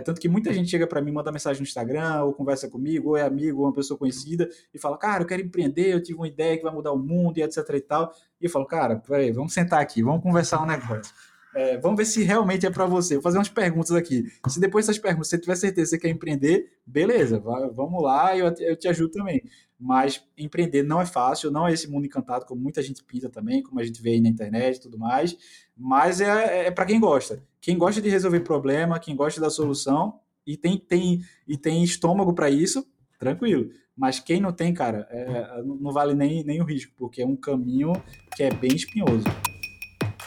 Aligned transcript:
É 0.00 0.02
tanto 0.02 0.20
que 0.20 0.28
muita 0.28 0.52
gente 0.52 0.70
chega 0.70 0.86
para 0.86 1.00
mim, 1.00 1.12
manda 1.12 1.30
mensagem 1.30 1.60
no 1.60 1.66
Instagram, 1.66 2.24
ou 2.24 2.32
conversa 2.32 2.68
comigo, 2.68 3.10
ou 3.10 3.16
é 3.16 3.22
amigo, 3.22 3.60
ou 3.60 3.66
uma 3.66 3.72
pessoa 3.72 3.98
conhecida, 3.98 4.48
e 4.72 4.78
fala, 4.78 4.96
cara, 4.96 5.22
eu 5.22 5.26
quero 5.26 5.42
empreender, 5.42 5.92
eu 5.92 6.02
tive 6.02 6.18
uma 6.18 6.26
ideia 6.26 6.56
que 6.56 6.62
vai 6.62 6.72
mudar 6.72 6.92
o 6.92 6.98
mundo, 6.98 7.38
e 7.38 7.42
etc 7.42 7.58
e 7.74 7.80
tal. 7.80 8.12
E 8.40 8.46
eu 8.46 8.50
falo, 8.50 8.64
cara, 8.64 8.96
peraí, 8.96 9.30
vamos 9.30 9.52
sentar 9.52 9.80
aqui, 9.80 10.02
vamos 10.02 10.22
conversar 10.22 10.62
um 10.62 10.66
negócio. 10.66 11.14
É, 11.54 11.78
vamos 11.78 11.98
ver 11.98 12.04
se 12.04 12.22
realmente 12.22 12.64
é 12.64 12.70
para 12.70 12.86
você. 12.86 13.14
Vou 13.14 13.22
fazer 13.22 13.38
umas 13.38 13.48
perguntas 13.48 13.92
aqui. 13.92 14.30
Se 14.48 14.60
depois 14.60 14.86
dessas 14.86 15.00
perguntas 15.00 15.28
você 15.28 15.38
tiver 15.38 15.56
certeza 15.56 15.90
que 15.90 15.96
você 15.96 15.98
quer 15.98 16.08
empreender, 16.10 16.72
beleza, 16.86 17.40
vai, 17.40 17.68
vamos 17.70 18.02
lá, 18.02 18.36
eu, 18.36 18.54
eu 18.58 18.76
te 18.76 18.88
ajudo 18.88 19.10
também. 19.10 19.42
Mas 19.78 20.22
empreender 20.36 20.82
não 20.82 21.00
é 21.00 21.06
fácil, 21.06 21.50
não 21.50 21.66
é 21.66 21.72
esse 21.72 21.88
mundo 21.88 22.06
encantado, 22.06 22.44
como 22.44 22.60
muita 22.60 22.82
gente 22.82 23.02
pinta 23.02 23.28
também, 23.28 23.62
como 23.62 23.80
a 23.80 23.84
gente 23.84 24.00
vê 24.00 24.10
aí 24.10 24.20
na 24.20 24.28
internet 24.28 24.76
e 24.76 24.80
tudo 24.80 24.98
mais. 24.98 25.36
Mas 25.76 26.20
é, 26.20 26.66
é 26.66 26.70
para 26.70 26.86
quem 26.86 27.00
gosta. 27.00 27.42
Quem 27.60 27.76
gosta 27.76 28.00
de 28.00 28.08
resolver 28.08 28.40
problema, 28.40 29.00
quem 29.00 29.16
gosta 29.16 29.40
da 29.40 29.50
solução 29.50 30.20
e 30.46 30.56
tem, 30.56 30.78
tem, 30.78 31.24
e 31.48 31.56
tem 31.56 31.82
estômago 31.82 32.32
para 32.32 32.48
isso, 32.48 32.86
tranquilo. 33.18 33.70
Mas 33.96 34.18
quem 34.18 34.40
não 34.40 34.52
tem, 34.52 34.72
cara, 34.72 35.06
é, 35.10 35.62
não 35.62 35.92
vale 35.92 36.14
nem, 36.14 36.44
nem 36.44 36.60
o 36.60 36.64
risco, 36.64 36.92
porque 36.96 37.22
é 37.22 37.26
um 37.26 37.36
caminho 37.36 37.92
que 38.34 38.42
é 38.42 38.50
bem 38.50 38.74
espinhoso. 38.74 39.24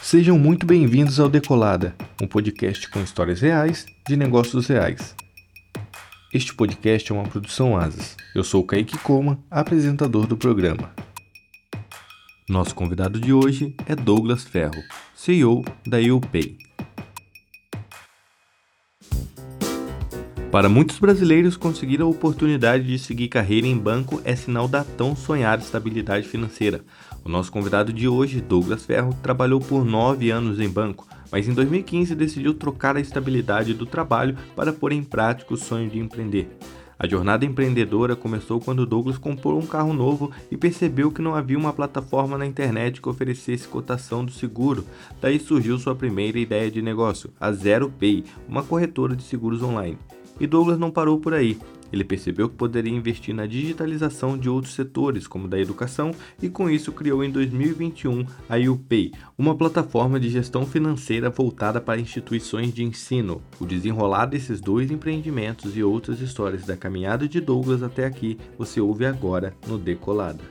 Sejam 0.04 0.38
muito 0.38 0.66
bem-vindos 0.66 1.18
ao 1.18 1.30
Decolada, 1.30 1.96
um 2.20 2.26
podcast 2.26 2.90
com 2.90 3.00
histórias 3.00 3.40
reais 3.40 3.86
de 4.06 4.18
negócios 4.18 4.66
reais. 4.66 5.16
Este 6.30 6.54
podcast 6.54 7.10
é 7.10 7.14
uma 7.14 7.24
produção 7.24 7.74
Asas. 7.74 8.14
Eu 8.34 8.44
sou 8.44 8.60
o 8.60 8.66
Kaique 8.66 8.98
Coma, 8.98 9.38
apresentador 9.50 10.26
do 10.26 10.36
programa. 10.36 10.92
Nosso 12.46 12.74
convidado 12.74 13.18
de 13.18 13.32
hoje 13.32 13.74
é 13.86 13.96
Douglas 13.96 14.44
Ferro, 14.44 14.76
CEO 15.16 15.64
da 15.86 15.96
YouPay. 15.96 16.58
Para 20.52 20.68
muitos 20.68 20.98
brasileiros, 20.98 21.56
conseguir 21.56 22.02
a 22.02 22.06
oportunidade 22.06 22.84
de 22.84 22.98
seguir 22.98 23.28
carreira 23.28 23.66
em 23.66 23.76
banco 23.76 24.20
é 24.22 24.36
sinal 24.36 24.68
da 24.68 24.84
tão 24.84 25.16
sonhada 25.16 25.62
estabilidade 25.62 26.28
financeira, 26.28 26.84
o 27.24 27.28
nosso 27.28 27.50
convidado 27.50 27.92
de 27.92 28.06
hoje, 28.06 28.40
Douglas 28.40 28.84
Ferro, 28.84 29.16
trabalhou 29.22 29.58
por 29.58 29.84
nove 29.84 30.30
anos 30.30 30.60
em 30.60 30.68
banco, 30.68 31.06
mas 31.32 31.48
em 31.48 31.54
2015 31.54 32.14
decidiu 32.14 32.52
trocar 32.52 32.96
a 32.96 33.00
estabilidade 33.00 33.72
do 33.72 33.86
trabalho 33.86 34.36
para 34.54 34.72
pôr 34.72 34.92
em 34.92 35.02
prática 35.02 35.54
o 35.54 35.56
sonho 35.56 35.88
de 35.88 35.98
empreender. 35.98 36.48
A 36.98 37.08
jornada 37.08 37.44
empreendedora 37.44 38.14
começou 38.14 38.60
quando 38.60 38.86
Douglas 38.86 39.18
comprou 39.18 39.58
um 39.58 39.66
carro 39.66 39.92
novo 39.92 40.30
e 40.50 40.56
percebeu 40.56 41.10
que 41.10 41.20
não 41.20 41.34
havia 41.34 41.58
uma 41.58 41.72
plataforma 41.72 42.38
na 42.38 42.46
internet 42.46 43.00
que 43.00 43.08
oferecesse 43.08 43.66
cotação 43.66 44.24
do 44.24 44.30
seguro. 44.30 44.86
Daí 45.20 45.40
surgiu 45.40 45.78
sua 45.78 45.94
primeira 45.94 46.38
ideia 46.38 46.70
de 46.70 46.80
negócio, 46.80 47.30
a 47.40 47.50
Zero 47.52 47.90
Pay, 47.90 48.24
uma 48.48 48.62
corretora 48.62 49.16
de 49.16 49.24
seguros 49.24 49.62
online. 49.62 49.98
E 50.38 50.46
Douglas 50.46 50.78
não 50.78 50.90
parou 50.90 51.18
por 51.18 51.34
aí. 51.34 51.58
Ele 51.94 52.02
percebeu 52.02 52.48
que 52.48 52.56
poderia 52.56 52.92
investir 52.92 53.32
na 53.32 53.46
digitalização 53.46 54.36
de 54.36 54.48
outros 54.48 54.74
setores, 54.74 55.28
como 55.28 55.46
da 55.46 55.60
educação, 55.60 56.10
e 56.42 56.48
com 56.48 56.68
isso 56.68 56.90
criou 56.90 57.22
em 57.22 57.30
2021 57.30 58.26
a 58.48 58.56
UPay, 58.56 59.12
uma 59.38 59.54
plataforma 59.54 60.18
de 60.18 60.28
gestão 60.28 60.66
financeira 60.66 61.30
voltada 61.30 61.80
para 61.80 62.00
instituições 62.00 62.74
de 62.74 62.82
ensino. 62.82 63.40
O 63.60 63.64
desenrolar 63.64 64.26
desses 64.26 64.60
dois 64.60 64.90
empreendimentos 64.90 65.76
e 65.76 65.84
outras 65.84 66.20
histórias 66.20 66.64
da 66.64 66.76
caminhada 66.76 67.28
de 67.28 67.40
Douglas 67.40 67.80
até 67.80 68.04
aqui 68.04 68.36
você 68.58 68.80
ouve 68.80 69.06
agora 69.06 69.54
no 69.64 69.78
Decolada. 69.78 70.42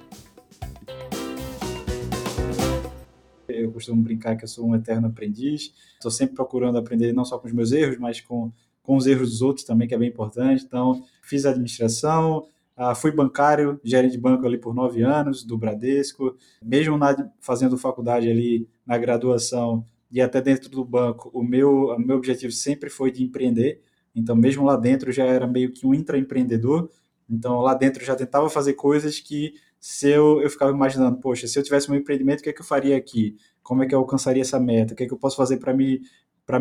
Eu 3.50 3.70
costumo 3.74 4.02
brincar 4.02 4.38
que 4.38 4.46
eu 4.46 4.48
sou 4.48 4.66
um 4.66 4.76
eterno 4.76 5.08
aprendiz. 5.08 5.74
Estou 5.96 6.10
sempre 6.10 6.36
procurando 6.36 6.78
aprender 6.78 7.12
não 7.12 7.26
só 7.26 7.38
com 7.38 7.48
os 7.48 7.54
meus 7.54 7.74
erros, 7.74 7.98
mas 7.98 8.22
com 8.22 8.50
com 8.84 8.98
os 8.98 9.08
erros 9.08 9.32
dos 9.32 9.42
outros 9.42 9.66
também, 9.66 9.88
que 9.88 9.96
é 9.96 9.98
bem 9.98 10.10
importante. 10.10 10.64
Então, 10.64 11.04
fiz 11.24 11.46
administração, 11.46 12.46
uh, 12.78 12.94
fui 12.94 13.12
bancário, 13.12 13.80
gerente 13.84 14.12
de 14.12 14.18
banco 14.20 14.46
ali 14.46 14.58
por 14.58 14.76
nove 14.76 15.02
anos, 15.02 15.44
do 15.44 15.58
Bradesco. 15.58 16.36
Mesmo 16.62 16.98
na, 16.98 17.32
fazendo 17.40 17.78
faculdade 17.78 18.30
ali 18.30 18.68
na 18.86 18.98
graduação 18.98 19.86
e 20.12 20.22
até 20.22 20.42
dentro 20.42 20.70
do 20.70 20.86
banco, 20.86 21.32
o 21.34 21.42
meu, 21.42 21.88
o 21.88 21.98
meu 21.98 22.18
objetivo 22.18 22.52
sempre 22.52 22.90
foi 22.90 23.10
de 23.10 23.24
empreender. 23.24 23.82
Então, 24.14 24.36
mesmo 24.36 24.64
lá 24.64 24.76
dentro, 24.76 25.12
já 25.12 25.24
era 25.26 25.48
meio 25.48 25.72
que 25.72 25.88
um 25.88 25.94
intraempreendedor. 25.94 26.90
Então, 27.28 27.62
lá 27.62 27.74
dentro, 27.74 28.04
já 28.06 28.16
tentava 28.16 28.50
fazer 28.50 28.74
coisas 28.74 29.20
que, 29.20 29.56
se 29.80 30.10
eu, 30.10 30.42
eu 30.42 30.50
ficava 30.50 30.72
imaginando, 30.72 31.18
poxa, 31.18 31.48
se 31.48 31.58
eu 31.58 31.64
tivesse 31.64 31.90
um 31.92 31.96
empreendimento, 31.96 32.42
o 32.42 32.44
que, 32.44 32.50
é 32.50 32.54
que 32.54 32.62
eu 32.62 32.66
faria 32.66 32.96
aqui? 32.96 33.38
Como 33.64 33.82
é 33.82 33.88
que 33.88 33.96
eu 33.96 34.00
alcançaria 34.00 34.42
essa 34.42 34.60
meta? 34.60 34.94
O 34.94 34.96
que, 34.96 35.04
é 35.04 35.08
que 35.08 35.14
eu 35.14 35.18
posso 35.18 35.36
fazer 35.36 35.58
para 35.58 35.74
me, 35.74 36.02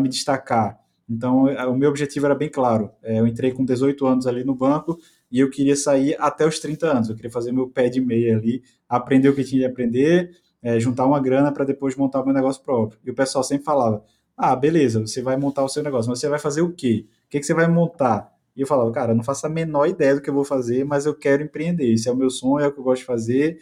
me 0.01 0.09
destacar? 0.09 0.82
Então, 1.09 1.49
é, 1.49 1.67
o 1.67 1.75
meu 1.77 1.91
objetivo 1.91 2.27
era 2.27 2.35
bem 2.35 2.49
claro. 2.49 2.91
É, 3.03 3.19
eu 3.19 3.27
entrei 3.27 3.53
com 3.53 3.65
18 3.65 4.07
anos 4.07 4.27
ali 4.27 4.45
no 4.45 4.55
banco 4.55 4.99
e 5.31 5.41
eu 5.41 5.51
queria 5.51 5.77
sair 5.77 6.17
até 6.19 6.47
os 6.47 6.59
30 6.59 6.87
anos. 6.87 7.09
Eu 7.09 7.17
queria 7.17 7.31
fazer 7.31 7.53
meu 7.53 7.69
pé 7.69 7.89
de 7.89 8.01
meia 8.01 8.37
ali, 8.37 8.63
aprender 8.89 9.29
o 9.29 9.35
que 9.35 9.45
tinha 9.45 9.61
de 9.61 9.67
aprender, 9.67 10.31
é, 10.63 10.79
juntar 10.79 11.07
uma 11.07 11.21
grana 11.21 11.53
para 11.53 11.65
depois 11.65 11.97
montar 11.97 12.21
o 12.21 12.25
meu 12.25 12.35
negócio 12.35 12.63
próprio. 12.63 12.99
E 13.05 13.11
o 13.11 13.15
pessoal 13.15 13.43
sempre 13.43 13.65
falava: 13.65 14.03
ah, 14.37 14.55
beleza, 14.57 15.01
você 15.01 15.23
vai 15.23 15.37
montar 15.37 15.65
o 15.65 15.69
seu 15.69 15.83
negócio, 15.83 16.09
mas 16.09 16.19
você 16.19 16.29
vai 16.29 16.39
fazer 16.39 16.63
o 16.63 16.73
quê? 16.73 17.07
O 17.27 17.31
que, 17.31 17.43
você 17.43 17.55
vai 17.55 17.67
montar? 17.67 18.33
E 18.55 18.61
eu 18.61 18.67
falava, 18.67 18.91
cara, 18.93 19.13
eu 19.13 19.17
não 19.17 19.25
faço 19.25 19.47
a 19.47 19.51
menor 19.51 19.87
ideia 19.87 20.15
do 20.15 20.21
que 20.21 20.29
eu 20.29 20.35
vou 20.35 20.45
fazer, 20.45 20.85
mas 20.85 21.07
eu 21.07 21.15
quero 21.15 21.43
empreender. 21.43 21.93
Esse 21.93 22.09
é 22.09 22.13
o 22.13 22.17
meu 22.17 22.29
sonho, 22.29 22.65
é 22.65 22.69
o 22.69 22.73
que 22.73 22.79
eu 22.79 22.85
gosto 22.85 23.01
de 23.01 23.07
fazer. 23.07 23.59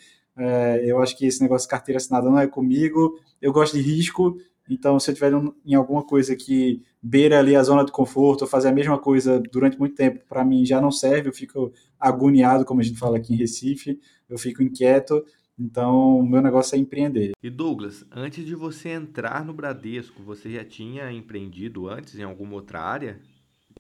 Eu 0.83 1.01
acho 1.01 1.17
que 1.17 1.27
esse 1.27 1.41
negócio 1.41 1.67
de 1.67 1.71
carteira 1.71 1.99
assinada 1.99 2.28
não 2.28 2.39
é 2.39 2.49
comigo. 2.49 3.15
Eu 3.41 3.53
gosto 3.53 3.77
de 3.77 3.83
risco, 3.83 4.37
então 4.75 4.99
se 5.01 5.11
eu 5.11 5.15
tiver 5.15 5.33
em 5.67 5.75
alguma 5.75 6.05
coisa 6.05 6.37
que 6.37 6.83
beira 7.03 7.39
ali 7.39 7.57
a 7.57 7.63
zona 7.63 7.85
de 7.85 7.91
conforto, 7.91 8.43
ou 8.43 8.49
fazer 8.49 8.69
a 8.69 8.73
mesma 8.73 8.99
coisa 8.99 9.43
durante 9.53 9.79
muito 9.79 9.95
tempo, 9.95 10.21
para 10.29 10.45
mim 10.45 10.65
já 10.65 10.81
não 10.81 10.93
serve, 10.93 11.29
eu 11.29 11.33
fico 11.33 11.73
agoniado, 11.99 12.65
como 12.65 12.81
a 12.81 12.85
gente 12.85 12.99
fala 12.99 13.17
aqui 13.17 13.35
em 13.35 13.37
Recife, 13.37 13.99
eu 14.29 14.39
fico 14.39 14.63
inquieto. 14.63 15.25
Então, 15.59 16.21
o 16.21 16.27
meu 16.27 16.41
negócio 16.41 16.75
é 16.75 16.79
empreender. 16.79 17.33
E 17.43 17.51
Douglas, 17.51 18.03
antes 18.11 18.47
de 18.47 18.55
você 18.55 18.89
entrar 18.89 19.45
no 19.45 19.53
Bradesco, 19.53 20.23
você 20.23 20.51
já 20.53 20.65
tinha 20.65 21.13
empreendido 21.13 21.87
antes 21.87 22.19
em 22.19 22.23
alguma 22.23 22.55
outra 22.55 22.81
área? 22.81 23.21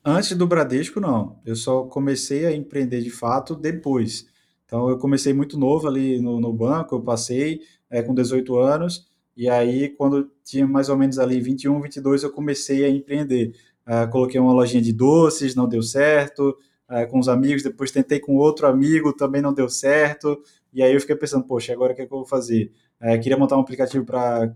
Antes 0.04 0.36
do 0.36 0.46
Bradesco, 0.46 1.00
não. 1.00 1.40
Eu 1.44 1.56
só 1.56 1.84
comecei 1.84 2.44
a 2.44 2.52
empreender 2.54 3.00
de 3.00 3.10
fato 3.10 3.54
depois. 3.54 4.28
Então, 4.66 4.90
eu 4.90 4.98
comecei 4.98 5.32
muito 5.32 5.58
novo 5.58 5.88
ali 5.88 6.20
no, 6.20 6.38
no 6.38 6.52
banco, 6.52 6.96
eu 6.96 7.00
passei 7.00 7.62
é, 7.88 8.02
com 8.02 8.14
18 8.14 8.58
anos, 8.58 9.09
e 9.40 9.48
aí, 9.48 9.88
quando 9.88 10.30
tinha 10.44 10.66
mais 10.66 10.90
ou 10.90 10.98
menos 10.98 11.18
ali 11.18 11.40
21, 11.40 11.80
22, 11.80 12.24
eu 12.24 12.30
comecei 12.30 12.84
a 12.84 12.90
empreender. 12.90 13.54
Uh, 13.86 14.06
coloquei 14.10 14.38
uma 14.38 14.52
lojinha 14.52 14.82
de 14.82 14.92
doces, 14.92 15.54
não 15.54 15.66
deu 15.66 15.82
certo, 15.82 16.58
uh, 16.90 17.10
com 17.10 17.18
os 17.18 17.26
amigos, 17.26 17.62
depois 17.62 17.90
tentei 17.90 18.20
com 18.20 18.36
outro 18.36 18.66
amigo, 18.66 19.14
também 19.14 19.40
não 19.40 19.54
deu 19.54 19.66
certo, 19.66 20.38
e 20.74 20.82
aí 20.82 20.92
eu 20.92 21.00
fiquei 21.00 21.16
pensando, 21.16 21.42
poxa, 21.46 21.72
agora 21.72 21.94
o 21.94 21.96
que, 21.96 22.02
é 22.02 22.06
que 22.06 22.12
eu 22.12 22.18
vou 22.18 22.26
fazer? 22.26 22.70
Uh, 23.00 23.18
queria 23.18 23.38
montar 23.38 23.56
um 23.56 23.60
aplicativo 23.60 24.04
para 24.04 24.52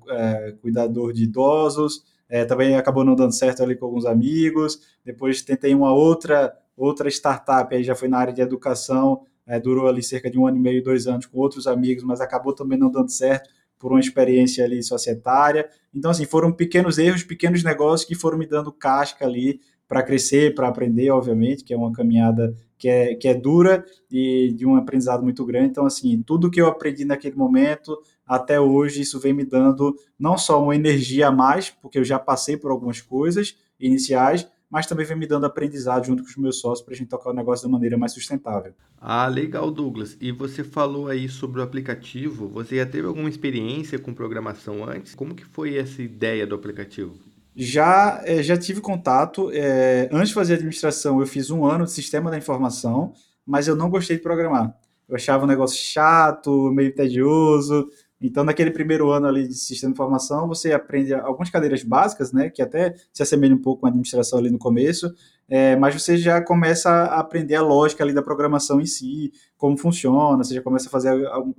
cuidador 0.61 1.15
de 1.15 1.23
idosos, 1.25 2.05
também 2.47 2.77
acabou 2.77 3.05
não 3.05 3.15
dando 3.15 3.33
certo 3.33 3.63
ali 3.63 3.77
com 3.77 3.87
alguns 3.87 4.05
amigos, 4.05 4.81
depois 5.03 5.41
tentei 5.41 5.75
uma 5.75 5.95
outra, 5.95 6.55
outra 6.77 7.09
startup, 7.09 7.75
aí 7.75 7.83
já 7.83 7.95
foi 7.95 8.09
na 8.09 8.19
área 8.19 8.35
de 8.35 8.43
educação, 8.43 9.23
durou 9.63 9.87
ali 9.87 10.03
cerca 10.03 10.31
de 10.31 10.39
um 10.39 10.47
ano 10.47 10.57
e 10.59 10.61
meio, 10.61 10.83
dois 10.83 11.07
anos 11.07 11.27
com 11.27 11.39
outros 11.39 11.67
amigos, 11.67 12.03
mas 12.03 12.21
acabou 12.21 12.53
também 12.53 12.79
não 12.79 12.91
dando 12.91 13.11
certo, 13.11 13.49
por 13.79 13.93
uma 13.93 14.01
experiência 14.01 14.65
ali 14.65 14.83
societária. 14.83 15.69
Então, 15.95 16.11
assim, 16.11 16.25
foram 16.25 16.53
pequenos 16.53 16.99
erros, 16.99 17.23
pequenos 17.23 17.63
negócios 17.63 18.09
que 18.09 18.15
foram 18.15 18.39
me 18.39 18.47
dando 18.47 18.73
casca 18.73 19.25
ali 19.25 19.61
para 19.87 20.03
crescer, 20.03 20.55
para 20.55 20.69
aprender, 20.69 21.11
obviamente, 21.11 21.63
que 21.63 21.75
é 21.75 21.77
uma 21.77 21.93
caminhada 21.93 22.55
que 22.79 22.89
é, 22.89 23.15
que 23.15 23.29
é 23.29 23.35
dura 23.35 23.85
e 24.11 24.53
de 24.57 24.67
um 24.67 24.77
aprendizado 24.77 25.23
muito 25.23 25.45
grande. 25.45 25.71
Então, 25.71 25.87
assim, 25.87 26.23
tudo 26.23 26.51
que 26.51 26.61
eu 26.61 26.67
aprendi 26.67 27.05
naquele 27.05 27.37
momento 27.37 27.97
até 28.27 28.61
hoje, 28.61 29.03
isso 29.03 29.21
vem 29.21 29.33
me 29.33 29.45
dando 29.45 29.95
não 30.19 30.37
só 30.37 30.63
uma 30.63 30.75
energia 30.75 31.29
a 31.29 31.33
mais, 31.33 31.71
porque 31.71 31.99
eu 31.99 32.05
já 32.05 32.19
passei 32.19 32.57
por 32.57 32.71
algumas 32.71 33.01
coisas 33.01 33.57
iniciais, 33.79 34.49
mas 34.71 34.87
também 34.87 35.07
vem 35.07 35.17
me 35.17 35.27
dando 35.27 35.47
aprendizado 35.47 36.07
junto 36.07 36.23
com 36.23 36.29
os 36.29 36.37
meus 36.37 36.61
sócios 36.61 36.85
para 36.85 36.95
a 36.95 36.97
gente 36.97 37.09
tocar 37.09 37.31
o 37.31 37.35
negócio 37.35 37.67
da 37.67 37.73
maneira 37.73 37.97
mais 37.97 38.13
sustentável. 38.13 38.73
Ah, 39.01 39.27
legal, 39.29 39.71
Douglas. 39.71 40.17
E 40.21 40.33
você 40.33 40.65
falou 40.65 41.09
aí 41.09 41.29
sobre 41.29 41.61
o 41.61 41.63
aplicativo. 41.63 42.49
Você 42.49 42.77
já 42.77 42.87
teve 42.87 43.07
alguma 43.07 43.29
experiência 43.29 43.99
com 43.99 44.15
programação 44.15 44.85
antes? 44.89 45.15
Como 45.15 45.35
que 45.35 45.45
foi 45.45 45.77
essa 45.77 46.03
ideia 46.03 46.47
do 46.47 46.55
aplicativo? 46.55 47.15
Já, 47.55 48.21
é, 48.25 48.43
já 48.43 48.57
tive 48.57 48.81
contato. 48.81 49.51
É, 49.53 50.09
antes 50.11 50.29
de 50.29 50.35
fazer 50.35 50.55
administração, 50.55 51.21
eu 51.21 51.27
fiz 51.27 51.51
um 51.51 51.65
ano 51.65 51.85
de 51.85 51.93
sistema 51.93 52.31
da 52.31 52.39
informação, 52.39 53.13
mas 53.47 53.69
eu 53.69 53.77
não 53.77 53.91
gostei 53.91 54.17
de 54.17 54.23
programar. 54.23 54.77
Eu 55.09 55.17
achava 55.17 55.45
um 55.45 55.47
negócio 55.47 55.77
chato, 55.79 56.73
meio 56.73 56.95
tedioso. 56.95 57.89
Então, 58.27 58.43
naquele 58.43 58.71
primeiro 58.71 59.11
ano 59.11 59.27
ali 59.27 59.47
de 59.47 59.55
sistema 59.55 59.93
de 59.93 59.97
informação, 59.97 60.49
você 60.49 60.73
aprende 60.73 61.13
algumas 61.13 61.51
cadeiras 61.51 61.83
básicas, 61.83 62.33
né, 62.33 62.49
que 62.49 62.63
até 62.63 62.95
se 63.13 63.23
assemelham 63.23 63.59
um 63.59 63.61
pouco 63.61 63.83
com 63.83 63.87
a 63.87 63.91
administração 63.91 64.39
ali 64.39 64.51
no 64.51 64.59
começo, 64.59 65.15
é, 65.47 65.77
mas 65.77 65.95
você 65.95 66.17
já 66.17 66.41
começa 66.41 66.89
a 66.91 67.21
aprender 67.21 67.55
a 67.55 67.61
lógica 67.61 68.03
ali 68.03 68.15
da 68.15 68.23
programação 68.23 68.81
em 68.81 68.87
si, 68.87 69.31
como 69.59 69.77
funciona, 69.77 70.43
você 70.43 70.55
já 70.55 70.63
começa 70.63 70.89
a 70.89 70.91
fazer 70.91 71.11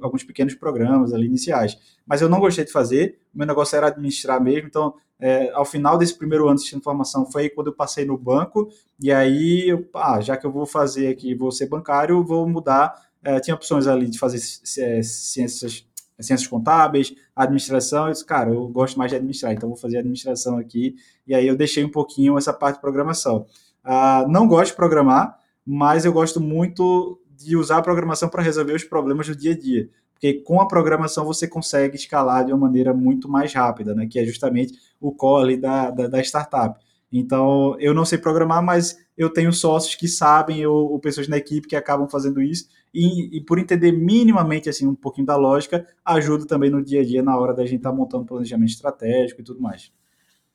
alguns 0.01 0.23
pequenos 0.23 0.55
programas 0.55 1.13
ali 1.13 1.27
iniciais. 1.27 1.77
Mas 2.03 2.21
eu 2.21 2.27
não 2.27 2.39
gostei 2.39 2.65
de 2.65 2.71
fazer, 2.71 3.19
meu 3.31 3.45
negócio 3.45 3.75
era 3.75 3.85
administrar 3.85 4.41
mesmo, 4.41 4.67
então 4.67 4.95
é, 5.19 5.51
ao 5.51 5.65
final 5.65 5.99
desse 5.99 6.17
primeiro 6.17 6.47
ano 6.47 6.55
de 6.55 6.61
sistema 6.61 6.79
de 6.79 6.83
informação 6.83 7.27
foi 7.31 7.47
quando 7.47 7.67
eu 7.67 7.73
passei 7.73 8.05
no 8.05 8.17
banco, 8.17 8.69
e 8.99 9.11
aí, 9.11 9.69
eu, 9.69 9.87
ah, 9.93 10.19
já 10.19 10.35
que 10.35 10.47
eu 10.47 10.51
vou 10.51 10.65
fazer 10.65 11.09
aqui, 11.09 11.35
vou 11.35 11.51
ser 11.51 11.67
bancário, 11.67 12.23
vou 12.23 12.49
mudar, 12.49 13.05
é, 13.23 13.39
tinha 13.39 13.53
opções 13.55 13.85
ali 13.85 14.09
de 14.09 14.17
fazer 14.17 14.37
é, 14.79 15.01
ciências 15.03 15.85
ciências 16.19 16.47
contábeis, 16.47 17.13
administração, 17.35 18.07
eu 18.07 18.13
disse, 18.13 18.25
cara, 18.25 18.49
eu 18.49 18.67
gosto 18.67 18.97
mais 18.97 19.11
de 19.11 19.17
administrar, 19.17 19.51
então 19.51 19.69
vou 19.69 19.77
fazer 19.77 19.97
administração 19.97 20.57
aqui, 20.57 20.95
e 21.27 21.35
aí 21.35 21.47
eu 21.47 21.55
deixei 21.55 21.83
um 21.83 21.89
pouquinho 21.89 22.37
essa 22.37 22.53
parte 22.53 22.75
de 22.75 22.81
programação. 22.81 23.45
Uh, 23.83 24.27
não 24.29 24.47
gosto 24.47 24.71
de 24.71 24.77
programar, 24.77 25.37
mas 25.65 26.05
eu 26.05 26.13
gosto 26.13 26.39
muito 26.39 27.19
de 27.37 27.57
usar 27.57 27.77
a 27.77 27.81
programação 27.81 28.29
para 28.29 28.41
resolver 28.41 28.73
os 28.73 28.83
problemas 28.83 29.27
do 29.27 29.35
dia 29.35 29.51
a 29.51 29.57
dia, 29.57 29.89
porque 30.13 30.33
com 30.33 30.61
a 30.61 30.67
programação 30.67 31.25
você 31.25 31.47
consegue 31.47 31.95
escalar 31.95 32.45
de 32.45 32.53
uma 32.53 32.59
maneira 32.59 32.93
muito 32.93 33.27
mais 33.27 33.53
rápida, 33.53 33.93
né, 33.93 34.07
que 34.07 34.17
é 34.17 34.25
justamente 34.25 34.73
o 34.99 35.11
core 35.11 35.57
da, 35.57 35.91
da, 35.91 36.07
da 36.07 36.21
startup. 36.21 36.79
Então, 37.11 37.75
eu 37.79 37.93
não 37.93 38.03
sei 38.03 38.17
programar, 38.17 38.63
mas 38.63 38.97
eu 39.17 39.29
tenho 39.29 39.53
sócios 39.53 39.95
que 39.95 40.07
sabem, 40.07 40.65
ou, 40.65 40.91
ou 40.91 40.99
pessoas 40.99 41.27
na 41.27 41.37
equipe 41.37 41.67
que 41.67 41.75
acabam 41.75 42.09
fazendo 42.09 42.41
isso, 42.41 42.67
e, 42.95 43.37
e, 43.37 43.41
por 43.41 43.59
entender 43.59 43.91
minimamente 43.91 44.69
assim 44.69 44.87
um 44.87 44.95
pouquinho 44.95 45.27
da 45.27 45.35
lógica, 45.35 45.85
ajuda 46.03 46.45
também 46.45 46.69
no 46.69 46.81
dia 46.81 47.01
a 47.01 47.05
dia 47.05 47.21
na 47.21 47.37
hora 47.37 47.53
da 47.53 47.63
gente 47.63 47.77
estar 47.77 47.89
tá 47.89 47.95
montando 47.95 48.25
planejamento 48.25 48.69
estratégico 48.69 49.41
e 49.41 49.43
tudo 49.43 49.61
mais. 49.61 49.91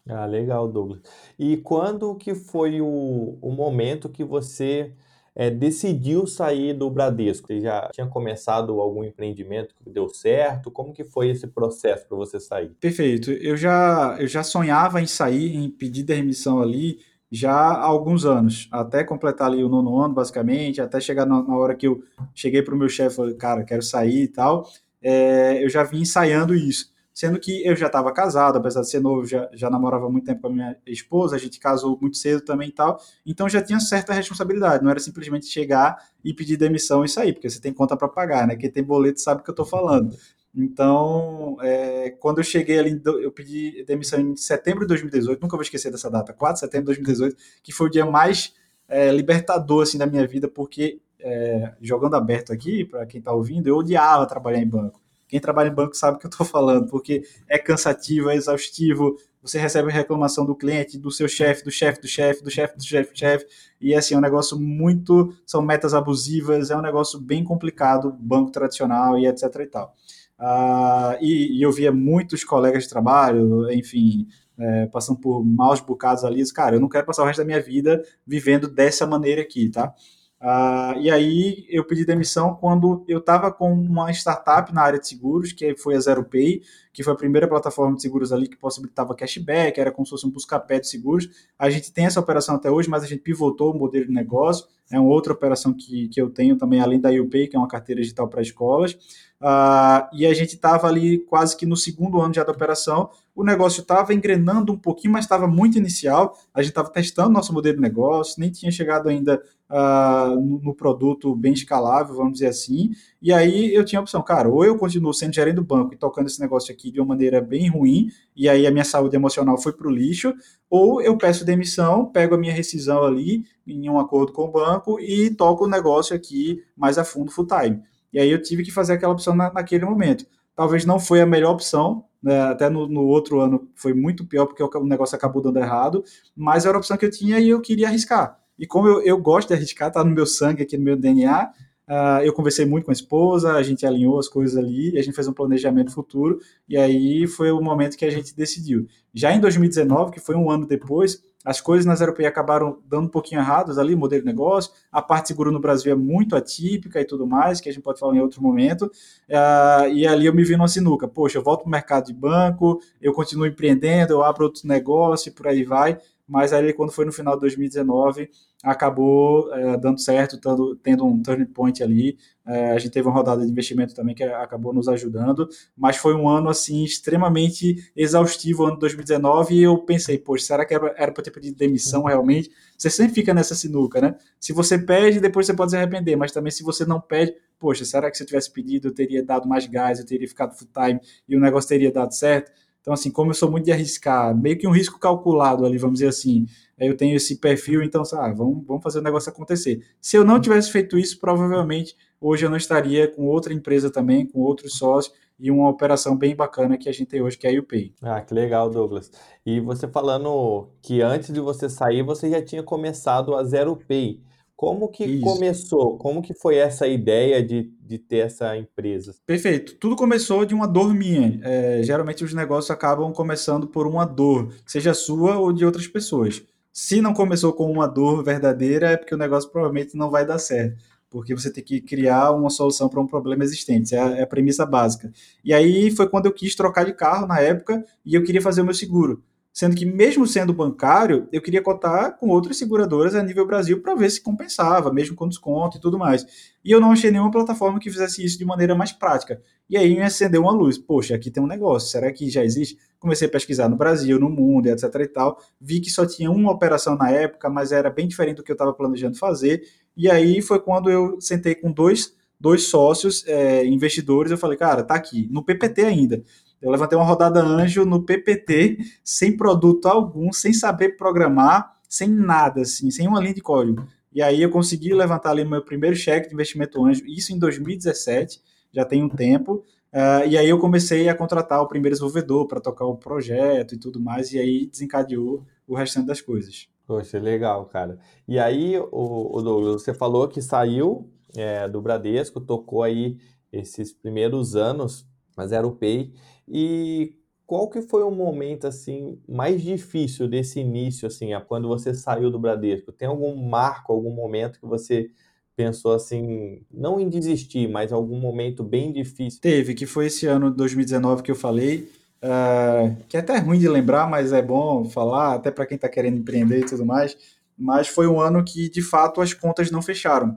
Ah, 0.08 0.25
legal, 0.25 0.66
Douglas. 0.66 1.00
E 1.38 1.58
quando 1.58 2.14
que 2.14 2.34
foi 2.34 2.81
o, 2.81 3.38
o 3.40 3.52
momento 3.52 4.08
que 4.08 4.25
você 4.25 4.92
é, 5.34 5.50
decidiu 5.50 6.26
sair 6.26 6.75
do 6.75 6.90
Bradesco? 6.90 7.46
Você 7.46 7.60
já 7.60 7.88
tinha 7.92 8.06
começado 8.06 8.81
algum 8.81 9.04
empreendimento 9.04 9.75
que 9.75 9.88
deu 9.88 10.08
certo? 10.08 10.70
Como 10.70 10.92
que 10.92 11.04
foi 11.04 11.31
esse 11.31 11.46
processo 11.46 12.06
para 12.06 12.16
você 12.16 12.40
sair? 12.40 12.70
Perfeito. 12.81 13.31
Eu 13.31 13.56
já, 13.56 14.16
eu 14.19 14.26
já 14.26 14.42
sonhava 14.42 15.00
em 15.00 15.06
sair, 15.06 15.54
em 15.54 15.70
pedir 15.70 16.02
demissão 16.02 16.60
ali 16.60 16.98
já 17.30 17.52
há 17.52 17.84
alguns 17.84 18.24
anos, 18.24 18.68
até 18.72 19.04
completar 19.04 19.48
ali 19.48 19.62
o 19.62 19.68
nono 19.68 19.98
ano, 20.00 20.14
basicamente, 20.14 20.80
até 20.80 21.00
chegar 21.00 21.24
na, 21.24 21.42
na 21.42 21.56
hora 21.56 21.74
que 21.76 21.86
eu 21.86 22.02
cheguei 22.34 22.62
para 22.62 22.74
o 22.74 22.78
meu 22.78 22.88
chefe, 22.88 23.16
falei, 23.16 23.34
cara, 23.34 23.64
quero 23.64 23.82
sair 23.82 24.22
e 24.24 24.28
tal, 24.28 24.68
é, 25.00 25.62
eu 25.64 25.68
já 25.68 25.82
vim 25.84 26.00
ensaiando 26.00 26.54
isso. 26.54 26.90
Sendo 27.12 27.38
que 27.38 27.66
eu 27.66 27.76
já 27.76 27.86
estava 27.86 28.12
casado, 28.12 28.56
apesar 28.56 28.80
de 28.80 28.88
ser 28.88 29.00
novo, 29.00 29.26
já, 29.26 29.48
já 29.52 29.68
namorava 29.68 30.08
muito 30.08 30.24
tempo 30.24 30.40
com 30.40 30.46
a 30.46 30.50
minha 30.50 30.76
esposa, 30.86 31.36
a 31.36 31.38
gente 31.38 31.58
casou 31.60 31.98
muito 32.00 32.16
cedo 32.16 32.40
também 32.40 32.68
e 32.68 32.72
tal, 32.72 32.98
então 33.26 33.48
já 33.48 33.60
tinha 33.60 33.78
certa 33.78 34.12
responsabilidade, 34.12 34.82
não 34.82 34.90
era 34.90 35.00
simplesmente 35.00 35.46
chegar 35.46 35.98
e 36.24 36.32
pedir 36.32 36.56
demissão 36.56 37.04
e 37.04 37.08
sair, 37.08 37.32
porque 37.32 37.50
você 37.50 37.60
tem 37.60 37.72
conta 37.72 37.96
para 37.96 38.08
pagar, 38.08 38.46
né? 38.46 38.56
Quem 38.56 38.70
tem 38.70 38.82
boleto 38.82 39.20
sabe 39.20 39.40
o 39.40 39.44
que 39.44 39.50
eu 39.50 39.52
estou 39.52 39.66
falando. 39.66 40.16
Então, 40.55 41.56
é, 41.61 42.11
quando 42.19 42.38
eu 42.38 42.44
cheguei 42.44 42.79
ali, 42.79 43.00
eu 43.23 43.31
pedi 43.31 43.85
demissão 43.85 44.20
em 44.20 44.37
setembro 44.37 44.81
de 44.81 44.88
2018, 44.88 45.41
nunca 45.41 45.56
vou 45.56 45.62
esquecer 45.62 45.91
dessa 45.93 46.11
data, 46.11 46.32
4 46.32 46.55
de 46.55 46.61
setembro 46.61 46.93
de 46.93 47.00
2018, 47.00 47.37
que 47.62 47.73
foi 47.73 47.87
o 47.87 47.91
dia 47.91 48.05
mais 48.05 48.52
é, 48.88 49.12
libertador 49.12 49.85
assim, 49.85 49.97
da 49.97 50.06
minha 50.06 50.26
vida, 50.26 50.49
porque, 50.49 51.00
é, 51.20 51.73
jogando 51.81 52.17
aberto 52.17 52.52
aqui, 52.52 52.85
para 52.85 53.06
quem 53.06 53.20
está 53.20 53.32
ouvindo, 53.32 53.69
eu 53.69 53.76
odiava 53.76 54.26
trabalhar 54.26 54.58
em 54.58 54.69
banco. 54.69 55.00
Quem 55.29 55.38
trabalha 55.38 55.69
em 55.69 55.75
banco 55.75 55.97
sabe 55.97 56.17
o 56.17 56.20
que 56.20 56.26
eu 56.26 56.31
estou 56.31 56.44
falando, 56.44 56.88
porque 56.88 57.23
é 57.49 57.56
cansativo, 57.56 58.29
é 58.29 58.35
exaustivo, 58.35 59.17
você 59.41 59.61
recebe 59.61 59.93
reclamação 59.93 60.44
do 60.44 60.56
cliente, 60.56 60.99
do 60.99 61.12
seu 61.12 61.29
chefe, 61.29 61.62
do 61.64 61.70
chefe 61.70 62.00
do 62.00 62.08
chefe, 62.08 62.43
do 62.43 62.50
chefe 62.50 62.76
do 62.76 62.82
chefe 62.82 63.12
do 63.12 63.19
chefe, 63.19 63.47
e 63.81 63.94
assim, 63.94 64.14
é 64.14 64.19
um 64.19 64.20
negócio 64.20 64.58
muito, 64.58 65.32
são 65.47 65.62
metas 65.62 65.94
abusivas, 65.94 66.73
é 66.73 66.76
um 66.76 66.82
negócio 66.82 67.20
bem 67.20 67.44
complicado, 67.44 68.12
banco 68.19 68.50
tradicional 68.50 69.17
e 69.17 69.26
etc 69.29 69.44
e 69.61 69.67
tal. 69.67 69.94
Uh, 70.40 71.20
e, 71.20 71.58
e, 71.58 71.62
eu 71.62 71.70
via 71.70 71.92
muitos 71.92 72.42
colegas 72.42 72.84
de 72.84 72.88
trabalho, 72.88 73.70
enfim, 73.70 74.26
é, 74.58 74.87
passando 74.87 75.20
por 75.20 75.44
maus 75.44 75.81
bocados 75.81 76.25
ali, 76.25 76.42
cara, 76.50 76.76
eu 76.76 76.81
não 76.81 76.88
quero 76.88 77.04
passar 77.04 77.22
o 77.22 77.26
resto 77.26 77.40
da 77.40 77.44
minha 77.44 77.60
vida 77.60 78.02
vivendo 78.26 78.66
dessa 78.66 79.06
maneira 79.06 79.42
aqui, 79.42 79.69
tá? 79.69 79.94
Uh, 80.40 80.98
e 80.98 81.10
aí 81.10 81.66
eu 81.69 81.84
pedi 81.84 82.02
demissão 82.02 82.54
quando 82.54 83.04
eu 83.06 83.19
estava 83.19 83.52
com 83.52 83.70
uma 83.75 84.10
startup 84.10 84.72
na 84.72 84.81
área 84.81 84.98
de 84.98 85.06
seguros, 85.06 85.52
que 85.52 85.76
foi 85.76 85.94
a 85.94 86.00
Zero 86.00 86.25
Pay, 86.25 86.62
que 86.94 87.02
foi 87.02 87.12
a 87.12 87.16
primeira 87.16 87.46
plataforma 87.46 87.94
de 87.94 88.00
seguros 88.00 88.32
ali 88.32 88.48
que 88.48 88.56
possibilitava 88.56 89.14
cashback, 89.14 89.78
era 89.78 89.92
como 89.92 90.06
se 90.06 90.10
fosse 90.10 90.26
um 90.26 90.31
busca-pé 90.31 90.81
de 90.81 90.88
seguros. 90.88 91.28
A 91.58 91.69
gente 91.69 91.92
tem 91.92 92.06
essa 92.06 92.19
operação 92.19 92.54
até 92.54 92.70
hoje, 92.70 92.88
mas 92.88 93.02
a 93.02 93.06
gente 93.06 93.20
pivotou 93.20 93.72
o 93.72 93.78
modelo 93.78 94.06
de 94.06 94.12
negócio. 94.12 94.66
É 94.90 94.98
uma 94.98 95.10
outra 95.10 95.32
operação 95.32 95.75
que, 95.75 96.08
que 96.08 96.20
eu 96.20 96.31
tenho 96.31 96.56
também, 96.56 96.81
além 96.81 96.98
da 96.98 97.10
UPay, 97.10 97.46
que 97.46 97.54
é 97.54 97.58
uma 97.58 97.69
carteira 97.69 98.00
digital 98.00 98.26
para 98.26 98.40
escolas. 98.40 98.94
Uh, 99.40 100.08
e 100.12 100.26
a 100.26 100.34
gente 100.34 100.54
estava 100.54 100.87
ali 100.87 101.19
quase 101.19 101.56
que 101.56 101.64
no 101.64 101.76
segundo 101.76 102.20
ano 102.20 102.34
já 102.34 102.44
da 102.44 102.52
operação. 102.52 103.10
O 103.40 103.44
negócio 103.44 103.81
estava 103.81 104.12
engrenando 104.12 104.70
um 104.70 104.76
pouquinho, 104.76 105.14
mas 105.14 105.25
estava 105.25 105.48
muito 105.48 105.78
inicial. 105.78 106.38
A 106.52 106.60
gente 106.60 106.72
estava 106.72 106.90
testando 106.90 107.31
nosso 107.31 107.54
modelo 107.54 107.76
de 107.76 107.81
negócio, 107.81 108.34
nem 108.38 108.50
tinha 108.50 108.70
chegado 108.70 109.08
ainda 109.08 109.42
uh, 109.70 110.38
no, 110.38 110.75
produto 110.75 111.34
bem 111.34 111.54
escalável, 111.54 112.14
vamos 112.14 112.34
dizer 112.34 112.48
assim. 112.48 112.90
E 113.22 113.32
aí 113.32 113.75
eu 113.75 113.82
tinha 113.82 113.98
a 113.98 114.02
opção, 114.02 114.22
cara, 114.22 114.46
ou 114.46 114.62
eu 114.62 114.76
continuo 114.76 115.14
sendo 115.14 115.34
gerente 115.34 115.54
do 115.54 115.64
banco 115.64 115.94
e 115.94 115.96
tocando 115.96 116.26
esse 116.26 116.38
negócio 116.38 116.70
aqui 116.70 116.90
de 116.90 117.00
uma 117.00 117.06
maneira 117.06 117.40
bem 117.40 117.70
ruim, 117.70 118.10
e 118.37 118.46
aí 118.46 118.66
a 118.66 118.70
minha 118.70 118.84
saúde 118.84 119.16
emocional 119.16 119.56
foi 119.56 119.72
para 119.72 119.88
o 119.88 119.90
lixo, 119.90 120.34
ou 120.69 121.00
eu 121.00 121.16
peço 121.16 121.42
demissão, 121.42 122.04
pego 122.04 122.34
a 122.34 122.38
minha 122.38 122.52
rescisão 122.52 123.04
ali 123.04 123.46
em 123.66 123.88
um 123.88 123.98
acordo 123.98 124.34
com 124.34 124.42
o 124.42 124.52
banco 124.52 125.00
e 125.00 125.31
toco 125.31 125.64
o 125.64 125.69
negócio 125.69 126.14
aqui 126.14 126.62
mais 126.76 126.98
a 126.98 127.04
fundo 127.04 127.31
full 127.31 127.46
time. 127.46 127.81
E 128.12 128.19
aí 128.19 128.31
eu 128.31 128.42
tive 128.42 128.62
que 128.62 128.70
fazer 128.70 128.92
aquela 128.92 129.14
opção 129.14 129.34
na, 129.34 129.50
naquele 129.50 129.87
momento. 129.87 130.26
Talvez 130.60 130.84
não 130.84 131.00
foi 131.00 131.22
a 131.22 131.26
melhor 131.26 131.52
opção, 131.52 132.04
né? 132.22 132.38
até 132.42 132.68
no, 132.68 132.86
no, 132.86 133.06
outro 133.06 133.40
ano 133.40 133.66
foi 133.74 133.94
muito 133.94 134.26
pior 134.26 134.44
porque 134.44 134.62
o 134.62 134.84
negócio 134.84 135.16
acabou 135.16 135.40
dando 135.40 135.58
errado, 135.58 136.04
mas 136.36 136.66
era 136.66 136.76
a 136.76 136.78
opção 136.78 136.98
que 136.98 137.06
eu 137.06 137.10
tinha 137.10 137.40
e 137.40 137.48
eu 137.48 137.62
queria 137.62 137.88
arriscar. 137.88 138.38
E 138.58 138.66
como 138.66 138.86
eu, 138.86 139.00
eu 139.00 139.16
gosto 139.16 139.48
de 139.48 139.54
arriscar, 139.54 139.90
tá 139.90 140.04
no 140.04 140.10
meu 140.10 140.26
sangue 140.26 140.62
aqui, 140.62 140.76
no 140.76 140.84
meu 140.84 140.98
DNA, 140.98 141.44
uh, 141.44 141.50
ah, 141.88 142.20
eu 142.22 142.34
conversei 142.34 142.66
muito 142.66 142.84
com 142.84 142.90
a 142.90 142.92
esposa, 142.92 143.54
a 143.54 143.62
gente 143.62 143.86
alinhou 143.86 144.18
as 144.18 144.28
coisas 144.28 144.54
ali, 144.54 144.98
a 144.98 145.02
gente 145.02 145.14
fez 145.14 145.26
um 145.26 145.32
planejamento 145.32 145.92
futuro, 145.92 146.38
e 146.68 146.76
aí 146.76 147.26
foi 147.26 147.50
o 147.50 147.62
momento 147.62 147.96
que 147.96 148.04
a 148.04 148.10
gente 148.10 148.36
decidiu. 148.36 148.86
Já 149.14 149.32
em 149.32 149.40
2019, 149.40 150.12
que 150.12 150.20
foi 150.20 150.34
um 150.34 150.50
ano 150.50 150.66
depois, 150.66 151.22
as 151.44 151.60
coisas 151.60 151.87
nas 151.87 152.00
europeias 152.00 152.31
acabaram 152.31 152.78
dando 152.87 153.06
um 153.06 153.08
pouquinho 153.08 153.40
erradas 153.40 153.78
ali, 153.78 153.96
modelo 153.96 154.22
de 154.22 154.26
negócio, 154.26 154.72
a 154.92 155.00
parte 155.00 155.28
seguro 155.28 155.50
no 155.50 155.58
Brasil 155.58 155.92
é 155.92 155.94
muito 155.94 156.37
atípica 156.37 157.00
e 157.00 157.04
tudo 157.04 157.26
mais, 157.26 157.60
que 157.60 157.69
a 157.69 157.72
gente 157.72 157.82
pode 157.82 157.98
falar 157.98 158.14
em 158.14 158.20
outro 158.20 158.42
momento, 158.42 158.82
uh, 158.82 159.88
e 159.90 160.06
ali 160.06 160.26
eu 160.26 160.34
me 160.34 160.44
vi 160.44 160.56
numa 160.56 160.69
sinuca, 160.69 161.08
poxa, 161.08 161.38
eu 161.38 161.42
volto 161.42 161.60
para 161.60 161.69
o 161.69 161.70
mercado 161.70 162.06
de 162.06 162.14
banco, 162.14 162.81
eu 163.00 163.12
continuo 163.12 163.46
empreendendo, 163.46 164.12
eu 164.12 164.22
abro 164.22 164.44
outro 164.44 164.69
negócio 164.69 165.31
e 165.31 165.32
por 165.32 165.48
aí 165.48 165.64
vai, 165.64 165.98
mas 166.30 166.52
aí 166.52 166.72
quando 166.72 166.92
foi 166.92 167.04
no 167.04 167.10
final 167.12 167.34
de 167.34 167.40
2019, 167.40 168.30
acabou 168.62 169.52
é, 169.52 169.76
dando 169.76 170.00
certo, 170.00 170.38
tendo, 170.38 170.76
tendo 170.76 171.04
um 171.04 171.20
turning 171.20 171.46
point 171.46 171.82
ali. 171.82 172.16
É, 172.46 172.70
a 172.70 172.78
gente 172.78 172.92
teve 172.92 173.08
uma 173.08 173.14
rodada 173.14 173.44
de 173.44 173.50
investimento 173.50 173.94
também 173.94 174.14
que 174.14 174.22
acabou 174.22 174.72
nos 174.72 174.87
ajudando, 174.87 175.49
mas 175.76 175.96
foi 175.96 176.14
um 176.14 176.28
ano 176.28 176.49
assim 176.49 176.84
extremamente 176.84 177.90
exaustivo, 177.96 178.64
ano 178.64 178.75
de 178.75 178.80
2019, 178.80 179.54
e 179.56 179.62
eu 179.62 179.76
pensei, 179.78 180.18
poxa, 180.18 180.44
será 180.46 180.64
que 180.64 180.72
era, 180.72 180.94
era 180.96 181.10
para 181.10 181.25
ter 181.25 181.32
pedido 181.32 181.56
demissão 181.56 182.04
realmente? 182.04 182.49
Você 182.78 182.88
sempre 182.88 183.14
fica 183.14 183.34
nessa 183.34 183.56
sinuca, 183.56 184.00
né? 184.00 184.14
Se 184.38 184.52
você 184.52 184.78
pede, 184.78 185.18
depois 185.18 185.46
você 185.46 185.54
pode 185.54 185.72
se 185.72 185.76
arrepender, 185.76 186.14
mas 186.14 186.30
também 186.30 186.52
se 186.52 186.62
você 186.62 186.84
não 186.84 187.00
pede, 187.00 187.34
poxa, 187.58 187.84
será 187.84 188.08
que 188.08 188.16
se 188.16 188.22
eu 188.22 188.26
tivesse 188.26 188.52
pedido, 188.52 188.88
eu 188.88 188.94
teria 188.94 189.25
dado 189.25 189.49
mais 189.49 189.66
gás, 189.66 189.99
eu 189.99 190.06
teria 190.06 190.28
ficado 190.28 190.54
full 190.54 190.68
time 190.72 191.00
e 191.28 191.37
o 191.37 191.40
negócio 191.40 191.68
teria 191.68 191.90
dado 191.90 192.14
certo? 192.14 192.52
Então, 192.80 192.94
assim, 192.94 193.10
como 193.10 193.30
eu 193.30 193.34
sou 193.34 193.50
muito 193.50 193.64
de 193.64 193.72
arriscar, 193.72 194.37
meio 194.37 194.58
que 194.58 194.66
um 194.66 194.72
risco 194.72 194.99
calculado 194.99 195.66
ali, 195.66 195.76
vamos 195.76 195.99
dizer 195.99 196.08
assim, 196.08 196.46
eu 196.78 196.96
tenho 196.96 197.14
esse 197.14 197.37
perfil, 197.37 197.82
então, 197.82 198.02
ah, 198.14 198.32
vamos, 198.32 198.64
vamos 198.66 198.82
fazer 198.82 199.00
o 199.00 199.02
negócio 199.02 199.30
acontecer. 199.30 199.82
Se 200.00 200.16
eu 200.16 200.25
não 200.25 200.40
tivesse 200.40 200.72
feito 200.72 200.96
isso, 200.99 201.18
provavelmente 201.20 201.94
hoje 202.20 202.46
eu 202.46 202.50
não 202.50 202.56
estaria 202.56 203.06
com 203.08 203.26
outra 203.26 203.52
empresa 203.52 203.90
também, 203.90 204.26
com 204.26 204.40
outros 204.40 204.75
sócios, 204.75 205.14
e 205.38 205.50
uma 205.50 205.68
operação 205.70 206.16
bem 206.16 206.37
bacana 206.37 206.76
que 206.76 206.88
a 206.88 206.92
gente 206.92 207.06
tem 207.06 207.22
hoje, 207.22 207.38
que 207.38 207.46
é 207.46 207.56
a 207.56 207.58
UPay. 207.58 207.94
Ah, 208.02 208.20
que 208.20 208.34
legal, 208.34 208.68
Douglas. 208.68 209.10
E 209.44 209.58
você 209.58 209.88
falando 209.88 210.68
que 210.82 211.00
antes 211.00 211.32
de 211.32 211.40
você 211.40 211.68
sair, 211.68 212.02
você 212.02 212.28
já 212.28 212.42
tinha 212.42 212.62
começado 212.62 213.34
a 213.34 213.42
Zero 213.42 213.75
Pay. 213.75 214.20
Como 214.61 214.88
que 214.88 215.07
Isso. 215.07 215.25
começou? 215.25 215.97
Como 215.97 216.21
que 216.21 216.35
foi 216.35 216.57
essa 216.57 216.87
ideia 216.87 217.43
de, 217.43 217.73
de 217.81 217.97
ter 217.97 218.19
essa 218.19 218.55
empresa? 218.59 219.14
Perfeito. 219.25 219.75
Tudo 219.76 219.97
começou 219.97 220.45
de 220.45 220.55
uma 220.55 220.69
dor 220.69 220.93
minha. 220.93 221.40
É, 221.43 221.83
geralmente 221.83 222.23
os 222.23 222.35
negócios 222.35 222.71
acabam 222.71 223.11
começando 223.11 223.67
por 223.67 223.87
uma 223.87 224.05
dor, 224.05 224.52
seja 224.67 224.93
sua 224.93 225.38
ou 225.38 225.50
de 225.50 225.64
outras 225.64 225.87
pessoas. 225.87 226.43
Se 226.71 227.00
não 227.00 227.14
começou 227.14 227.55
com 227.55 227.73
uma 227.73 227.87
dor 227.87 228.23
verdadeira, 228.23 228.90
é 228.90 228.99
porque 228.99 229.14
o 229.14 229.19
negócio 229.19 229.49
provavelmente 229.50 229.97
não 229.97 230.11
vai 230.11 230.26
dar 230.26 230.38
certo. 230.38 230.76
porque 231.09 231.35
você 231.35 231.50
tem 231.50 231.64
que 231.64 231.81
criar 231.81 232.31
uma 232.33 232.50
solução 232.50 232.87
para 232.87 233.00
um 233.00 233.07
problema 233.07 233.43
existente, 233.43 233.95
é 233.95 233.99
a, 233.99 234.11
é 234.19 234.23
a 234.25 234.26
premissa 234.26 234.67
básica. 234.67 235.11
E 235.43 235.55
aí 235.55 235.90
foi 235.90 236.07
quando 236.07 236.26
eu 236.26 236.35
quis 236.35 236.55
trocar 236.55 236.85
de 236.85 236.93
carro 236.93 237.26
na 237.26 237.40
época 237.40 237.83
e 238.05 238.14
eu 238.14 238.23
queria 238.23 238.43
fazer 238.43 238.61
o 238.61 238.64
meu 238.67 238.75
seguro. 238.75 239.25
Sendo 239.61 239.76
que, 239.76 239.85
mesmo 239.85 240.26
sendo 240.26 240.55
bancário, 240.55 241.29
eu 241.31 241.43
queria 241.43 241.61
cotar 241.61 242.17
com 242.17 242.31
outras 242.31 242.57
seguradoras 242.57 243.14
a 243.14 243.23
nível 243.23 243.47
Brasil 243.47 243.83
para 243.83 243.95
ver 243.95 244.09
se 244.09 244.19
compensava, 244.19 244.90
mesmo 244.90 245.14
com 245.14 245.29
desconto 245.29 245.76
e 245.76 245.81
tudo 245.83 245.99
mais. 245.99 246.25
E 246.64 246.71
eu 246.71 246.81
não 246.81 246.93
achei 246.93 247.11
nenhuma 247.11 247.31
plataforma 247.31 247.79
que 247.79 247.90
fizesse 247.90 248.25
isso 248.25 248.38
de 248.38 248.45
maneira 248.47 248.75
mais 248.75 248.90
prática. 248.90 249.38
E 249.69 249.76
aí 249.76 249.95
me 249.95 250.00
acendeu 250.00 250.40
uma 250.40 250.52
luz. 250.52 250.79
Poxa, 250.79 251.14
aqui 251.14 251.31
tem 251.31 251.43
um 251.43 251.47
negócio, 251.47 251.90
será 251.90 252.11
que 252.11 252.31
já 252.31 252.43
existe? 252.43 252.79
Comecei 252.99 253.29
a 253.29 253.31
pesquisar 253.31 253.69
no 253.69 253.76
Brasil, 253.76 254.19
no 254.19 254.31
mundo, 254.31 254.67
etc 254.67 254.95
e 254.95 255.09
tal. 255.09 255.38
Vi 255.61 255.79
que 255.79 255.90
só 255.90 256.07
tinha 256.07 256.31
uma 256.31 256.50
operação 256.50 256.97
na 256.97 257.11
época, 257.11 257.50
mas 257.50 257.71
era 257.71 257.90
bem 257.90 258.09
diferente 258.09 258.38
do 258.38 258.43
que 258.43 258.50
eu 258.50 258.55
estava 258.55 258.73
planejando 258.73 259.19
fazer. 259.19 259.61
E 259.95 260.11
aí 260.11 260.40
foi 260.40 260.59
quando 260.59 260.90
eu 260.90 261.21
sentei 261.21 261.55
com 261.55 261.71
dois, 261.71 262.14
dois 262.40 262.62
sócios, 262.69 263.26
é, 263.26 263.67
investidores, 263.67 264.33
eu 264.33 264.38
falei, 264.38 264.57
cara, 264.57 264.83
tá 264.83 264.95
aqui, 264.95 265.29
no 265.31 265.45
PPT 265.45 265.83
ainda 265.83 266.25
eu 266.61 266.71
levantei 266.71 266.97
uma 266.99 267.05
rodada 267.05 267.40
anjo 267.40 267.85
no 267.85 268.02
PPT, 268.02 268.79
sem 269.02 269.37
produto 269.37 269.87
algum, 269.87 270.33
sem 270.33 270.52
saber 270.52 270.97
programar, 270.97 271.79
sem 271.88 272.09
nada, 272.09 272.62
assim, 272.62 272.90
sem 272.90 273.09
uma 273.09 273.21
linha 273.21 273.35
de 273.35 273.40
código. 273.40 273.87
E 274.12 274.21
aí 274.21 274.43
eu 274.43 274.50
consegui 274.50 274.93
levantar 274.93 275.31
ali 275.31 275.45
meu 275.45 275.64
primeiro 275.64 275.97
cheque 275.97 276.29
de 276.29 276.35
investimento 276.35 276.85
anjo, 276.85 277.05
isso 277.07 277.33
em 277.33 277.38
2017, 277.38 278.40
já 278.73 278.85
tem 278.85 279.02
um 279.02 279.09
tempo. 279.09 279.64
Uh, 279.93 280.26
e 280.29 280.38
aí 280.38 280.49
eu 280.49 280.59
comecei 280.59 281.09
a 281.09 281.14
contratar 281.14 281.61
o 281.62 281.67
primeiro 281.67 281.95
desenvolvedor 281.95 282.47
para 282.47 282.61
tocar 282.61 282.85
o 282.87 282.97
projeto 282.97 283.75
e 283.75 283.79
tudo 283.79 284.00
mais, 284.00 284.33
e 284.33 284.38
aí 284.38 284.67
desencadeou 284.67 285.45
o 285.67 285.75
restante 285.75 286.07
das 286.07 286.21
coisas. 286.21 286.69
Poxa, 286.87 287.19
legal, 287.19 287.67
cara. 287.67 287.99
E 288.26 288.38
aí, 288.38 288.76
o, 288.79 289.38
o 289.38 289.43
Douglas, 289.43 289.83
você 289.83 289.95
falou 289.95 290.26
que 290.26 290.43
saiu 290.43 291.09
é, 291.37 291.69
do 291.69 291.81
Bradesco, 291.81 292.40
tocou 292.40 292.83
aí 292.83 293.19
esses 293.52 293.93
primeiros 293.93 294.57
anos, 294.57 295.07
mas 295.37 295.52
era 295.52 295.67
o 295.67 295.73
Pay. 295.73 296.12
E 296.50 297.14
qual 297.47 297.69
que 297.69 297.80
foi 297.80 298.02
o 298.02 298.11
momento 298.11 298.66
assim 298.66 299.19
mais 299.28 299.62
difícil 299.62 300.28
desse 300.28 300.61
início 300.61 301.07
assim, 301.07 301.30
quando 301.47 301.69
você 301.69 301.95
saiu 301.95 302.30
do 302.30 302.38
Bradesco? 302.38 302.92
Tem 302.92 303.07
algum 303.07 303.35
marco, 303.37 303.92
algum 303.92 304.12
momento 304.12 304.59
que 304.59 304.66
você 304.66 305.11
pensou 305.57 305.92
assim, 305.95 306.62
não 306.73 306.99
em 306.99 307.09
desistir, 307.09 307.69
mas 307.69 307.92
algum 307.92 308.19
momento 308.19 308.64
bem 308.64 308.92
difícil? 308.92 309.40
Teve, 309.40 309.75
que 309.75 309.87
foi 309.87 310.07
esse 310.07 310.26
ano 310.26 310.50
de 310.50 310.57
2019 310.57 311.23
que 311.23 311.30
eu 311.30 311.37
falei, 311.37 311.90
uh, 312.23 312.97
que 313.09 313.16
é 313.16 313.21
até 313.21 313.38
ruim 313.38 313.59
de 313.59 313.69
lembrar, 313.69 314.09
mas 314.09 314.33
é 314.33 314.42
bom 314.42 314.85
falar, 314.87 315.35
até 315.35 315.50
para 315.50 315.66
quem 315.66 315.76
está 315.76 315.88
querendo 315.88 316.19
empreender 316.19 316.61
e 316.61 316.66
tudo 316.66 316.85
mais. 316.85 317.16
Mas 317.59 317.88
foi 317.88 318.07
um 318.09 318.21
ano 318.21 318.42
que 318.42 318.71
de 318.71 318.80
fato 318.80 319.21
as 319.21 319.35
contas 319.35 319.71
não 319.71 319.83
fecharam 319.83 320.37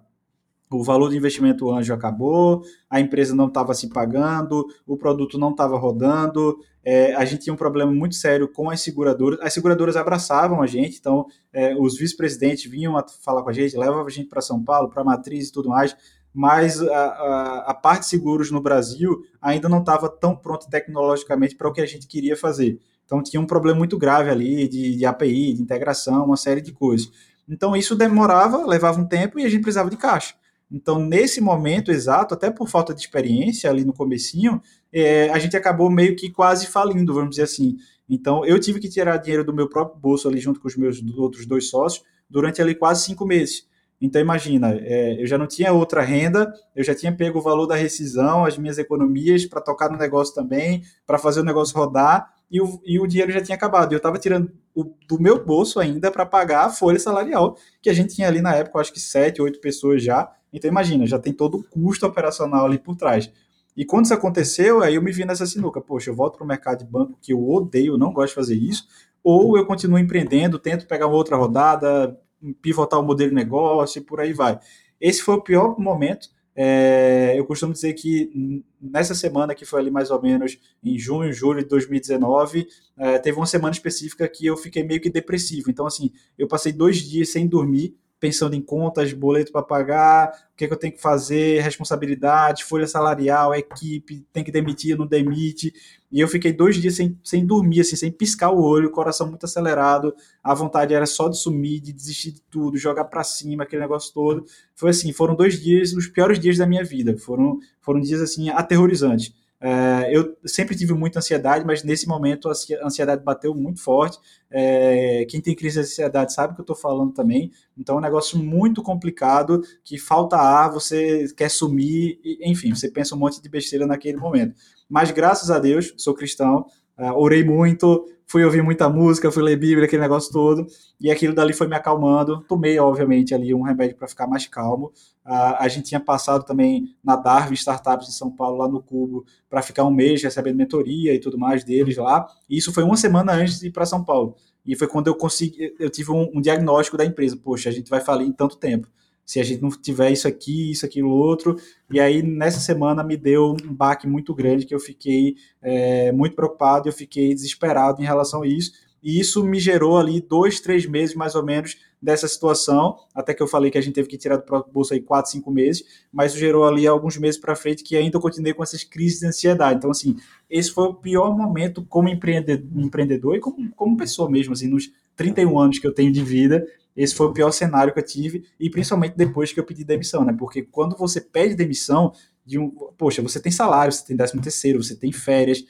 o 0.75 0.83
valor 0.83 1.09
de 1.09 1.17
investimento 1.17 1.71
anjo 1.71 1.93
acabou, 1.93 2.63
a 2.89 2.99
empresa 2.99 3.35
não 3.35 3.47
estava 3.47 3.73
se 3.73 3.89
pagando, 3.89 4.65
o 4.85 4.97
produto 4.97 5.37
não 5.37 5.51
estava 5.51 5.77
rodando, 5.77 6.57
é, 6.83 7.13
a 7.15 7.23
gente 7.23 7.43
tinha 7.43 7.53
um 7.53 7.57
problema 7.57 7.91
muito 7.91 8.15
sério 8.15 8.47
com 8.47 8.69
as 8.69 8.81
seguradoras. 8.81 9.39
As 9.41 9.53
seguradoras 9.53 9.95
abraçavam 9.95 10.61
a 10.61 10.67
gente, 10.67 10.97
então 10.99 11.25
é, 11.51 11.75
os 11.75 11.97
vice-presidentes 11.97 12.69
vinham 12.69 12.93
falar 13.21 13.43
com 13.43 13.49
a 13.49 13.53
gente, 13.53 13.77
levavam 13.77 14.05
a 14.05 14.09
gente 14.09 14.27
para 14.27 14.41
São 14.41 14.63
Paulo, 14.63 14.89
para 14.89 15.01
a 15.01 15.05
matriz 15.05 15.47
e 15.49 15.51
tudo 15.51 15.69
mais, 15.69 15.95
mas 16.33 16.81
a, 16.81 17.05
a, 17.05 17.57
a, 17.71 17.73
parte 17.73 18.01
de 18.01 18.07
seguros 18.07 18.49
no 18.49 18.59
Brasil 18.59 19.23
ainda 19.39 19.69
não 19.69 19.79
estava 19.79 20.09
tão 20.09 20.35
pronta 20.35 20.67
tecnologicamente 20.69 21.55
para 21.55 21.69
o 21.69 21.73
que 21.73 21.81
a 21.81 21.85
gente 21.85 22.07
queria 22.07 22.35
fazer. 22.35 22.79
Então 23.05 23.21
tinha 23.21 23.39
um 23.39 23.45
problema 23.45 23.77
muito 23.77 23.97
grave 23.97 24.29
ali 24.29 24.67
de, 24.67 24.97
de 24.97 25.05
API, 25.05 25.53
de 25.53 25.61
integração, 25.61 26.25
uma 26.25 26.37
série 26.37 26.61
de 26.61 26.71
coisas. 26.71 27.11
Então 27.47 27.75
isso 27.75 27.95
demorava, 27.95 28.65
levava 28.65 28.99
um 28.99 29.05
tempo 29.05 29.39
e 29.39 29.45
a 29.45 29.49
gente 29.49 29.61
precisava 29.61 29.89
de 29.89 29.97
caixa. 29.97 30.33
Então, 30.73 30.97
nesse 30.97 31.39
momento 31.39 31.91
exato, 31.91 32.33
até 32.33 32.49
por 32.49 32.67
falta 32.67 32.95
de 32.95 33.01
experiência 33.01 33.69
ali 33.69 33.85
no 33.85 33.93
comecinho, 33.93 34.59
é, 34.91 35.29
a 35.29 35.37
gente 35.37 35.55
acabou 35.55 35.87
meio 35.87 36.15
que 36.15 36.31
quase 36.31 36.65
falindo, 36.65 37.13
vamos 37.13 37.29
dizer 37.29 37.43
assim. 37.43 37.77
Então, 38.09 38.43
eu 38.43 38.59
tive 38.59 38.79
que 38.79 38.89
tirar 38.89 39.17
dinheiro 39.17 39.43
do 39.45 39.53
meu 39.53 39.69
próprio 39.69 40.01
bolso 40.01 40.27
ali 40.27 40.39
junto 40.39 40.59
com 40.59 40.67
os 40.67 40.75
meus 40.75 40.99
outros 41.15 41.45
dois 41.45 41.69
sócios 41.69 42.03
durante 42.27 42.59
ali 42.59 42.73
quase 42.73 43.05
cinco 43.05 43.23
meses. 43.23 43.67
Então, 44.01 44.19
imagina, 44.19 44.73
é, 44.81 45.21
eu 45.21 45.27
já 45.27 45.37
não 45.37 45.45
tinha 45.45 45.71
outra 45.71 46.01
renda, 46.01 46.51
eu 46.75 46.83
já 46.83 46.95
tinha 46.95 47.15
pego 47.15 47.37
o 47.37 47.41
valor 47.41 47.67
da 47.67 47.75
rescisão, 47.75 48.43
as 48.43 48.57
minhas 48.57 48.79
economias 48.79 49.45
para 49.45 49.61
tocar 49.61 49.91
no 49.91 49.97
negócio 49.97 50.33
também, 50.33 50.81
para 51.05 51.19
fazer 51.19 51.41
o 51.41 51.45
negócio 51.45 51.77
rodar, 51.77 52.33
e 52.53 52.61
o, 52.61 52.79
e 52.85 52.99
o 52.99 53.07
dinheiro 53.07 53.31
já 53.31 53.41
tinha 53.41 53.55
acabado. 53.55 53.91
Eu 53.93 53.97
estava 53.97 54.19
tirando 54.19 54.51
o, 54.75 54.83
do 55.07 55.19
meu 55.19 55.43
bolso 55.43 55.79
ainda 55.79 56.11
para 56.11 56.23
pagar 56.23 56.65
a 56.65 56.69
folha 56.69 56.99
salarial, 56.99 57.57
que 57.81 57.89
a 57.89 57.93
gente 57.93 58.13
tinha 58.13 58.27
ali 58.27 58.41
na 58.41 58.53
época, 58.53 58.79
acho 58.79 58.93
que 58.93 58.99
sete, 58.99 59.41
oito 59.41 59.59
pessoas 59.59 60.03
já, 60.03 60.31
então 60.53 60.69
imagina, 60.69 61.07
já 61.07 61.17
tem 61.17 61.33
todo 61.33 61.57
o 61.57 61.63
custo 61.63 62.05
operacional 62.05 62.67
ali 62.67 62.77
por 62.77 62.95
trás. 62.95 63.31
E 63.75 63.83
quando 63.83 64.05
isso 64.05 64.13
aconteceu, 64.13 64.83
aí 64.83 64.93
eu 64.93 65.01
me 65.01 65.11
vi 65.11 65.25
nessa 65.25 65.47
sinuca. 65.47 65.81
Poxa, 65.81 66.11
eu 66.11 66.15
volto 66.15 66.37
para 66.37 66.45
o 66.45 66.47
mercado 66.47 66.77
de 66.77 66.85
banco 66.85 67.17
que 67.19 67.33
eu 67.33 67.43
odeio, 67.43 67.97
não 67.97 68.13
gosto 68.13 68.29
de 68.29 68.35
fazer 68.35 68.55
isso, 68.55 68.87
ou 69.23 69.57
eu 69.57 69.65
continuo 69.65 69.97
empreendendo, 69.97 70.59
tento 70.59 70.85
pegar 70.85 71.07
uma 71.07 71.15
outra 71.15 71.35
rodada, 71.35 72.15
pivotar 72.61 72.99
o 72.99 73.03
modelo 73.03 73.31
de 73.31 73.35
negócio 73.35 73.97
e 73.97 74.03
por 74.03 74.19
aí 74.19 74.31
vai. 74.31 74.59
Esse 75.01 75.23
foi 75.23 75.33
o 75.33 75.41
pior 75.41 75.79
momento. 75.79 76.29
É, 76.55 77.33
eu 77.35 77.45
costumo 77.45 77.73
dizer 77.73 77.93
que 77.93 78.63
nessa 78.79 79.15
semana, 79.15 79.55
que 79.55 79.65
foi 79.65 79.81
ali 79.81 79.89
mais 79.89 80.11
ou 80.11 80.21
menos 80.21 80.59
em 80.83 80.97
junho, 80.97 81.33
julho 81.33 81.63
de 81.63 81.69
2019, 81.69 82.67
é, 82.97 83.17
teve 83.17 83.37
uma 83.37 83.45
semana 83.45 83.73
específica 83.73 84.27
que 84.27 84.45
eu 84.45 84.55
fiquei 84.55 84.83
meio 84.83 85.01
que 85.01 85.09
depressivo. 85.09 85.69
Então, 85.71 85.85
assim, 85.85 86.11
eu 86.37 86.47
passei 86.47 86.71
dois 86.71 86.97
dias 86.97 87.29
sem 87.29 87.47
dormir, 87.47 87.95
pensando 88.19 88.55
em 88.55 88.61
contas, 88.61 89.11
boleto 89.11 89.51
para 89.51 89.61
pagar, 89.61 90.29
o 90.53 90.55
que, 90.55 90.63
é 90.63 90.67
que, 90.67 90.73
eu 90.73 90.77
tenho 90.77 90.93
que 90.93 91.01
fazer, 91.01 91.61
responsabilidade, 91.61 92.63
folha 92.63 92.87
salarial, 92.87 93.53
equipe, 93.53 94.25
tem 94.31 94.45
que 94.45 94.51
demitir, 94.51 94.97
não 94.97 95.05
demite. 95.05 95.73
E 96.13 96.19
eu 96.19 96.27
fiquei 96.27 96.53
dois 96.53 96.79
dias 96.79 96.95
sem, 96.95 97.17
sem 97.23 97.43
dormir, 97.43 97.81
assim, 97.81 97.95
sem 97.95 98.11
piscar 98.11 98.51
o 98.51 98.61
olho, 98.61 98.91
coração 98.91 99.27
muito 99.27 99.47
acelerado, 99.47 100.13
a 100.43 100.53
vontade 100.53 100.93
era 100.93 101.07
só 101.07 101.27
de 101.27 101.39
sumir, 101.39 101.81
de 101.81 101.91
desistir 101.91 102.33
de 102.33 102.41
tudo, 102.51 102.77
jogar 102.77 103.05
para 103.05 103.23
cima, 103.23 103.63
aquele 103.63 103.81
negócio 103.81 104.13
todo. 104.13 104.45
Foi 104.75 104.91
assim, 104.91 105.11
foram 105.11 105.35
dois 105.35 105.59
dias, 105.59 105.91
os 105.93 106.07
piores 106.07 106.39
dias 106.39 106.55
da 106.55 106.67
minha 106.67 106.83
vida, 106.83 107.17
foram, 107.17 107.57
foram 107.81 107.99
dias 107.99 108.21
assim 108.21 108.49
aterrorizantes. 108.49 109.33
É, 109.65 110.15
eu 110.15 110.37
sempre 110.45 110.75
tive 110.75 110.93
muita 110.93 111.19
ansiedade, 111.19 111.65
mas 111.65 111.83
nesse 111.83 112.05
momento 112.05 112.49
a 112.49 112.51
ansiedade 112.85 113.23
bateu 113.23 113.55
muito 113.55 113.81
forte. 113.81 114.19
É, 114.51 115.25
quem 115.29 115.39
tem 115.39 115.55
crise 115.55 115.75
de 115.75 115.85
ansiedade 115.85 116.33
sabe 116.33 116.51
o 116.51 116.55
que 116.55 116.61
eu 116.61 116.63
estou 116.63 116.75
falando 116.75 117.13
também. 117.13 117.49
Então 117.77 117.95
é 117.95 117.97
um 117.99 118.01
negócio 118.01 118.37
muito 118.37 118.83
complicado 118.83 119.61
que 119.81 119.97
falta 119.97 120.35
ar, 120.35 120.69
você 120.69 121.25
quer 121.37 121.49
sumir, 121.49 122.19
enfim, 122.41 122.75
você 122.75 122.91
pensa 122.91 123.15
um 123.15 123.17
monte 123.17 123.41
de 123.41 123.47
besteira 123.47 123.87
naquele 123.87 124.17
momento. 124.17 124.53
Mas 124.93 125.09
graças 125.09 125.49
a 125.49 125.57
Deus, 125.57 125.91
sou 125.97 126.13
cristão, 126.13 126.67
uh, 126.99 127.17
orei 127.17 127.43
muito, 127.43 128.07
fui 128.27 128.45
ouvir 128.45 128.61
muita 128.61 128.87
música, 128.87 129.31
fui 129.31 129.41
ler 129.41 129.55
Bíblia, 129.55 129.85
aquele 129.85 130.03
negócio 130.03 130.31
todo, 130.31 130.67
e 131.01 131.09
aquilo 131.09 131.33
dali 131.33 131.51
foi 131.51 131.65
me 131.65 131.75
acalmando. 131.75 132.45
Tomei, 132.47 132.77
obviamente, 132.77 133.33
ali 133.33 133.55
um 133.55 133.63
remédio 133.63 133.97
para 133.97 134.07
ficar 134.07 134.27
mais 134.27 134.45
calmo. 134.45 134.93
Uh, 135.25 135.57
a 135.57 135.67
gente 135.67 135.85
tinha 135.85 135.99
passado 135.99 136.45
também 136.45 136.95
na 137.03 137.15
Darwin 137.15 137.55
Startups 137.55 138.07
em 138.07 138.11
São 138.11 138.29
Paulo, 138.29 138.59
lá 138.59 138.67
no 138.67 138.83
Cubo, 138.83 139.25
para 139.49 139.63
ficar 139.63 139.83
um 139.83 139.91
mês 139.91 140.21
recebendo 140.21 140.57
mentoria 140.57 141.11
e 141.11 141.19
tudo 141.19 141.39
mais 141.39 141.63
deles 141.63 141.97
lá. 141.97 142.27
E 142.47 142.55
isso 142.55 142.71
foi 142.71 142.83
uma 142.83 142.95
semana 142.95 143.33
antes 143.33 143.61
de 143.61 143.69
ir 143.69 143.71
para 143.71 143.87
São 143.87 144.03
Paulo. 144.03 144.35
E 144.63 144.75
foi 144.75 144.87
quando 144.87 145.07
eu 145.07 145.15
consegui, 145.15 145.73
eu 145.79 145.89
tive 145.89 146.11
um, 146.11 146.29
um 146.35 146.39
diagnóstico 146.39 146.97
da 146.97 147.03
empresa. 147.03 147.35
Poxa, 147.35 147.67
a 147.67 147.71
gente 147.71 147.89
vai 147.89 147.99
falir 147.99 148.27
em 148.27 148.31
tanto 148.31 148.57
tempo 148.57 148.87
se 149.25 149.39
a 149.39 149.43
gente 149.43 149.61
não 149.61 149.69
tiver 149.69 150.11
isso 150.11 150.27
aqui, 150.27 150.71
isso, 150.71 150.85
aquilo, 150.85 151.09
outro. 151.09 151.55
E 151.91 151.99
aí, 151.99 152.21
nessa 152.21 152.59
semana, 152.59 153.03
me 153.03 153.15
deu 153.15 153.55
um 153.63 153.73
baque 153.73 154.07
muito 154.07 154.33
grande 154.33 154.65
que 154.65 154.75
eu 154.75 154.79
fiquei 154.79 155.35
é, 155.61 156.11
muito 156.11 156.35
preocupado, 156.35 156.87
eu 156.87 156.93
fiquei 156.93 157.33
desesperado 157.33 158.01
em 158.01 158.05
relação 158.05 158.43
a 158.43 158.47
isso. 158.47 158.71
E 159.03 159.19
isso 159.19 159.43
me 159.43 159.59
gerou 159.59 159.97
ali 159.97 160.21
dois, 160.21 160.61
três 160.61 160.85
meses 160.85 161.13
mais 161.13 161.35
ou 161.35 161.43
menos 161.43 161.77
dessa 162.01 162.27
situação, 162.27 162.97
até 163.13 163.33
que 163.33 163.41
eu 163.41 163.47
falei 163.47 163.71
que 163.71 163.77
a 163.77 163.81
gente 163.81 163.93
teve 163.93 164.09
que 164.09 164.17
tirar 164.17 164.35
do 164.35 164.43
próprio 164.43 164.73
bolso 164.73 164.93
aí 164.93 165.01
quatro, 165.01 165.31
cinco 165.31 165.51
meses, 165.51 165.83
mas 166.11 166.31
isso 166.31 166.39
gerou 166.39 166.65
ali 166.65 166.85
alguns 166.85 167.17
meses 167.17 167.39
para 167.39 167.55
frente 167.55 167.81
que 167.81 167.95
ainda 167.95 168.17
eu 168.17 168.21
continuei 168.21 168.53
com 168.53 168.61
essas 168.61 168.83
crises 168.83 169.19
de 169.19 169.27
ansiedade. 169.27 169.77
Então, 169.77 169.89
assim, 169.89 170.17
esse 170.49 170.69
foi 170.71 170.85
o 170.85 170.93
pior 170.93 171.35
momento 171.35 171.85
como 171.85 172.09
empreendedor 172.09 173.35
e 173.35 173.39
como, 173.39 173.71
como 173.71 173.97
pessoa 173.97 174.29
mesmo, 174.29 174.51
assim, 174.53 174.67
nos 174.67 174.91
31 175.15 175.57
anos 175.57 175.79
que 175.79 175.87
eu 175.87 175.93
tenho 175.93 176.11
de 176.11 176.23
vida, 176.23 176.65
esse 176.95 177.15
foi 177.15 177.27
o 177.27 177.33
pior 177.33 177.51
cenário 177.51 177.93
que 177.93 177.99
eu 177.99 178.05
tive, 178.05 178.43
e 178.59 178.69
principalmente 178.69 179.15
depois 179.15 179.51
que 179.51 179.59
eu 179.59 179.63
pedi 179.63 179.83
demissão, 179.83 180.23
né? 180.23 180.35
Porque 180.37 180.61
quando 180.63 180.95
você 180.95 181.19
pede 181.19 181.55
demissão, 181.55 182.13
de 182.45 182.59
um, 182.59 182.69
poxa, 182.97 183.21
você 183.21 183.39
tem 183.39 183.51
salário, 183.51 183.91
você 183.91 184.05
tem 184.05 184.15
décimo 184.15 184.41
terceiro, 184.41 184.83
você 184.83 184.95
tem 184.95 185.11
férias, 185.11 185.63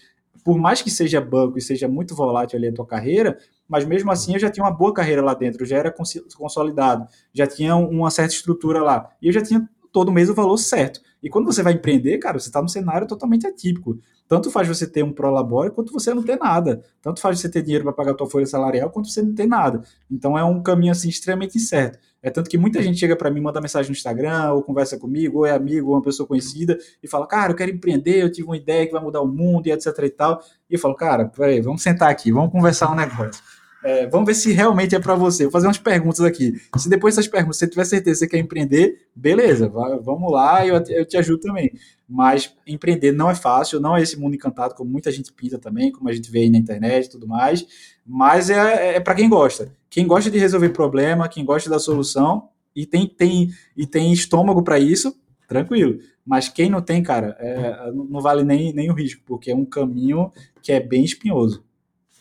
por 0.43 0.57
mais 0.57 0.81
que 0.81 0.89
seja 0.89 1.21
banco 1.21 1.57
e 1.57 1.61
seja 1.61 1.87
muito 1.87 2.15
volátil 2.15 2.57
ali 2.57 2.67
a 2.67 2.73
tua 2.73 2.85
carreira, 2.85 3.37
mas 3.67 3.85
mesmo 3.85 4.11
assim 4.11 4.33
eu 4.33 4.39
já 4.39 4.49
tinha 4.49 4.63
uma 4.65 4.71
boa 4.71 4.93
carreira 4.93 5.21
lá 5.21 5.33
dentro, 5.33 5.65
já 5.65 5.77
era 5.77 5.93
consolidado, 6.37 7.07
já 7.31 7.47
tinha 7.47 7.75
uma 7.75 8.11
certa 8.11 8.33
estrutura 8.33 8.81
lá, 8.81 9.09
e 9.21 9.27
eu 9.27 9.33
já 9.33 9.41
tinha 9.41 9.69
todo 9.93 10.11
mês 10.11 10.27
o 10.29 10.33
valor 10.33 10.57
certo. 10.57 10.99
E 11.21 11.29
quando 11.29 11.45
você 11.45 11.63
vai 11.63 11.73
empreender, 11.73 12.17
cara, 12.17 12.37
você 12.37 12.49
está 12.49 12.61
num 12.61 12.67
cenário 12.67 13.07
totalmente 13.07 13.47
atípico. 13.47 13.97
Tanto 14.27 14.51
faz 14.51 14.67
você 14.67 14.85
ter 14.85 15.03
um 15.03 15.13
prolabore 15.13 15.71
quanto 15.71 15.93
você 15.93 16.13
não 16.13 16.23
ter 16.23 16.37
nada. 16.37 16.83
Tanto 17.01 17.21
faz 17.21 17.39
você 17.39 17.47
ter 17.47 17.61
dinheiro 17.61 17.85
para 17.85 17.93
pagar 17.93 18.11
a 18.11 18.15
tua 18.15 18.29
folha 18.29 18.45
salarial 18.45 18.89
quanto 18.89 19.07
você 19.07 19.21
não 19.21 19.33
ter 19.33 19.45
nada. 19.45 19.81
Então 20.11 20.37
é 20.37 20.43
um 20.43 20.61
caminho 20.61 20.91
assim 20.91 21.07
extremamente 21.07 21.57
incerto. 21.57 21.99
É 22.21 22.29
tanto 22.29 22.49
que 22.49 22.57
muita 22.57 22.81
gente 22.81 22.97
chega 22.97 23.15
para 23.15 23.29
mim, 23.29 23.41
manda 23.41 23.61
mensagem 23.61 23.89
no 23.89 23.95
Instagram, 23.95 24.53
ou 24.53 24.63
conversa 24.63 24.97
comigo, 24.97 25.39
ou 25.39 25.45
é 25.45 25.51
amigo, 25.51 25.89
ou 25.89 25.95
uma 25.95 26.01
pessoa 26.01 26.25
conhecida, 26.25 26.77
e 27.03 27.07
fala, 27.07 27.27
cara, 27.27 27.51
eu 27.51 27.55
quero 27.55 27.69
empreender, 27.69 28.23
eu 28.23 28.31
tive 28.31 28.47
uma 28.47 28.55
ideia 28.55 28.85
que 28.85 28.93
vai 28.93 29.03
mudar 29.03 29.21
o 29.21 29.27
mundo, 29.27 29.67
e 29.67 29.71
etc 29.71 29.87
e 30.03 30.09
tal. 30.09 30.41
E 30.69 30.75
eu 30.75 30.79
falo, 30.79 30.95
cara, 30.95 31.25
peraí, 31.25 31.59
vamos 31.59 31.83
sentar 31.83 32.09
aqui, 32.09 32.31
vamos 32.31 32.49
conversar 32.49 32.89
um 32.89 32.95
negócio. 32.95 33.43
É, 33.83 34.07
vamos 34.07 34.25
ver 34.25 34.33
se 34.33 34.53
realmente 34.53 34.95
é 34.95 34.99
para 34.99 35.13
você. 35.13 35.43
Vou 35.43 35.51
fazer 35.51 35.67
umas 35.67 35.77
perguntas 35.77 36.21
aqui. 36.21 36.53
Se 36.77 36.89
depois 36.89 37.15
dessas 37.15 37.29
perguntas 37.29 37.57
você 37.57 37.67
tiver 37.67 37.83
certeza 37.83 38.19
que 38.19 38.19
você 38.19 38.27
quer 38.27 38.37
empreender, 38.37 39.07
beleza, 39.13 39.67
vai, 39.67 39.99
vamos 39.99 40.31
lá, 40.31 40.65
eu, 40.65 40.75
eu 40.87 41.05
te 41.05 41.17
ajudo 41.17 41.41
também. 41.41 41.71
Mas 42.07 42.55
empreender 42.65 43.11
não 43.11 43.29
é 43.29 43.35
fácil, 43.35 43.81
não 43.81 43.97
é 43.97 44.01
esse 44.01 44.17
mundo 44.17 44.35
encantado, 44.35 44.73
como 44.73 44.89
muita 44.89 45.11
gente 45.11 45.33
pinta 45.33 45.59
também, 45.59 45.91
como 45.91 46.07
a 46.07 46.13
gente 46.13 46.31
vê 46.31 46.39
aí 46.39 46.49
na 46.49 46.57
internet 46.57 47.05
e 47.05 47.09
tudo 47.09 47.27
mais. 47.27 47.65
Mas 48.05 48.49
é, 48.49 48.55
é, 48.55 48.95
é 48.95 48.99
para 49.01 49.15
quem 49.15 49.27
gosta. 49.27 49.71
Quem 49.89 50.07
gosta 50.07 50.31
de 50.31 50.39
resolver 50.39 50.69
problema, 50.69 51.27
quem 51.27 51.43
gosta 51.43 51.69
da 51.69 51.77
solução 51.77 52.49
e 52.75 52.85
tem, 52.85 53.07
tem, 53.07 53.51
e 53.75 53.85
tem 53.85 54.13
estômago 54.13 54.63
para 54.63 54.79
isso, 54.79 55.15
tranquilo. 55.47 55.99
Mas 56.25 56.47
quem 56.47 56.69
não 56.69 56.81
tem, 56.81 57.03
cara, 57.03 57.35
é, 57.37 57.91
não 57.91 58.21
vale 58.21 58.43
nem, 58.43 58.73
nem 58.73 58.89
o 58.89 58.93
risco, 58.93 59.21
porque 59.25 59.51
é 59.51 59.55
um 59.55 59.65
caminho 59.65 60.31
que 60.61 60.71
é 60.71 60.79
bem 60.79 61.03
espinhoso. 61.03 61.63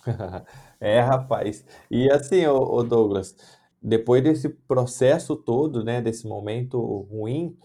É, 0.82 0.98
rapaz. 0.98 1.64
E 1.88 2.10
assim, 2.10 2.44
o 2.44 2.82
Douglas, 2.82 3.36
depois 3.80 4.20
desse 4.20 4.48
processo 4.48 5.36
todo, 5.36 5.84
né, 5.84 6.02
desse 6.02 6.26
momento 6.26 6.80
ruim, 7.08 7.56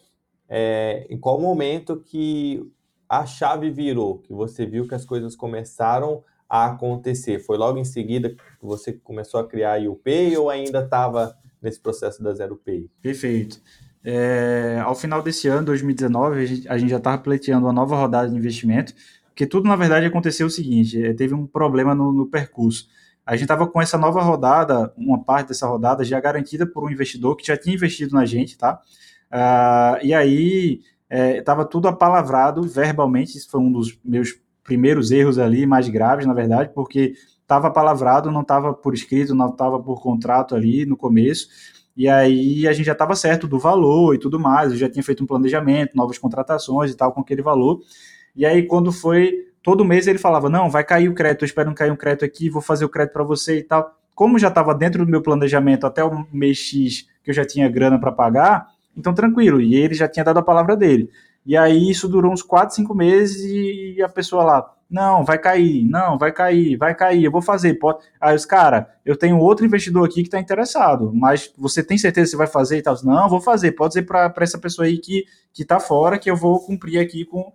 é, 0.48 1.08
em 1.10 1.20
qual 1.20 1.42
momento 1.42 2.00
que 2.00 2.62
a 3.10 3.26
chave 3.26 3.72
virou, 3.72 4.20
que 4.20 4.32
você 4.32 4.68
viu 4.68 4.88
que 4.88 4.94
as 4.94 5.04
coisas 5.04 5.36
começaram 5.36 6.24
a 6.48 6.68
acontecer? 6.68 7.40
Foi 7.40 7.58
logo 7.58 7.80
em 7.80 7.84
seguida 7.84 8.30
que 8.30 8.38
você 8.62 8.94
começou 8.94 9.40
a 9.40 9.48
criar 9.48 9.82
a 9.82 9.90
UPay 9.90 10.38
ou 10.38 10.52
ainda 10.52 10.84
estava 10.84 11.36
nesse 11.60 11.80
processo 11.80 12.22
da 12.22 12.36
Zero 12.36 12.56
Pay? 12.56 12.88
Perfeito. 13.02 13.60
É, 14.04 14.80
ao 14.86 14.94
final 14.94 15.24
desse 15.24 15.48
ano, 15.48 15.66
2019, 15.66 16.40
a 16.40 16.46
gente, 16.46 16.70
a 16.70 16.78
gente 16.78 16.90
já 16.92 16.98
estava 16.98 17.18
pleiteando 17.18 17.66
uma 17.66 17.74
nova 17.74 17.98
rodada 17.98 18.30
de 18.30 18.36
investimento, 18.36 18.94
porque 19.26 19.48
tudo, 19.48 19.68
na 19.68 19.76
verdade, 19.76 20.06
aconteceu 20.06 20.46
o 20.46 20.52
seguinte, 20.52 21.04
é, 21.04 21.16
teve 21.16 21.34
um 21.34 21.48
problema 21.48 21.96
no, 21.96 22.14
no 22.14 22.28
percurso 22.28 22.96
a 23.27 23.34
gente 23.34 23.43
estava 23.43 23.67
com 23.67 23.81
essa 23.81 23.98
nova 23.98 24.22
rodada, 24.22 24.93
uma 24.96 25.22
parte 25.22 25.50
dessa 25.50 25.67
rodada 25.67 26.01
já 26.05 26.17
garantida 26.17 26.65
por 26.65 26.86
um 26.86 26.89
investidor 26.89 27.36
que 27.36 27.46
já 27.46 27.57
tinha 27.57 27.75
investido 27.75 28.15
na 28.15 28.25
gente, 28.25 28.57
tá? 28.57 28.79
Uh, 29.29 30.00
e 30.01 30.13
aí 30.13 30.79
estava 31.10 31.63
é, 31.63 31.65
tudo 31.65 31.89
apalavrado 31.89 32.63
verbalmente, 32.63 33.38
isso 33.38 33.50
foi 33.50 33.60
um 33.60 33.69
dos 33.69 34.00
meus 34.03 34.39
primeiros 34.63 35.12
erros 35.12 35.38
ali, 35.38 35.65
mais 35.65 35.89
graves, 35.89 36.25
na 36.25 36.34
verdade, 36.34 36.72
porque 36.74 37.15
estava 37.41 37.67
apalavrado, 37.67 38.31
não 38.31 38.41
estava 38.41 38.74
por 38.74 38.93
escrito, 38.93 39.36
não 39.36 39.50
estava 39.50 39.77
por 39.77 40.01
contrato 40.01 40.55
ali 40.55 40.86
no 40.86 40.96
começo, 40.96 41.50
e 41.98 42.07
aí 42.07 42.65
a 42.65 42.72
gente 42.72 42.86
já 42.86 42.93
estava 42.93 43.13
certo 43.13 43.46
do 43.46 43.60
valor 43.60 44.15
e 44.15 44.19
tudo 44.19 44.39
mais, 44.39 44.72
eu 44.72 44.77
já 44.77 44.89
tinha 44.89 45.03
feito 45.03 45.22
um 45.22 45.27
planejamento, 45.27 45.98
novas 45.98 46.17
contratações 46.17 46.91
e 46.91 46.96
tal 46.96 47.12
com 47.12 47.19
aquele 47.19 47.41
valor, 47.41 47.81
e 48.34 48.46
aí 48.46 48.63
quando 48.63 48.89
foi 48.89 49.34
todo 49.68 49.84
mês 49.84 50.08
ele 50.08 50.18
falava: 50.18 50.50
não, 50.50 50.70
vai 50.70 50.82
cair 50.82 51.10
o 51.10 51.14
crédito, 51.14 51.44
eu 51.44 51.46
espero 51.46 51.68
não 51.68 51.76
cair 51.76 51.92
um 51.92 51.96
crédito 51.98 52.24
aqui, 52.24 52.50
vou 52.50 52.62
fazer 52.62 52.86
o 52.86 52.90
crédito 52.90 53.12
para 53.12 53.24
você 53.26 53.58
e 53.58 53.64
tal. 53.64 53.94
Como 54.16 54.40
já 54.40 54.48
estava 54.48 54.74
dentro 54.74 55.06
do 55.06 55.12
meu 55.12 55.22
planejamento 55.22 55.86
até 55.86 56.02
o 56.02 56.26
mês 56.32 56.58
X, 56.58 57.06
que 57.22 57.32
eu 57.32 57.34
já 57.34 57.44
tinha 57.44 57.68
grana 57.68 58.00
para 58.00 58.10
pagar, 58.10 58.70
então 58.96 59.14
tranquilo. 59.14 59.60
E 59.60 59.76
ele 59.76 59.94
já 59.94 60.08
tinha 60.08 60.24
dado 60.24 60.38
a 60.38 60.42
palavra 60.42 60.74
dele. 60.78 61.10
E 61.46 61.58
aí 61.58 61.90
isso 61.90 62.08
durou 62.08 62.32
uns 62.32 62.42
4, 62.42 62.76
5 62.76 62.96
meses 62.96 63.44
e 63.44 64.02
a 64.02 64.08
pessoa 64.08 64.42
lá, 64.42 64.74
não, 64.90 65.26
vai 65.26 65.38
cair, 65.38 65.84
não, 65.84 66.18
vai 66.18 66.32
cair, 66.32 66.78
vai 66.78 66.96
cair, 66.96 67.26
eu 67.26 67.32
vou 67.32 67.42
fazer. 67.42 67.74
Pode... 67.74 68.00
Aí 68.22 68.34
os 68.34 68.46
cara, 68.46 68.90
eu 69.06 69.18
tenho 69.18 69.38
outro 69.38 69.66
investidor 69.66 70.06
aqui 70.06 70.22
que 70.22 70.30
está 70.30 70.40
interessado, 70.40 71.12
mas 71.14 71.54
você 71.58 71.84
tem 71.84 71.98
certeza 71.98 72.28
que 72.28 72.32
você 72.32 72.38
vai 72.38 72.48
fazer 72.48 72.78
e 72.78 72.82
tal? 72.82 72.96
Não, 73.04 73.28
vou 73.28 73.42
fazer, 73.42 73.74
pode 73.74 73.96
ser 73.96 74.04
para 74.04 74.34
essa 74.40 74.58
pessoa 74.58 74.86
aí 74.86 74.98
que, 74.98 75.26
que 75.52 75.66
tá 75.66 75.78
fora, 75.78 76.18
que 76.18 76.32
eu 76.32 76.38
vou 76.38 76.58
cumprir 76.62 77.00
aqui 77.00 77.26
com, 77.26 77.52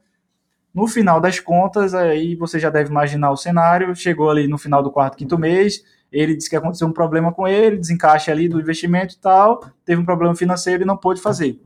no 0.74 0.86
final 0.86 1.20
das 1.20 1.38
contas, 1.38 1.94
aí 1.94 2.34
você 2.34 2.58
já 2.58 2.70
deve 2.70 2.90
imaginar 2.90 3.30
o 3.30 3.36
cenário, 3.36 3.94
chegou 3.94 4.30
ali 4.30 4.48
no 4.48 4.58
final 4.58 4.82
do 4.82 4.90
quarto, 4.90 5.16
quinto 5.16 5.38
mês, 5.38 5.84
ele 6.10 6.34
disse 6.34 6.48
que 6.48 6.56
aconteceu 6.56 6.86
um 6.86 6.92
problema 6.92 7.32
com 7.32 7.46
ele, 7.46 7.76
desencaixa 7.76 8.30
ali 8.30 8.48
do 8.48 8.60
investimento 8.60 9.14
e 9.14 9.18
tal, 9.18 9.64
teve 9.84 10.00
um 10.00 10.04
problema 10.04 10.34
financeiro 10.34 10.82
e 10.82 10.86
não 10.86 10.96
pôde 10.96 11.20
fazer. 11.20 11.60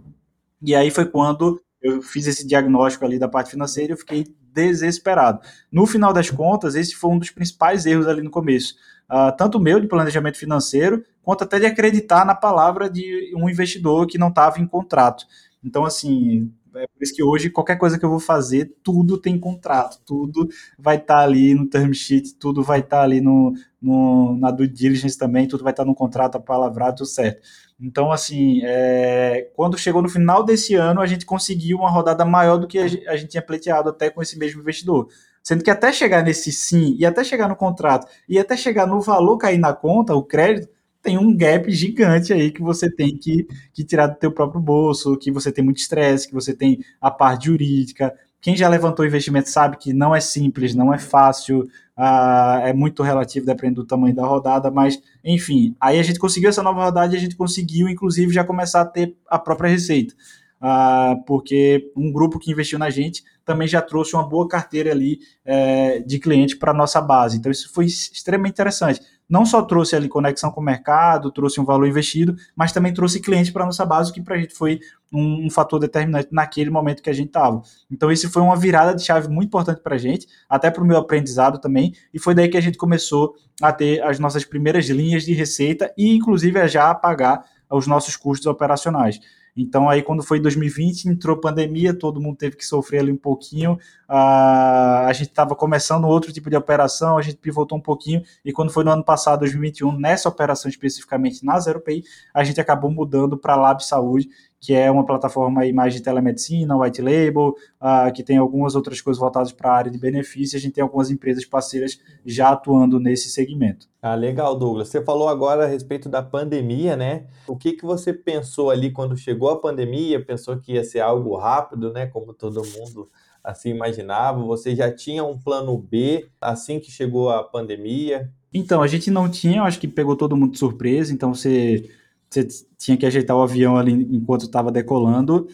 E 0.62 0.74
aí 0.74 0.90
foi 0.90 1.04
quando 1.06 1.60
eu 1.82 2.02
fiz 2.02 2.26
esse 2.26 2.46
diagnóstico 2.46 3.04
ali 3.04 3.18
da 3.18 3.28
parte 3.28 3.50
financeira, 3.50 3.92
eu 3.92 3.96
fiquei 3.96 4.26
desesperado. 4.52 5.40
No 5.70 5.86
final 5.86 6.12
das 6.12 6.30
contas, 6.30 6.74
esse 6.74 6.94
foi 6.94 7.10
um 7.10 7.18
dos 7.18 7.30
principais 7.30 7.86
erros 7.86 8.08
ali 8.08 8.22
no 8.22 8.30
começo. 8.30 8.74
Uh, 9.10 9.36
tanto 9.36 9.60
meu 9.60 9.78
de 9.78 9.86
planejamento 9.86 10.38
financeiro, 10.38 11.04
quanto 11.22 11.44
até 11.44 11.60
de 11.60 11.66
acreditar 11.66 12.24
na 12.24 12.34
palavra 12.34 12.88
de 12.88 13.32
um 13.36 13.48
investidor 13.48 14.06
que 14.06 14.18
não 14.18 14.28
estava 14.28 14.60
em 14.60 14.66
contrato. 14.66 15.26
Então, 15.62 15.84
assim, 15.84 16.52
é 16.76 16.86
por 16.86 17.02
isso 17.02 17.14
que 17.14 17.22
hoje 17.22 17.50
qualquer 17.50 17.76
coisa 17.76 17.98
que 17.98 18.04
eu 18.04 18.10
vou 18.10 18.20
fazer, 18.20 18.74
tudo 18.82 19.18
tem 19.18 19.38
contrato, 19.38 20.00
tudo 20.04 20.48
vai 20.78 20.96
estar 20.96 21.16
tá 21.16 21.22
ali 21.22 21.54
no 21.54 21.66
term 21.68 21.92
sheet, 21.92 22.34
tudo 22.34 22.62
vai 22.62 22.80
estar 22.80 22.98
tá 22.98 23.02
ali 23.02 23.20
no, 23.20 23.52
no, 23.80 24.36
na 24.38 24.50
due 24.50 24.68
diligence 24.68 25.18
também, 25.18 25.46
tudo 25.46 25.64
vai 25.64 25.72
estar 25.72 25.84
tá 25.84 25.88
no 25.88 25.94
contrato, 25.94 26.36
a 26.36 26.40
palavrado, 26.40 26.98
tudo 26.98 27.06
certo. 27.06 27.40
Então, 27.80 28.10
assim, 28.10 28.60
é, 28.64 29.50
quando 29.54 29.76
chegou 29.76 30.00
no 30.00 30.08
final 30.08 30.42
desse 30.44 30.74
ano, 30.74 31.00
a 31.00 31.06
gente 31.06 31.26
conseguiu 31.26 31.78
uma 31.78 31.90
rodada 31.90 32.24
maior 32.24 32.56
do 32.56 32.66
que 32.66 32.78
a 32.78 32.88
gente, 32.88 33.06
a 33.06 33.16
gente 33.16 33.30
tinha 33.30 33.42
pleiteado 33.42 33.90
até 33.90 34.08
com 34.08 34.22
esse 34.22 34.38
mesmo 34.38 34.60
investidor. 34.60 35.08
Sendo 35.42 35.62
que 35.62 35.70
até 35.70 35.92
chegar 35.92 36.22
nesse 36.24 36.50
sim, 36.50 36.96
e 36.98 37.06
até 37.06 37.22
chegar 37.22 37.48
no 37.48 37.54
contrato, 37.54 38.08
e 38.28 38.38
até 38.38 38.56
chegar 38.56 38.86
no 38.86 39.00
valor 39.00 39.38
cair 39.38 39.58
na 39.58 39.72
conta, 39.72 40.14
o 40.14 40.22
crédito, 40.22 40.68
tem 41.06 41.16
um 41.16 41.36
gap 41.36 41.70
gigante 41.70 42.32
aí 42.32 42.50
que 42.50 42.60
você 42.60 42.90
tem 42.90 43.16
que, 43.16 43.46
que 43.72 43.84
tirar 43.84 44.08
do 44.08 44.16
teu 44.16 44.32
próprio 44.32 44.60
bolso, 44.60 45.16
que 45.16 45.30
você 45.30 45.52
tem 45.52 45.64
muito 45.64 45.78
estresse, 45.78 46.26
que 46.26 46.34
você 46.34 46.52
tem 46.52 46.80
a 47.00 47.12
parte 47.12 47.46
jurídica. 47.46 48.12
Quem 48.40 48.56
já 48.56 48.68
levantou 48.68 49.06
investimento 49.06 49.48
sabe 49.48 49.76
que 49.76 49.92
não 49.92 50.12
é 50.12 50.20
simples, 50.20 50.74
não 50.74 50.92
é 50.92 50.98
fácil, 50.98 51.60
uh, 51.96 52.58
é 52.64 52.72
muito 52.72 53.04
relativo 53.04 53.46
dependendo 53.46 53.82
do 53.82 53.86
tamanho 53.86 54.16
da 54.16 54.26
rodada, 54.26 54.68
mas 54.68 55.00
enfim, 55.24 55.76
aí 55.80 56.00
a 56.00 56.02
gente 56.02 56.18
conseguiu 56.18 56.48
essa 56.48 56.62
nova 56.62 56.82
rodada 56.82 57.14
e 57.14 57.16
a 57.16 57.20
gente 57.20 57.36
conseguiu, 57.36 57.88
inclusive, 57.88 58.34
já 58.34 58.42
começar 58.42 58.80
a 58.80 58.84
ter 58.84 59.16
a 59.28 59.38
própria 59.38 59.70
receita. 59.70 60.12
Uh, 60.60 61.22
porque 61.26 61.92
um 61.94 62.10
grupo 62.10 62.38
que 62.38 62.50
investiu 62.50 62.78
na 62.78 62.88
gente 62.88 63.22
também 63.44 63.68
já 63.68 63.80
trouxe 63.80 64.14
uma 64.14 64.26
boa 64.26 64.48
carteira 64.48 64.90
ali 64.90 65.20
é, 65.44 66.00
de 66.00 66.18
cliente 66.18 66.56
para 66.56 66.74
nossa 66.74 67.00
base. 67.00 67.38
Então, 67.38 67.52
isso 67.52 67.72
foi 67.72 67.84
extremamente 67.84 68.54
interessante. 68.54 69.00
Não 69.28 69.44
só 69.44 69.62
trouxe 69.62 69.94
ali 69.94 70.08
conexão 70.08 70.50
com 70.50 70.60
o 70.60 70.64
mercado, 70.64 71.30
trouxe 71.30 71.60
um 71.60 71.64
valor 71.64 71.86
investido, 71.86 72.36
mas 72.54 72.72
também 72.72 72.92
trouxe 72.92 73.20
cliente 73.20 73.52
para 73.52 73.64
nossa 73.64 73.84
base, 73.84 74.12
que 74.12 74.20
para 74.20 74.36
a 74.36 74.38
gente 74.38 74.54
foi 74.54 74.80
um, 75.12 75.46
um, 75.46 75.50
fator 75.50 75.78
determinante 75.78 76.28
naquele 76.32 76.70
momento 76.70 77.02
que 77.02 77.10
a 77.10 77.12
gente 77.12 77.28
estava. 77.28 77.62
Então, 77.90 78.10
isso 78.10 78.30
foi 78.30 78.42
uma 78.42 78.56
virada 78.56 78.94
de 78.94 79.04
chave 79.04 79.28
muito 79.28 79.48
importante 79.48 79.80
para 79.80 79.94
a 79.94 79.98
gente, 79.98 80.26
até 80.48 80.70
para 80.70 80.82
o 80.82 80.86
meu 80.86 80.96
aprendizado 80.96 81.60
também, 81.60 81.92
e 82.14 82.18
foi 82.18 82.34
daí 82.34 82.48
que 82.48 82.56
a 82.56 82.60
gente 82.60 82.78
começou 82.78 83.34
a 83.60 83.72
ter 83.72 84.02
as 84.02 84.18
nossas 84.18 84.44
primeiras 84.44 84.88
linhas 84.88 85.24
de 85.24 85.32
receita 85.34 85.92
e, 85.96 86.14
inclusive, 86.14 86.58
a 86.60 86.66
já 86.66 86.94
pagar 86.94 87.44
os 87.70 87.86
nossos 87.86 88.16
custos 88.16 88.46
operacionais. 88.46 89.20
Então, 89.56 89.88
aí, 89.88 90.02
quando 90.02 90.22
foi 90.22 90.38
2020, 90.38 91.06
entrou 91.06 91.36
pandemia, 91.38 91.94
todo 91.94 92.20
mundo 92.20 92.36
teve 92.36 92.56
que 92.56 92.64
sofrer 92.66 93.00
ali 93.00 93.10
um 93.10 93.16
pouquinho. 93.16 93.78
Uh, 94.08 95.06
a 95.06 95.10
gente 95.14 95.28
estava 95.28 95.56
começando 95.56 96.04
outro 96.04 96.30
tipo 96.32 96.50
de 96.50 96.56
operação, 96.56 97.16
a 97.16 97.22
gente 97.22 97.38
pivotou 97.38 97.78
um 97.78 97.80
pouquinho. 97.80 98.22
E 98.44 98.52
quando 98.52 98.70
foi 98.70 98.84
no 98.84 98.90
ano 98.90 99.02
passado, 99.02 99.40
2021, 99.40 99.98
nessa 99.98 100.28
operação 100.28 100.68
especificamente 100.68 101.44
na 101.44 101.58
Zero 101.58 101.80
Pay, 101.80 102.04
a 102.34 102.44
gente 102.44 102.60
acabou 102.60 102.90
mudando 102.90 103.38
para 103.38 103.56
Lab 103.56 103.82
Saúde, 103.82 104.28
que 104.60 104.74
é 104.74 104.90
uma 104.90 105.04
plataforma 105.04 105.62
aí 105.62 105.72
mais 105.72 105.94
de 105.94 106.02
telemedicina, 106.02 106.76
white 106.76 107.00
label, 107.02 107.54
uh, 107.80 108.12
que 108.12 108.22
tem 108.22 108.36
algumas 108.36 108.74
outras 108.74 109.00
coisas 109.00 109.20
voltadas 109.20 109.52
para 109.52 109.70
a 109.70 109.74
área 109.74 109.90
de 109.90 109.98
benefício. 109.98 110.56
A 110.56 110.60
gente 110.60 110.72
tem 110.72 110.82
algumas 110.82 111.10
empresas 111.10 111.44
parceiras 111.44 112.00
já 112.24 112.50
atuando 112.50 112.98
nesse 112.98 113.30
segmento. 113.30 113.86
Ah, 114.00 114.14
legal, 114.14 114.56
Douglas. 114.58 114.88
Você 114.88 115.02
falou 115.02 115.28
agora 115.28 115.64
a 115.64 115.68
respeito 115.68 116.08
da 116.08 116.22
pandemia, 116.22 116.96
né? 116.96 117.26
O 117.46 117.56
que, 117.56 117.72
que 117.72 117.84
você 117.84 118.12
pensou 118.12 118.70
ali 118.70 118.90
quando 118.90 119.16
chegou 119.16 119.50
a 119.50 119.60
pandemia? 119.60 120.24
Pensou 120.24 120.56
que 120.56 120.72
ia 120.72 120.84
ser 120.84 121.00
algo 121.00 121.36
rápido, 121.36 121.92
né? 121.92 122.06
Como 122.06 122.32
todo 122.32 122.62
mundo 122.64 123.10
assim 123.42 123.70
imaginava? 123.70 124.42
Você 124.44 124.74
já 124.74 124.92
tinha 124.92 125.24
um 125.24 125.38
plano 125.38 125.76
B 125.78 126.28
assim 126.40 126.80
que 126.80 126.90
chegou 126.90 127.30
a 127.30 127.42
pandemia? 127.44 128.30
Então, 128.52 128.80
a 128.80 128.86
gente 128.86 129.10
não 129.10 129.28
tinha, 129.28 129.62
acho 129.62 129.78
que 129.78 129.86
pegou 129.86 130.16
todo 130.16 130.36
mundo 130.36 130.52
de 130.52 130.58
surpresa, 130.58 131.12
então 131.12 131.34
você 131.34 131.90
você 132.28 132.46
tinha 132.76 132.96
que 132.96 133.06
ajeitar 133.06 133.36
o 133.36 133.42
avião 133.42 133.76
ali 133.76 133.92
enquanto 133.92 134.46
estava 134.46 134.70
decolando. 134.70 135.48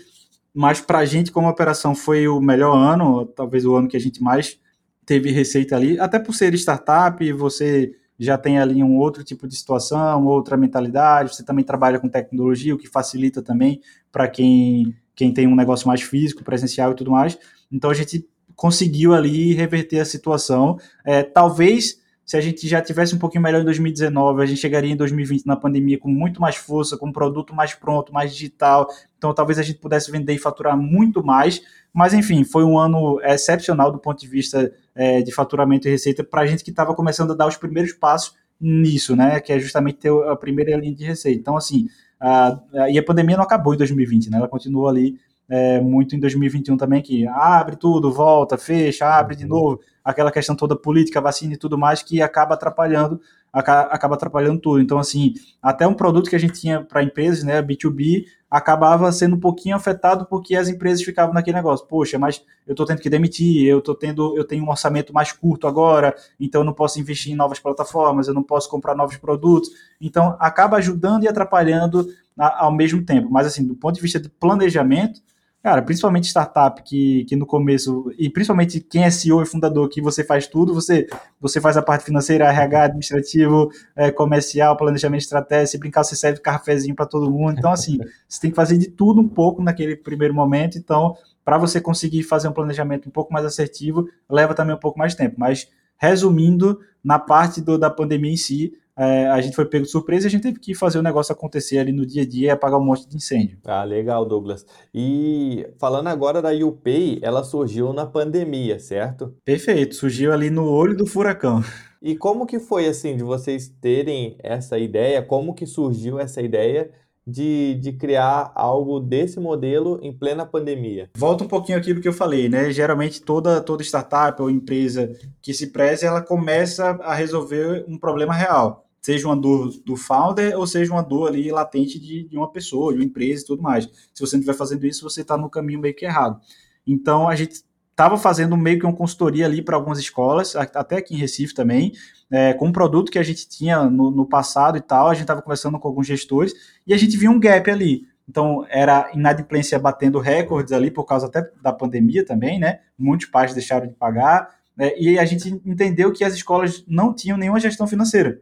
Mas 0.55 0.81
para 0.81 0.99
a 0.99 1.05
gente, 1.05 1.33
como 1.33 1.49
operação, 1.49 1.95
foi 1.95 2.29
o 2.29 2.41
melhor 2.41 2.77
ano, 2.77 3.27
talvez 3.27 3.65
o 3.65 3.75
ano 3.75 3.89
que 3.89 3.97
a 3.97 4.01
gente 4.01 4.23
mais 4.23 4.59
teve 5.07 5.31
receita 5.31 5.75
ali, 5.77 5.99
até 5.99 6.19
por 6.19 6.35
ser 6.35 6.55
startup, 6.55 7.33
você 7.33 7.95
já 8.19 8.39
tem 8.39 8.59
ali 8.59 8.85
um 8.85 8.97
outro 8.99 9.25
tipo 9.25 9.49
de 9.49 9.57
situação, 9.57 10.27
outra 10.27 10.57
mentalidade, 10.57 11.35
você 11.35 11.45
também 11.45 11.65
trabalha 11.65 11.99
com 11.99 12.09
tecnologia, 12.09 12.75
o 12.75 12.79
que 12.79 12.87
facilita 12.87 13.43
também 13.43 13.81
para 14.13 14.29
quem 14.29 14.95
quem 15.15 15.33
tem 15.33 15.47
um 15.47 15.55
negócio 15.55 15.87
mais 15.87 16.03
físico, 16.03 16.43
presencial 16.43 16.93
e 16.93 16.95
tudo 16.95 17.11
mais. 17.11 17.39
Então 17.71 17.91
a 17.91 17.95
gente 17.95 18.27
conseguiu 18.57 19.15
ali 19.15 19.53
reverter 19.53 20.01
a 20.01 20.05
situação. 20.05 20.79
É, 21.05 21.23
talvez 21.23 22.01
se 22.25 22.37
a 22.37 22.41
gente 22.41 22.67
já 22.69 22.81
tivesse 22.81 23.15
um 23.15 23.19
pouquinho 23.19 23.43
melhor 23.43 23.61
em 23.61 23.65
2019, 23.65 24.43
a 24.43 24.47
gente 24.47 24.61
chegaria 24.61 24.93
em 24.93 24.97
2020 24.97 25.45
na 25.45 25.57
pandemia 25.57 25.99
com 25.99 26.09
muito 26.09 26.41
mais 26.41 26.57
força, 26.57 26.97
com 26.97 27.09
um 27.09 27.13
produto 27.13 27.55
mais 27.55 27.75
pronto, 27.75 28.13
mais 28.13 28.33
digital. 28.33 28.89
Então 29.19 29.35
talvez 29.35 29.59
a 29.59 29.63
gente 29.63 29.79
pudesse 29.79 30.11
vender 30.11 30.33
e 30.33 30.39
faturar 30.39 30.77
muito 30.77 31.25
mais. 31.25 31.61
Mas 31.93 32.15
enfim, 32.15 32.45
foi 32.45 32.65
um 32.65 32.79
ano 32.79 33.21
excepcional 33.23 33.91
do 33.91 33.99
ponto 33.99 34.21
de 34.21 34.29
vista 34.29 34.73
é, 34.95 35.21
de 35.21 35.33
faturamento 35.33 35.89
e 35.89 35.91
receita 35.91 36.25
para 36.25 36.43
a 36.43 36.47
gente 36.47 36.65
que 36.65 36.71
estava 36.71 36.95
começando 36.95 37.33
a 37.33 37.37
dar 37.37 37.47
os 37.47 37.57
primeiros 37.57 37.93
passos 37.93 38.35
nisso, 38.61 39.17
né? 39.17 39.41
Que 39.41 39.53
é 39.53 39.59
justamente 39.59 39.99
ter 39.99 40.13
a 40.29 40.37
primeira 40.37 40.77
linha 40.77 40.95
de 40.95 41.05
receita. 41.05 41.39
Então, 41.39 41.57
assim, 41.57 41.89
a, 42.21 42.59
a, 42.73 42.91
e 42.91 42.99
a 42.99 43.03
pandemia 43.03 43.37
não 43.37 43.45
acabou 43.45 43.75
em 43.75 43.79
2020, 43.79 44.31
né? 44.31 44.39
Ela 44.39 44.49
continuou 44.49 44.89
ali 44.89 45.19
é, 45.49 45.81
muito 45.81 46.17
em 46.17 46.21
2021 46.21 46.77
também, 46.77 47.03
que 47.03 47.27
abre 47.27 47.77
tudo, 47.77 48.13
volta, 48.13 48.57
fecha, 48.57 49.07
abre 49.07 49.37
de 49.37 49.45
uhum. 49.45 49.51
novo, 49.51 49.81
aquela 50.05 50.33
questão 50.33 50.57
toda 50.57 50.77
política, 50.77 51.21
vacina 51.21 51.55
e 51.55 51.59
tudo 51.59 51.77
mais, 51.77 52.03
que 52.03 52.23
acaba 52.23 52.55
atrapalhando, 52.55 53.21
acaba 53.53 54.15
atrapalhando 54.15 54.61
tudo. 54.61 54.81
Então, 54.81 54.99
assim, 54.99 55.35
até 55.63 55.87
um 55.87 55.95
produto 55.95 56.31
que 56.31 56.37
a 56.37 56.39
gente 56.39 56.59
tinha 56.59 56.81
para 56.81 57.03
empresas, 57.03 57.45
né, 57.45 57.61
B2B, 57.61 58.25
acabava 58.51 59.11
sendo 59.13 59.37
um 59.37 59.41
pouquinho 59.41 59.77
afetado 59.77 60.27
porque 60.27 60.55
as 60.57 60.69
empresas 60.69 61.03
ficavam 61.03 61.35
naquele 61.35 61.57
negócio, 61.57 61.87
poxa, 61.87 62.19
mas 62.19 62.43
eu 62.67 62.73
estou 62.73 62.85
tendo 62.85 63.01
que 63.01 63.09
demitir, 63.09 63.67
eu 63.67 63.81
tô 63.81 63.95
tendo, 63.95 64.37
eu 64.37 64.45
tenho 64.45 64.63
um 64.63 64.69
orçamento 64.69 65.13
mais 65.13 65.33
curto 65.33 65.67
agora, 65.67 66.15
então 66.39 66.61
eu 66.61 66.65
não 66.65 66.75
posso 66.75 67.01
investir 67.01 67.33
em 67.33 67.37
novas 67.37 67.59
plataformas, 67.59 68.29
eu 68.29 68.35
não 68.35 68.43
posso 68.43 68.69
comprar 68.69 68.95
novos 68.95 69.17
produtos. 69.17 69.71
Então, 70.01 70.37
acaba 70.39 70.77
ajudando 70.77 71.25
e 71.25 71.29
atrapalhando 71.29 72.07
ao 72.37 72.73
mesmo 72.73 73.03
tempo. 73.05 73.31
Mas, 73.31 73.47
assim, 73.47 73.67
do 73.67 73.75
ponto 73.75 73.95
de 73.95 74.03
vista 74.03 74.21
de 74.21 74.29
planejamento, 74.29 75.21
Cara, 75.63 75.81
principalmente 75.81 76.27
startup 76.27 76.83
que, 76.83 77.25
que 77.27 77.37
no 77.37 77.47
começo, 77.47 78.13
e 78.19 78.29
principalmente 78.29 78.81
quem 78.81 79.05
é 79.05 79.11
CEO 79.11 79.41
e 79.41 79.47
fundador, 79.47 79.89
que 79.89 80.03
você 80.03 80.25
faz 80.25 80.49
tudo, 80.49 80.75
você, 80.75 81.07
você 81.41 81.61
faz 81.61 81.77
a 81.77 81.83
parte 81.83 82.05
financeira, 82.05 82.47
RH, 82.47 82.83
administrativo, 82.83 83.71
é, 83.95 84.11
comercial, 84.11 84.77
planejamento 84.77 85.21
estratégico, 85.21 85.71
se 85.71 85.79
brincar, 85.79 86.03
você 86.03 86.17
serve 86.17 86.41
cafezinho 86.41 86.97
para 86.97 87.07
todo 87.07 87.31
mundo. 87.31 87.59
Então, 87.59 87.71
assim, 87.71 87.97
você 88.29 88.41
tem 88.41 88.51
que 88.51 88.57
fazer 88.57 88.77
de 88.77 88.89
tudo 88.89 89.21
um 89.21 89.29
pouco 89.29 89.63
naquele 89.63 89.95
primeiro 89.95 90.35
momento. 90.35 90.77
Então, 90.77 91.17
para 91.45 91.59
você 91.59 91.81
conseguir 91.81 92.25
fazer 92.25 92.49
um 92.49 92.53
planejamento 92.53 93.09
um 93.09 93.13
pouco 93.13 93.33
mais 93.33 93.47
assertivo, 93.47 94.09
leva 94.29 94.55
também 94.55 94.75
um 94.75 94.81
pouco 94.81 94.99
mais 94.99 95.13
de 95.13 95.19
tempo. 95.19 95.37
Mas, 95.39 95.69
resumindo, 95.97 96.81
na 97.05 97.21
parte 97.21 97.61
do, 97.61 97.79
da 97.79 97.89
pandemia 97.89 98.33
em 98.33 98.37
si, 98.37 98.73
é, 98.99 99.27
a 99.29 99.41
gente 99.41 99.57
foi 99.57 99.65
pego 99.65 99.85
de 99.85 99.91
surpresa 99.91 100.27
e 100.27 100.29
a 100.29 100.31
gente 100.31 100.43
teve 100.43 100.59
que 100.59 100.75
fazer 100.75 100.99
o 100.99 101.03
negócio 101.03 101.33
acontecer 101.33 101.79
ali 101.79 101.93
no 101.93 102.05
dia 102.05 102.23
a 102.23 102.29
dia 102.29 102.49
e 102.49 102.51
apagar 102.51 102.79
um 102.79 102.85
monte 102.85 103.09
de 103.09 103.17
incêndio. 103.17 103.59
Ah, 103.65 103.85
legal, 103.85 104.25
Douglas. 104.25 104.67
E 104.93 105.67
falando 105.79 106.09
agora 106.09 106.43
da 106.43 106.51
UPay, 106.51 107.19
ela 107.23 107.43
surgiu 107.43 107.93
na 107.93 108.05
pandemia, 108.05 108.79
certo? 108.79 109.35
Perfeito, 109.45 109.95
surgiu 109.95 110.33
ali 110.33 110.51
no 110.51 110.69
olho 110.69 110.97
do 110.97 111.07
furacão. 111.07 111.63
E 112.01 112.17
como 112.17 112.47
que 112.47 112.59
foi 112.59 112.87
assim 112.87 113.17
de 113.17 113.23
vocês 113.23 113.69
terem 113.81 114.37
essa 114.43 114.77
ideia? 114.77 115.23
Como 115.23 115.55
que 115.55 115.67
surgiu 115.67 116.19
essa 116.19 116.43
ideia 116.43 116.91
de, 117.27 117.75
de 117.81 117.93
criar 117.93 118.53
algo 118.55 118.99
desse 119.01 119.39
modelo 119.39 119.99
em 120.03 120.13
plena 120.13 120.45
pandemia? 120.45 121.11
Volta 121.17 121.45
um 121.45 121.49
pouquinho 121.49 121.79
aquilo 121.79 122.01
que 122.01 122.09
eu 122.09 122.13
falei, 122.13 122.49
né? 122.49 122.71
Geralmente 122.73 123.23
toda, 123.23 123.61
toda 123.61 123.83
startup 123.83 124.41
ou 124.43 124.51
empresa 124.51 125.15
que 125.41 125.55
se 125.55 125.69
preze, 125.69 126.05
ela 126.05 126.21
começa 126.21 126.91
a 127.03 127.15
resolver 127.15 127.85
um 127.89 127.99
problema 127.99 128.35
real. 128.35 128.87
Seja 129.01 129.27
uma 129.27 129.37
dor 129.37 129.73
do 129.85 129.97
founder 129.97 130.57
ou 130.57 130.67
seja 130.67 130.93
uma 130.93 131.03
dor 131.03 131.29
ali 131.29 131.51
latente 131.51 131.99
de, 131.99 132.23
de 132.23 132.37
uma 132.37 132.51
pessoa, 132.51 132.93
de 132.93 133.01
uma 133.01 133.05
empresa 133.05 133.43
e 133.43 133.47
tudo 133.47 133.63
mais. 133.63 133.89
Se 134.15 134.21
você 134.21 134.37
não 134.37 134.41
estiver 134.41 134.57
fazendo 134.57 134.87
isso, 134.87 135.03
você 135.03 135.23
está 135.23 135.37
no 135.37 135.51
caminho 135.51 135.81
meio 135.81 135.95
que 135.95 136.05
errado. 136.05 136.41
Então 136.87 137.29
a 137.29 137.35
gente 137.35 137.65
estava 138.03 138.19
fazendo 138.19 138.57
meio 138.57 138.81
que 138.81 138.85
uma 138.85 138.95
consultoria 138.95 139.47
ali 139.47 139.63
para 139.63 139.77
algumas 139.77 139.99
escolas, 139.99 140.57
até 140.57 140.97
aqui 140.97 141.15
em 141.15 141.19
Recife 141.19 141.55
também, 141.55 141.93
é, 142.29 142.53
com 142.53 142.67
um 142.67 142.73
produto 142.73 143.13
que 143.13 143.19
a 143.19 143.23
gente 143.23 143.49
tinha 143.49 143.85
no, 143.85 144.11
no 144.11 144.27
passado 144.27 144.77
e 144.77 144.81
tal, 144.81 145.09
a 145.09 145.15
gente 145.15 145.23
estava 145.23 145.41
conversando 145.41 145.79
com 145.79 145.87
alguns 145.87 146.07
gestores 146.07 146.53
e 146.85 146.93
a 146.93 146.97
gente 146.97 147.17
viu 147.17 147.31
um 147.31 147.39
gap 147.39 147.71
ali. 147.71 148.03
Então, 148.29 148.67
era 148.69 149.11
inadimplência 149.15 149.79
batendo 149.79 150.19
recordes 150.19 150.73
ali 150.73 150.91
por 150.91 151.05
causa 151.05 151.27
até 151.27 151.49
da 151.63 151.73
pandemia 151.73 152.25
também, 152.25 152.59
né? 152.59 152.81
Muitos 152.99 153.27
pais 153.27 153.55
deixaram 153.55 153.87
de 153.87 153.95
pagar, 153.95 154.49
né? 154.77 154.93
e 154.99 155.19
a 155.19 155.25
gente 155.25 155.61
entendeu 155.65 156.13
que 156.13 156.25
as 156.25 156.35
escolas 156.35 156.85
não 156.89 157.15
tinham 157.15 157.39
nenhuma 157.39 157.61
gestão 157.61 157.87
financeira. 157.87 158.41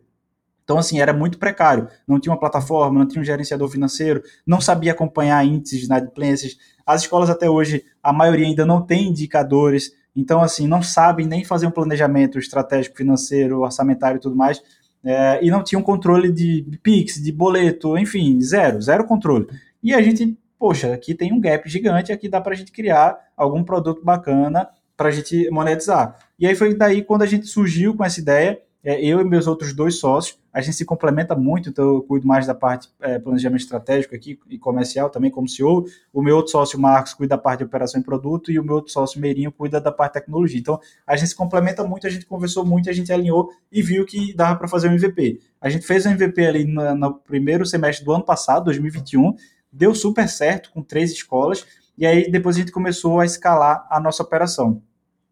Então, 0.70 0.78
assim, 0.78 1.00
era 1.00 1.12
muito 1.12 1.36
precário. 1.36 1.88
Não 2.06 2.20
tinha 2.20 2.32
uma 2.32 2.38
plataforma, 2.38 3.00
não 3.00 3.08
tinha 3.08 3.20
um 3.20 3.24
gerenciador 3.24 3.68
financeiro, 3.68 4.22
não 4.46 4.60
sabia 4.60 4.92
acompanhar 4.92 5.44
índices 5.44 5.80
de 5.80 5.86
inadimplências. 5.86 6.56
As 6.86 7.02
escolas 7.02 7.28
até 7.28 7.50
hoje, 7.50 7.84
a 8.00 8.12
maioria 8.12 8.46
ainda 8.46 8.64
não 8.64 8.80
tem 8.80 9.08
indicadores, 9.08 9.90
então, 10.14 10.40
assim, 10.40 10.68
não 10.68 10.80
sabem 10.80 11.26
nem 11.26 11.44
fazer 11.44 11.66
um 11.66 11.72
planejamento 11.72 12.38
estratégico 12.38 12.96
financeiro, 12.96 13.62
orçamentário 13.62 14.18
e 14.18 14.20
tudo 14.20 14.36
mais, 14.36 14.62
é, 15.02 15.44
e 15.44 15.50
não 15.50 15.64
tinham 15.64 15.82
controle 15.82 16.30
de, 16.30 16.64
Pix, 16.84 17.20
de 17.20 17.32
boleto, 17.32 17.98
enfim, 17.98 18.40
zero, 18.40 18.80
zero 18.80 19.04
controle. 19.04 19.48
E 19.82 19.92
a 19.92 20.00
gente, 20.00 20.38
poxa, 20.56 20.94
aqui 20.94 21.16
tem 21.16 21.32
um 21.32 21.40
gap 21.40 21.68
gigante, 21.68 22.12
aqui 22.12 22.28
dá 22.28 22.40
para 22.40 22.52
a 22.52 22.56
gente 22.56 22.70
criar 22.70 23.18
algum 23.36 23.64
produto 23.64 24.04
bacana 24.04 24.68
para 24.96 25.08
a 25.08 25.10
gente 25.10 25.50
monetizar. 25.50 26.16
E 26.38 26.46
aí 26.46 26.54
foi 26.54 26.76
daí 26.76 27.02
quando 27.02 27.22
a 27.22 27.26
gente 27.26 27.48
surgiu 27.48 27.96
com 27.96 28.04
essa 28.04 28.20
ideia, 28.20 28.60
é, 28.84 29.04
eu 29.04 29.20
e 29.20 29.24
meus 29.24 29.48
outros 29.48 29.74
dois 29.74 29.96
sócios, 29.96 30.38
a 30.52 30.60
gente 30.60 30.76
se 30.76 30.84
complementa 30.84 31.36
muito, 31.36 31.68
então 31.68 31.96
eu 31.96 32.02
cuido 32.02 32.26
mais 32.26 32.46
da 32.46 32.54
parte 32.54 32.88
é, 33.00 33.18
planejamento 33.18 33.60
estratégico 33.60 34.14
aqui 34.14 34.38
e 34.48 34.58
comercial 34.58 35.08
também 35.08 35.30
como 35.30 35.48
CEO. 35.48 35.84
O 36.12 36.22
meu 36.22 36.36
outro 36.36 36.50
sócio, 36.50 36.78
Marcos, 36.78 37.14
cuida 37.14 37.36
da 37.36 37.38
parte 37.42 37.58
de 37.58 37.64
operação 37.64 38.00
e 38.00 38.04
produto 38.04 38.50
e 38.50 38.58
o 38.58 38.64
meu 38.64 38.76
outro 38.76 38.92
sócio, 38.92 39.20
Meirinho, 39.20 39.52
cuida 39.52 39.80
da 39.80 39.92
parte 39.92 40.14
de 40.14 40.20
tecnologia. 40.20 40.58
Então 40.58 40.80
a 41.06 41.16
gente 41.16 41.28
se 41.28 41.36
complementa 41.36 41.84
muito, 41.84 42.06
a 42.06 42.10
gente 42.10 42.26
conversou 42.26 42.64
muito, 42.64 42.90
a 42.90 42.92
gente 42.92 43.12
alinhou 43.12 43.50
e 43.70 43.80
viu 43.82 44.04
que 44.04 44.34
dava 44.34 44.56
para 44.58 44.66
fazer 44.66 44.88
um 44.88 44.92
MVP. 44.92 45.40
A 45.60 45.68
gente 45.68 45.86
fez 45.86 46.04
um 46.04 46.10
MVP 46.10 46.44
ali 46.44 46.64
no, 46.64 46.94
no 46.96 47.14
primeiro 47.14 47.64
semestre 47.64 48.04
do 48.04 48.12
ano 48.12 48.24
passado, 48.24 48.64
2021, 48.64 49.34
deu 49.72 49.94
super 49.94 50.28
certo 50.28 50.72
com 50.72 50.82
três 50.82 51.12
escolas 51.12 51.64
e 51.96 52.04
aí 52.04 52.30
depois 52.30 52.56
a 52.56 52.60
gente 52.60 52.72
começou 52.72 53.20
a 53.20 53.24
escalar 53.24 53.86
a 53.88 54.00
nossa 54.00 54.22
operação 54.22 54.82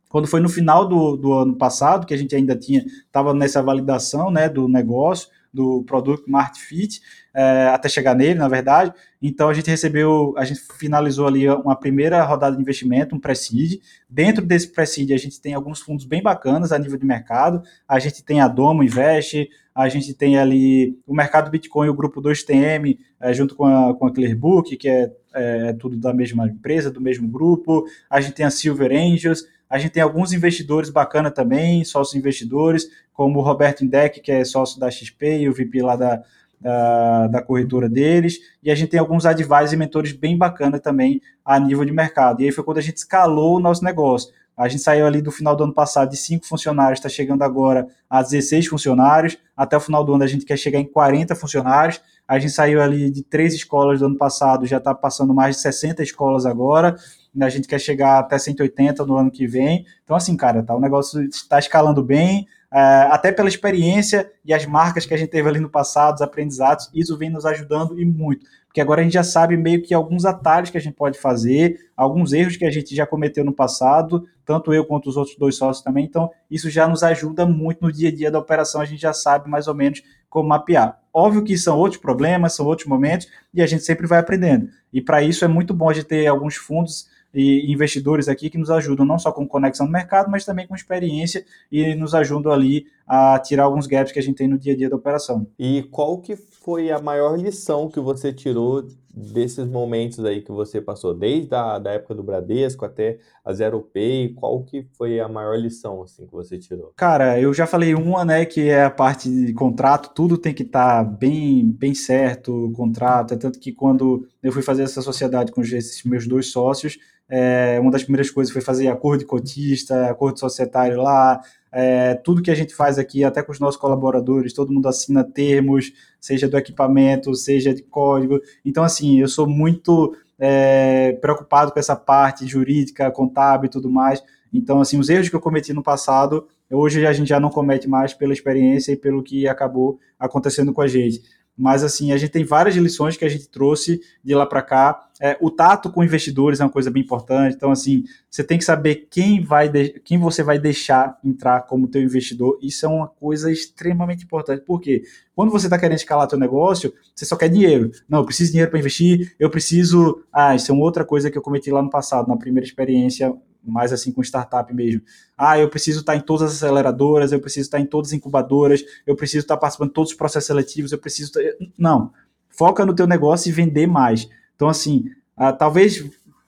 quando 0.08 0.26
foi 0.26 0.40
no 0.40 0.48
final 0.48 0.88
do, 0.88 1.16
do 1.16 1.32
ano 1.32 1.56
passado, 1.56 2.06
que 2.06 2.14
a 2.14 2.16
gente 2.16 2.34
ainda 2.34 2.56
tinha, 2.56 2.84
estava 2.84 3.34
nessa 3.34 3.62
validação 3.62 4.30
né, 4.30 4.48
do 4.48 4.68
negócio, 4.68 5.28
do 5.52 5.82
produto 5.84 6.24
Smart 6.26 6.58
Fit, 6.60 7.00
é, 7.34 7.68
até 7.68 7.88
chegar 7.88 8.14
nele, 8.14 8.38
na 8.38 8.48
verdade. 8.48 8.92
Então 9.20 9.48
a 9.48 9.54
gente 9.54 9.70
recebeu, 9.70 10.34
a 10.36 10.44
gente 10.44 10.60
finalizou 10.78 11.26
ali 11.26 11.48
uma 11.48 11.76
primeira 11.76 12.22
rodada 12.24 12.56
de 12.56 12.62
investimento, 12.62 13.14
um 13.14 13.20
pre-seed. 13.20 13.80
Dentro 14.08 14.44
desse 14.44 14.68
pre-seed 14.68 15.12
a 15.12 15.16
gente 15.16 15.40
tem 15.40 15.54
alguns 15.54 15.80
fundos 15.80 16.04
bem 16.04 16.22
bacanas 16.22 16.72
a 16.72 16.78
nível 16.78 16.98
de 16.98 17.06
mercado. 17.06 17.62
A 17.86 17.98
gente 17.98 18.22
tem 18.22 18.40
a 18.40 18.48
Domo 18.48 18.82
Invest, 18.82 19.48
a 19.74 19.88
gente 19.88 20.12
tem 20.14 20.38
ali 20.38 20.98
o 21.06 21.14
mercado 21.14 21.50
Bitcoin, 21.50 21.88
o 21.88 21.94
grupo 21.94 22.20
2TM, 22.20 22.98
é, 23.20 23.32
junto 23.32 23.54
com 23.54 23.64
a, 23.64 23.94
com 23.94 24.06
a 24.06 24.12
Clearbook, 24.12 24.76
que 24.76 24.88
é, 24.88 25.12
é 25.32 25.72
tudo 25.72 25.96
da 25.96 26.12
mesma 26.12 26.46
empresa, 26.46 26.90
do 26.90 27.00
mesmo 27.00 27.28
grupo. 27.28 27.84
A 28.10 28.20
gente 28.20 28.34
tem 28.34 28.44
a 28.44 28.50
Silver 28.50 28.90
Angels, 28.92 29.44
a 29.68 29.78
gente 29.78 29.92
tem 29.92 30.02
alguns 30.02 30.33
investidores 30.33 30.90
bacanas 30.90 31.33
também, 31.33 31.85
sócios 31.85 32.14
investidores, 32.14 32.88
como 33.12 33.38
o 33.40 33.42
Roberto 33.42 33.85
Indec, 33.85 34.20
que 34.20 34.33
é 34.33 34.44
sócio 34.44 34.81
da 34.81 34.90
XP 34.90 35.40
e 35.40 35.48
o 35.48 35.52
VP 35.52 35.83
lá 35.83 35.96
da, 35.96 36.22
da, 36.61 37.26
da 37.26 37.42
corretora 37.42 37.88
deles. 37.88 38.38
E 38.62 38.70
a 38.70 38.74
gente 38.74 38.90
tem 38.90 39.00
alguns 39.00 39.26
advisors 39.26 39.72
e 39.72 39.76
mentores 39.76 40.12
bem 40.12 40.37
bacanas 40.37 40.81
também 40.81 41.20
a 41.44 41.59
nível 41.59 41.85
de 41.85 41.92
mercado. 41.92 42.40
E 42.40 42.46
aí 42.46 42.52
foi 42.52 42.64
quando 42.64 42.78
a 42.78 42.83
gente 42.83 42.96
escalou 42.96 43.57
o 43.57 43.61
nosso 43.61 43.85
negócio. 43.85 44.33
A 44.57 44.66
gente 44.66 44.83
saiu 44.83 45.07
ali 45.07 45.22
do 45.22 45.31
final 45.31 45.54
do 45.54 45.62
ano 45.62 45.72
passado 45.72 46.11
de 46.11 46.16
5 46.16 46.44
funcionários, 46.44 46.98
está 46.98 47.09
chegando 47.09 47.42
agora 47.42 47.87
a 48.11 48.22
16 48.22 48.66
funcionários. 48.66 49.38
Até 49.57 49.76
o 49.76 49.81
final 49.81 50.04
do 50.04 50.12
ano 50.12 50.24
a 50.24 50.26
gente 50.26 50.44
quer 50.44 50.57
chegar 50.57 50.81
em 50.81 50.85
40 50.85 51.37
funcionários. 51.37 52.00
A 52.26 52.40
gente 52.40 52.52
saiu 52.52 52.83
ali 52.83 53.09
de 53.09 53.22
três 53.22 53.54
escolas 53.54 54.00
do 54.00 54.07
ano 54.07 54.16
passado, 54.16 54.66
já 54.66 54.78
está 54.78 54.92
passando 54.92 55.33
mais 55.33 55.57
de 55.57 55.62
60 55.62 56.02
escolas 56.02 56.44
agora. 56.44 56.96
A 57.40 57.48
gente 57.48 57.68
quer 57.68 57.78
chegar 57.78 58.18
até 58.18 58.38
180 58.38 59.04
no 59.06 59.16
ano 59.16 59.30
que 59.30 59.46
vem. 59.46 59.84
Então, 60.04 60.16
assim, 60.16 60.36
cara, 60.36 60.62
tá, 60.62 60.74
o 60.74 60.80
negócio 60.80 61.22
está 61.22 61.58
escalando 61.58 62.02
bem, 62.02 62.46
é, 62.72 62.78
até 63.10 63.32
pela 63.32 63.48
experiência 63.48 64.30
e 64.44 64.52
as 64.52 64.66
marcas 64.66 65.06
que 65.06 65.14
a 65.14 65.16
gente 65.16 65.30
teve 65.30 65.48
ali 65.48 65.60
no 65.60 65.70
passado, 65.70 66.16
os 66.16 66.22
aprendizados, 66.22 66.90
isso 66.94 67.16
vem 67.16 67.30
nos 67.30 67.46
ajudando 67.46 67.98
e 67.98 68.04
muito. 68.04 68.46
Porque 68.66 68.82
agora 68.82 69.00
a 69.00 69.04
gente 69.04 69.14
já 69.14 69.24
sabe 69.24 69.56
meio 69.56 69.82
que 69.82 69.94
alguns 69.94 70.26
atalhos 70.26 70.68
que 70.68 70.76
a 70.76 70.80
gente 70.80 70.94
pode 70.94 71.18
fazer, 71.18 71.78
alguns 71.96 72.32
erros 72.34 72.56
que 72.56 72.66
a 72.66 72.70
gente 72.70 72.94
já 72.94 73.06
cometeu 73.06 73.42
no 73.42 73.52
passado, 73.52 74.26
tanto 74.44 74.72
eu 74.72 74.84
quanto 74.84 75.08
os 75.08 75.16
outros 75.16 75.36
dois 75.36 75.56
sócios 75.56 75.82
também. 75.82 76.04
Então, 76.04 76.30
isso 76.50 76.68
já 76.68 76.86
nos 76.86 77.02
ajuda 77.02 77.46
muito 77.46 77.80
no 77.80 77.90
dia 77.90 78.10
a 78.10 78.14
dia 78.14 78.30
da 78.30 78.38
operação, 78.38 78.80
a 78.80 78.84
gente 78.84 79.00
já 79.00 79.14
sabe 79.14 79.48
mais 79.48 79.66
ou 79.66 79.74
menos 79.74 80.02
como 80.28 80.48
mapear. 80.48 81.00
Óbvio 81.12 81.42
que 81.42 81.56
são 81.56 81.76
outros 81.78 82.00
problemas, 82.00 82.54
são 82.54 82.66
outros 82.66 82.86
momentos, 82.86 83.26
e 83.52 83.62
a 83.62 83.66
gente 83.66 83.82
sempre 83.82 84.06
vai 84.06 84.18
aprendendo. 84.18 84.68
E 84.92 85.00
para 85.00 85.22
isso 85.22 85.44
é 85.44 85.48
muito 85.48 85.72
bom 85.72 85.88
a 85.88 85.94
gente 85.94 86.06
ter 86.06 86.26
alguns 86.26 86.56
fundos 86.56 87.08
e 87.32 87.70
investidores 87.72 88.28
aqui 88.28 88.48
que 88.50 88.58
nos 88.58 88.70
ajudam 88.70 89.04
não 89.04 89.18
só 89.18 89.30
com 89.32 89.46
conexão 89.46 89.86
no 89.86 89.92
mercado, 89.92 90.30
mas 90.30 90.44
também 90.44 90.66
com 90.66 90.74
experiência 90.74 91.44
e 91.70 91.94
nos 91.94 92.14
ajudam 92.14 92.52
ali 92.52 92.86
a 93.06 93.38
tirar 93.38 93.64
alguns 93.64 93.86
gaps 93.86 94.12
que 94.12 94.18
a 94.18 94.22
gente 94.22 94.36
tem 94.36 94.48
no 94.48 94.58
dia 94.58 94.72
a 94.72 94.76
dia 94.76 94.90
da 94.90 94.96
operação. 94.96 95.46
E 95.58 95.82
qual 95.84 96.18
que 96.18 96.36
foi 96.36 96.90
a 96.90 97.00
maior 97.00 97.38
lição 97.38 97.88
que 97.88 98.00
você 98.00 98.32
tirou 98.32 98.86
desses 99.18 99.66
momentos 99.66 100.24
aí 100.24 100.40
que 100.40 100.52
você 100.52 100.81
passou, 100.81 101.12
desde 101.12 101.54
a 101.54 101.78
da 101.78 101.92
época 101.92 102.14
do 102.14 102.22
Bradesco 102.22 102.85
até 102.85 103.18
a 103.44 103.52
Zero 103.52 103.81
Pay, 103.81 104.35
qual 104.35 104.62
que 104.62 104.87
foi 104.96 105.18
a 105.18 105.28
maior 105.28 105.57
lição 105.59 106.02
assim 106.02 106.26
que 106.26 106.33
você 106.33 106.59
tirou? 106.59 106.92
Cara, 106.96 107.40
eu 107.40 107.52
já 107.52 107.66
falei 107.66 107.94
uma, 107.94 108.24
né, 108.24 108.44
que 108.44 108.68
é 108.68 108.85
a 108.85 108.90
parte 108.90 109.28
de 109.28 109.52
contrato, 109.52 110.12
tudo 110.14 110.38
tem 110.38 110.54
que 110.54 110.62
estar 110.62 111.04
tá 111.04 111.11
bem, 111.11 111.70
bem 111.70 111.94
certo, 111.94 112.66
o 112.66 112.72
contrato, 112.72 113.35
é 113.35 113.37
tanto 113.37 113.59
que 113.59 113.72
quando 113.72 114.26
eu 114.42 114.52
fui 114.52 114.62
fazer 114.62 114.85
essa 114.85 115.02
sociedade 115.02 115.50
com 115.50 115.61
esses 115.62 116.04
meus 116.04 116.26
dois 116.26 116.50
sócios, 116.50 116.98
é, 117.28 117.78
uma 117.81 117.90
das 117.90 118.02
primeiras 118.02 118.31
coisas 118.31 118.52
foi 118.52 118.62
fazer 118.62 118.88
acordo 118.88 119.20
de 119.20 119.26
cotista, 119.26 120.09
acordo 120.09 120.38
societário 120.38 121.02
lá, 121.02 121.40
é, 121.70 122.14
tudo 122.14 122.42
que 122.42 122.50
a 122.50 122.54
gente 122.54 122.74
faz 122.74 122.98
aqui, 122.98 123.24
até 123.24 123.42
com 123.42 123.52
os 123.52 123.61
nossos 123.61 123.81
colaboradores, 123.81 124.52
todo 124.52 124.72
mundo 124.72 124.88
assina 124.88 125.22
termos, 125.22 125.92
seja 126.20 126.48
do 126.48 126.57
equipamento, 126.57 127.35
seja 127.35 127.74
de 127.74 127.83
código. 127.83 128.40
Então, 128.64 128.83
assim, 128.83 129.20
eu 129.20 129.28
sou 129.28 129.46
muito 129.46 130.16
é, 130.38 131.12
preocupado 131.20 131.72
com 131.72 131.78
essa 131.78 131.96
parte 131.96 132.46
jurídica, 132.46 133.11
contábil 133.11 133.66
e 133.66 133.70
tudo 133.70 133.90
mais. 133.90 134.22
Então, 134.52 134.81
assim, 134.81 134.98
os 134.98 135.09
erros 135.09 135.28
que 135.28 135.37
eu 135.37 135.40
cometi 135.40 135.72
no 135.72 135.83
passado, 135.83 136.46
hoje 136.70 137.07
a 137.07 137.12
gente 137.12 137.28
já 137.28 137.38
não 137.38 137.50
comete 137.50 137.87
mais 137.87 138.14
pela 138.14 138.33
experiência 138.33 138.92
e 138.92 138.96
pelo 138.96 139.22
que 139.22 139.46
acabou 139.46 139.98
acontecendo 140.18 140.72
com 140.72 140.81
a 140.81 140.87
gente 140.87 141.22
mas 141.58 141.82
assim, 141.82 142.12
a 142.12 142.16
gente 142.16 142.30
tem 142.30 142.44
várias 142.44 142.76
lições 142.76 143.16
que 143.16 143.24
a 143.24 143.28
gente 143.28 143.48
trouxe 143.48 144.00
de 144.22 144.32
lá 144.32 144.46
para 144.46 144.62
cá. 144.62 145.08
É, 145.20 145.36
o 145.40 145.50
tato 145.50 145.90
com 145.90 146.04
investidores 146.04 146.60
é 146.60 146.64
uma 146.64 146.70
coisa 146.70 146.88
bem 146.88 147.02
importante. 147.02 147.56
Então, 147.56 147.72
assim, 147.72 148.04
você 148.30 148.44
tem 148.44 148.56
que 148.56 148.64
saber 148.64 149.08
quem 149.10 149.42
vai 149.42 149.68
quem 150.04 150.18
você 150.18 150.44
vai 150.44 150.58
deixar 150.58 151.18
entrar 151.24 151.62
como 151.62 151.88
teu 151.88 152.00
investidor. 152.00 152.56
Isso 152.62 152.86
é 152.86 152.88
uma 152.88 153.08
coisa 153.08 153.50
extremamente 153.50 154.22
importante. 154.24 154.62
Porque 154.64 155.02
quando 155.34 155.50
você 155.50 155.66
está 155.66 155.76
querendo 155.76 155.98
escalar 155.98 156.28
teu 156.28 156.38
negócio, 156.38 156.94
você 157.12 157.24
só 157.24 157.34
quer 157.34 157.48
dinheiro. 157.48 157.90
Não, 158.08 158.20
eu 158.20 158.24
preciso 158.24 158.48
de 158.48 158.52
dinheiro 158.52 158.70
para 158.70 158.78
investir, 158.78 159.34
eu 159.40 159.50
preciso. 159.50 160.22
Ah, 160.32 160.54
isso 160.54 160.70
é 160.70 160.74
uma 160.74 160.84
outra 160.84 161.04
coisa 161.04 161.28
que 161.28 161.36
eu 161.36 161.42
cometi 161.42 161.72
lá 161.72 161.82
no 161.82 161.90
passado, 161.90 162.28
na 162.28 162.36
primeira 162.36 162.64
experiência 162.64 163.34
mais 163.70 163.92
assim 163.92 164.12
com 164.12 164.22
startup 164.22 164.72
mesmo. 164.74 165.02
Ah, 165.37 165.59
eu 165.59 165.68
preciso 165.68 166.00
estar 166.00 166.16
em 166.16 166.20
todas 166.20 166.48
as 166.48 166.57
aceleradoras, 166.57 167.33
eu 167.33 167.40
preciso 167.40 167.66
estar 167.66 167.81
em 167.81 167.87
todas 167.87 168.11
as 168.11 168.14
incubadoras, 168.14 168.85
eu 169.07 169.14
preciso 169.14 169.44
estar 169.44 169.57
participando 169.57 169.88
de 169.88 169.94
todos 169.94 170.11
os 170.12 170.16
processos 170.16 170.46
seletivos, 170.46 170.92
eu 170.92 170.98
preciso. 170.98 171.33
Não. 171.76 172.12
Foca 172.48 172.85
no 172.85 172.94
teu 172.94 173.07
negócio 173.07 173.48
e 173.48 173.52
vender 173.52 173.87
mais. 173.87 174.28
Então, 174.57 174.68
assim, 174.68 175.04
ah, 175.37 175.52
talvez. 175.52 176.04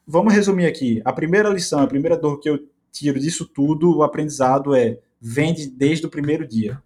Vamos 0.07 0.35
resumir 0.35 0.67
aqui. 0.67 1.01
A 1.05 1.13
primeira 1.13 1.49
lição, 1.49 1.79
a 1.79 1.87
primeira 1.87 2.17
dor 2.17 2.41
que 2.41 2.51
eu 2.51 2.59
tiro 2.91 3.21
disso 3.21 3.47
tudo, 3.47 3.99
o 3.99 4.03
aprendizado 4.03 4.75
é 4.75 4.99
vende 5.21 5.69
desde 5.69 6.07
o 6.07 6.11
primeiro 6.11 6.47
dia. 6.47 6.83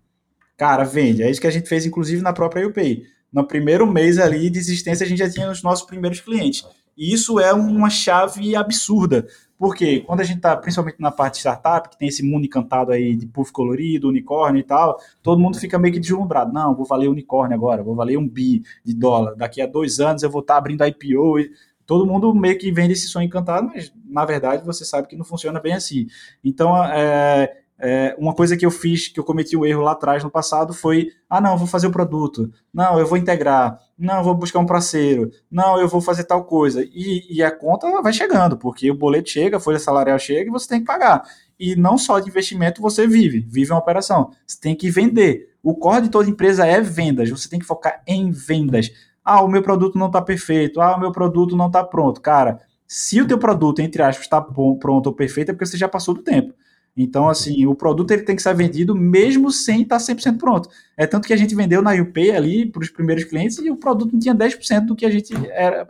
Cara, 0.56 0.84
vende. 0.84 1.22
É 1.22 1.30
isso 1.30 1.40
que 1.40 1.46
a 1.46 1.50
gente 1.50 1.68
fez, 1.68 1.86
inclusive, 1.86 2.22
na 2.22 2.32
própria 2.32 2.66
UPay. 2.66 3.04
No 3.32 3.46
primeiro 3.46 3.86
mês 3.86 4.18
ali 4.18 4.48
de 4.50 4.58
existência, 4.58 5.04
a 5.04 5.08
gente 5.08 5.18
já 5.18 5.30
tinha 5.30 5.50
os 5.50 5.62
nossos 5.62 5.86
primeiros 5.86 6.20
clientes. 6.20 6.64
E 6.96 7.12
isso 7.12 7.40
é 7.40 7.52
uma 7.52 7.90
chave 7.90 8.54
absurda, 8.54 9.26
porque 9.58 10.00
quando 10.00 10.20
a 10.20 10.24
gente 10.24 10.36
está, 10.36 10.56
principalmente 10.56 11.00
na 11.00 11.10
parte 11.10 11.34
de 11.34 11.40
startup, 11.40 11.88
que 11.88 11.96
tem 11.96 12.08
esse 12.08 12.22
mundo 12.22 12.44
encantado 12.44 12.92
aí 12.92 13.16
de 13.16 13.26
puff 13.26 13.52
colorido, 13.52 14.08
unicórnio 14.08 14.60
e 14.60 14.64
tal, 14.64 14.98
todo 15.22 15.40
mundo 15.40 15.58
fica 15.58 15.78
meio 15.78 15.94
que 15.94 16.00
deslumbrado. 16.00 16.52
Não, 16.52 16.74
vou 16.74 16.84
valer 16.84 17.08
unicórnio 17.08 17.56
agora, 17.56 17.82
vou 17.82 17.94
valer 17.94 18.18
um 18.18 18.28
bi 18.28 18.62
de 18.84 18.94
dólar. 18.94 19.34
Daqui 19.36 19.62
a 19.62 19.66
dois 19.66 20.00
anos 20.00 20.22
eu 20.22 20.30
vou 20.30 20.40
estar 20.40 20.54
tá 20.54 20.58
abrindo 20.58 20.84
IPO. 20.84 21.38
E 21.38 21.50
todo 21.86 22.06
mundo 22.06 22.34
meio 22.34 22.58
que 22.58 22.72
vende 22.72 22.94
esse 22.94 23.06
sonho 23.06 23.26
encantado, 23.26 23.68
mas 23.68 23.92
na 24.04 24.24
verdade 24.24 24.64
você 24.64 24.84
sabe 24.84 25.08
que 25.08 25.16
não 25.16 25.24
funciona 25.24 25.60
bem 25.60 25.74
assim. 25.74 26.06
Então, 26.42 26.84
é, 26.84 27.63
é, 27.78 28.14
uma 28.18 28.32
coisa 28.32 28.56
que 28.56 28.64
eu 28.64 28.70
fiz, 28.70 29.08
que 29.08 29.18
eu 29.18 29.24
cometi 29.24 29.56
o 29.56 29.60
um 29.60 29.66
erro 29.66 29.82
lá 29.82 29.92
atrás 29.92 30.22
no 30.22 30.30
passado, 30.30 30.72
foi: 30.72 31.08
ah, 31.28 31.40
não, 31.40 31.56
vou 31.56 31.66
fazer 31.66 31.86
o 31.86 31.90
produto, 31.90 32.50
não, 32.72 32.98
eu 32.98 33.06
vou 33.06 33.18
integrar, 33.18 33.78
não, 33.98 34.18
eu 34.18 34.24
vou 34.24 34.34
buscar 34.34 34.60
um 34.60 34.66
parceiro, 34.66 35.30
não, 35.50 35.78
eu 35.80 35.88
vou 35.88 36.00
fazer 36.00 36.24
tal 36.24 36.44
coisa. 36.44 36.84
E, 36.84 37.26
e 37.28 37.42
a 37.42 37.50
conta 37.50 37.90
vai 38.00 38.12
chegando, 38.12 38.56
porque 38.56 38.90
o 38.90 38.94
boleto 38.94 39.30
chega, 39.30 39.56
a 39.56 39.60
folha 39.60 39.78
salarial 39.78 40.18
chega 40.18 40.48
e 40.48 40.52
você 40.52 40.68
tem 40.68 40.80
que 40.80 40.86
pagar. 40.86 41.24
E 41.58 41.76
não 41.76 41.98
só 41.98 42.18
de 42.18 42.28
investimento 42.28 42.82
você 42.82 43.06
vive, 43.06 43.40
vive 43.48 43.72
uma 43.72 43.78
operação. 43.78 44.30
Você 44.46 44.58
tem 44.60 44.74
que 44.74 44.90
vender. 44.90 45.54
O 45.62 45.74
core 45.74 46.02
de 46.02 46.08
toda 46.10 46.28
empresa 46.28 46.66
é 46.66 46.80
vendas, 46.80 47.30
você 47.30 47.48
tem 47.48 47.58
que 47.58 47.66
focar 47.66 48.02
em 48.06 48.30
vendas. 48.30 48.90
Ah, 49.24 49.42
o 49.42 49.48
meu 49.48 49.62
produto 49.62 49.98
não 49.98 50.06
está 50.08 50.20
perfeito, 50.20 50.80
ah, 50.80 50.96
o 50.96 51.00
meu 51.00 51.10
produto 51.10 51.56
não 51.56 51.68
está 51.68 51.82
pronto. 51.82 52.20
Cara, 52.20 52.60
se 52.86 53.20
o 53.20 53.26
teu 53.26 53.38
produto, 53.38 53.80
entre 53.80 54.02
aspas, 54.02 54.26
está 54.26 54.40
pronto 54.40 55.06
ou 55.06 55.12
perfeito, 55.12 55.50
é 55.50 55.54
porque 55.54 55.66
você 55.66 55.76
já 55.76 55.88
passou 55.88 56.14
do 56.14 56.22
tempo. 56.22 56.54
Então, 56.96 57.28
assim, 57.28 57.66
o 57.66 57.74
produto 57.74 58.12
ele 58.12 58.22
tem 58.22 58.36
que 58.36 58.42
ser 58.42 58.54
vendido 58.54 58.94
mesmo 58.94 59.50
sem 59.50 59.82
estar 59.82 59.96
100% 59.96 60.38
pronto. 60.38 60.68
É 60.96 61.06
tanto 61.06 61.26
que 61.26 61.32
a 61.32 61.36
gente 61.36 61.54
vendeu 61.54 61.82
na 61.82 61.92
UP 61.92 62.30
ali 62.30 62.66
para 62.66 62.82
os 62.82 62.88
primeiros 62.88 63.24
clientes 63.24 63.58
e 63.58 63.68
o 63.70 63.76
produto 63.76 64.12
não 64.12 64.20
tinha 64.20 64.34
10% 64.34 64.86
do 64.86 64.94
que 64.94 65.04
a 65.04 65.10
gente 65.10 65.34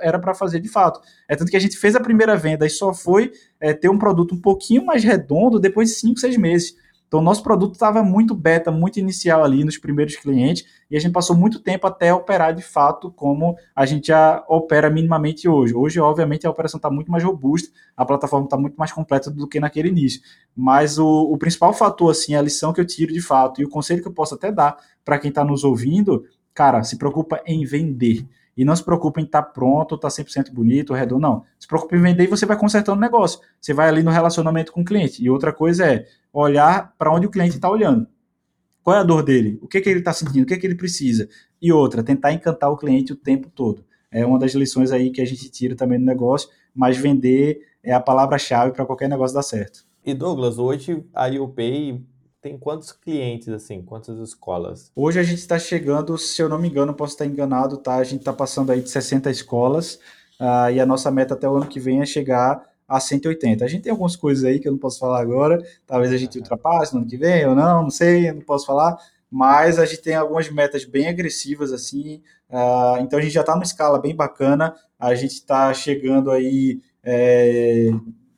era 0.00 0.18
para 0.18 0.34
fazer 0.34 0.60
de 0.60 0.68
fato. 0.68 1.00
É 1.28 1.36
tanto 1.36 1.50
que 1.50 1.56
a 1.56 1.60
gente 1.60 1.76
fez 1.76 1.94
a 1.94 2.00
primeira 2.00 2.36
venda 2.36 2.66
e 2.66 2.70
só 2.70 2.94
foi 2.94 3.32
é, 3.60 3.74
ter 3.74 3.90
um 3.90 3.98
produto 3.98 4.34
um 4.34 4.40
pouquinho 4.40 4.84
mais 4.86 5.04
redondo 5.04 5.60
depois 5.60 5.90
de 5.90 5.96
5, 5.96 6.18
6 6.20 6.36
meses. 6.38 6.83
Então, 7.14 7.22
nosso 7.22 7.44
produto 7.44 7.74
estava 7.74 8.03
muito 8.03 8.35
beta, 8.35 8.72
muito 8.72 8.98
inicial 8.98 9.44
ali 9.44 9.62
nos 9.62 9.79
primeiros 9.79 10.16
clientes, 10.16 10.66
e 10.90 10.96
a 10.96 11.00
gente 11.00 11.12
passou 11.12 11.37
muito 11.37 11.61
tempo 11.61 11.87
até 11.87 12.12
operar 12.12 12.53
de 12.53 12.61
fato 12.61 13.09
como 13.09 13.57
a 13.72 13.87
gente 13.87 14.09
já 14.09 14.44
opera 14.48 14.90
minimamente 14.90 15.48
hoje. 15.48 15.72
Hoje, 15.72 16.00
obviamente, 16.00 16.44
a 16.44 16.50
operação 16.50 16.77
está 16.77 16.90
muito 16.90 17.12
mais 17.12 17.22
robusta, 17.22 17.70
a 17.96 18.05
plataforma 18.05 18.46
está 18.46 18.57
muito 18.57 18.74
mais 18.74 18.90
completa 18.90 19.31
do 19.31 19.46
que 19.46 19.61
naquele 19.61 19.90
início. 19.90 20.20
Mas 20.57 20.98
o, 20.98 21.07
o 21.07 21.38
principal 21.38 21.72
fator, 21.72 22.11
assim, 22.11 22.35
a 22.35 22.42
lição 22.42 22.72
que 22.72 22.81
eu 22.81 22.85
tiro 22.85 23.12
de 23.12 23.20
fato, 23.20 23.62
e 23.62 23.64
o 23.64 23.68
conselho 23.68 24.03
que 24.03 24.09
eu 24.09 24.12
posso 24.12 24.35
até 24.35 24.50
dar 24.50 24.77
para 25.05 25.16
quem 25.16 25.29
está 25.29 25.44
nos 25.44 25.62
ouvindo, 25.62 26.24
cara, 26.53 26.83
se 26.83 26.98
preocupa 26.98 27.40
em 27.46 27.64
vender. 27.64 28.27
E 28.56 28.64
não 28.64 28.74
se 28.74 28.84
preocupe 28.84 29.20
em 29.20 29.24
estar 29.24 29.42
tá 29.42 29.48
pronto, 29.48 29.96
estar 29.96 30.08
tá 30.08 30.14
100% 30.14 30.52
bonito, 30.52 30.94
redondo, 30.94 31.20
não. 31.20 31.44
Se 31.58 31.66
preocupe 31.66 31.96
em 31.96 32.00
vender 32.00 32.24
e 32.24 32.26
você 32.26 32.46
vai 32.46 32.56
consertando 32.56 32.98
o 32.98 33.00
negócio. 33.00 33.40
Você 33.60 33.74
vai 33.74 33.88
ali 33.88 34.02
no 34.02 34.10
relacionamento 34.10 34.72
com 34.72 34.82
o 34.82 34.84
cliente. 34.84 35.22
E 35.22 35.28
outra 35.28 35.52
coisa 35.52 35.86
é 35.86 36.06
olhar 36.32 36.94
para 36.96 37.12
onde 37.12 37.26
o 37.26 37.30
cliente 37.30 37.56
está 37.56 37.68
olhando. 37.68 38.06
Qual 38.82 38.96
é 38.96 39.00
a 39.00 39.02
dor 39.02 39.22
dele? 39.22 39.58
O 39.62 39.66
que, 39.66 39.80
que 39.80 39.88
ele 39.88 40.00
está 40.00 40.12
sentindo? 40.12 40.42
O 40.42 40.46
que, 40.46 40.56
que 40.56 40.66
ele 40.66 40.74
precisa? 40.74 41.28
E 41.60 41.72
outra, 41.72 42.02
tentar 42.02 42.32
encantar 42.32 42.70
o 42.70 42.76
cliente 42.76 43.12
o 43.12 43.16
tempo 43.16 43.48
todo. 43.48 43.84
É 44.10 44.24
uma 44.24 44.38
das 44.38 44.54
lições 44.54 44.92
aí 44.92 45.10
que 45.10 45.20
a 45.20 45.24
gente 45.24 45.50
tira 45.50 45.74
também 45.74 45.98
no 45.98 46.04
negócio, 46.04 46.48
mas 46.74 46.96
vender 46.96 47.62
é 47.82 47.92
a 47.92 48.00
palavra-chave 48.00 48.72
para 48.72 48.84
qualquer 48.86 49.08
negócio 49.08 49.34
dar 49.34 49.42
certo. 49.42 49.84
E 50.04 50.12
Douglas, 50.12 50.58
hoje 50.58 51.02
a 51.14 51.26
UPay 51.28 52.04
tem 52.44 52.59
quantos 52.59 52.92
clientes, 52.92 53.48
assim, 53.48 53.80
quantas 53.80 54.18
escolas? 54.18 54.92
Hoje 54.94 55.18
a 55.18 55.22
gente 55.22 55.38
está 55.38 55.59
chegando, 55.59 56.18
se 56.18 56.42
eu 56.42 56.46
não 56.46 56.59
me 56.59 56.68
engano, 56.68 56.92
posso 56.92 57.14
estar 57.14 57.24
enganado, 57.24 57.78
tá? 57.78 57.94
A 57.94 58.04
gente 58.04 58.20
está 58.20 58.35
passando 58.35 58.70
aí 58.70 58.83
de 58.83 58.90
60 58.90 59.30
escolas 59.30 59.94
uh, 60.38 60.70
e 60.70 60.78
a 60.78 60.85
nossa 60.85 61.11
meta 61.11 61.33
até 61.33 61.48
o 61.48 61.57
ano 61.57 61.66
que 61.66 61.80
vem 61.80 62.02
é 62.02 62.04
chegar 62.04 62.62
a 62.87 63.00
180. 63.00 63.64
A 63.64 63.66
gente 63.66 63.85
tem 63.85 63.90
algumas 63.90 64.14
coisas 64.14 64.44
aí 64.44 64.61
que 64.61 64.68
eu 64.68 64.72
não 64.72 64.78
posso 64.78 64.98
falar 64.98 65.22
agora, 65.22 65.59
talvez 65.87 66.12
a 66.12 66.18
gente 66.18 66.37
ultrapasse 66.37 66.92
no 66.92 67.00
ano 67.00 67.09
que 67.09 67.16
vem 67.16 67.46
ou 67.46 67.54
não, 67.54 67.85
não 67.85 67.90
sei, 67.90 68.30
não 68.30 68.42
posso 68.42 68.66
falar, 68.66 68.94
mas 69.30 69.78
a 69.78 69.87
gente 69.87 70.02
tem 70.02 70.14
algumas 70.14 70.50
metas 70.50 70.85
bem 70.85 71.09
agressivas 71.09 71.72
assim, 71.72 72.20
uh, 72.50 73.00
então 73.00 73.18
a 73.18 73.22
gente 73.22 73.33
já 73.33 73.40
está 73.40 73.54
numa 73.54 73.64
escala 73.64 73.98
bem 73.98 74.14
bacana, 74.14 74.76
a 74.98 75.14
gente 75.14 75.33
está 75.33 75.72
chegando 75.72 76.30
aí, 76.30 76.78
é... 77.02 77.88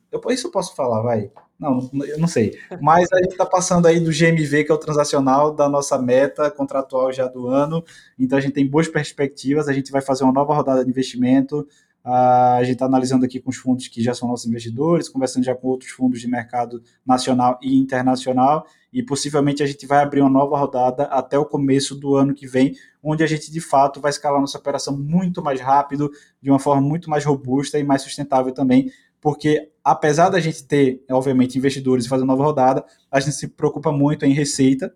eu, 0.09 0.21
isso 0.29 0.47
eu 0.47 0.51
posso 0.51 0.73
falar, 0.77 1.01
vai, 1.01 1.29
não, 1.59 1.89
eu 2.05 2.19
não 2.19 2.27
sei. 2.27 2.57
Mas 2.79 3.11
a 3.11 3.17
gente 3.17 3.31
está 3.31 3.45
passando 3.45 3.87
aí 3.87 3.99
do 3.99 4.11
GMV, 4.11 4.63
que 4.63 4.71
é 4.71 4.75
o 4.75 4.77
transacional, 4.77 5.53
da 5.53 5.67
nossa 5.67 5.97
meta 5.97 6.51
contratual 6.51 7.11
já 7.11 7.27
do 7.27 7.47
ano. 7.47 7.83
Então 8.17 8.37
a 8.37 8.41
gente 8.41 8.53
tem 8.53 8.67
boas 8.67 8.87
perspectivas. 8.87 9.67
A 9.67 9.73
gente 9.73 9.91
vai 9.91 10.01
fazer 10.01 10.23
uma 10.23 10.33
nova 10.33 10.53
rodada 10.53 10.83
de 10.83 10.89
investimento. 10.89 11.67
a 12.03 12.59
gente 12.61 12.73
está 12.73 12.85
analisando 12.85 13.25
aqui 13.25 13.39
com 13.39 13.49
os 13.49 13.57
fundos 13.57 13.87
que 13.87 14.01
já 14.01 14.13
são 14.13 14.29
nossos 14.29 14.47
investidores, 14.47 15.09
conversando 15.09 15.43
já 15.43 15.55
com 15.55 15.67
outros 15.67 15.91
fundos 15.91 16.21
de 16.21 16.27
mercado 16.27 16.81
nacional 17.05 17.59
e 17.61 17.75
internacional. 17.75 18.65
E 18.93 19.03
possivelmente 19.03 19.61
a 19.61 19.65
gente 19.65 19.85
vai 19.85 20.01
abrir 20.01 20.21
uma 20.21 20.29
nova 20.29 20.57
rodada 20.57 21.03
até 21.05 21.37
o 21.37 21.45
começo 21.45 21.95
do 21.95 22.15
ano 22.15 22.33
que 22.33 22.47
vem, 22.47 22.75
onde 23.03 23.23
a 23.23 23.27
gente 23.27 23.51
de 23.51 23.59
fato 23.59 23.99
vai 23.99 24.11
escalar 24.11 24.39
nossa 24.39 24.57
operação 24.57 24.95
muito 24.95 25.41
mais 25.41 25.59
rápido, 25.59 26.09
de 26.41 26.49
uma 26.49 26.59
forma 26.59 26.81
muito 26.81 27.09
mais 27.09 27.25
robusta 27.25 27.77
e 27.77 27.83
mais 27.83 28.03
sustentável 28.03 28.53
também 28.53 28.91
porque 29.21 29.69
apesar 29.83 30.29
da 30.29 30.39
gente 30.39 30.63
ter, 30.63 31.03
obviamente, 31.09 31.57
investidores 31.57 32.05
e 32.05 32.09
fazer 32.09 32.25
nova 32.25 32.43
rodada, 32.43 32.85
a 33.09 33.19
gente 33.19 33.35
se 33.35 33.47
preocupa 33.47 33.91
muito 33.91 34.25
em 34.25 34.33
receita, 34.33 34.93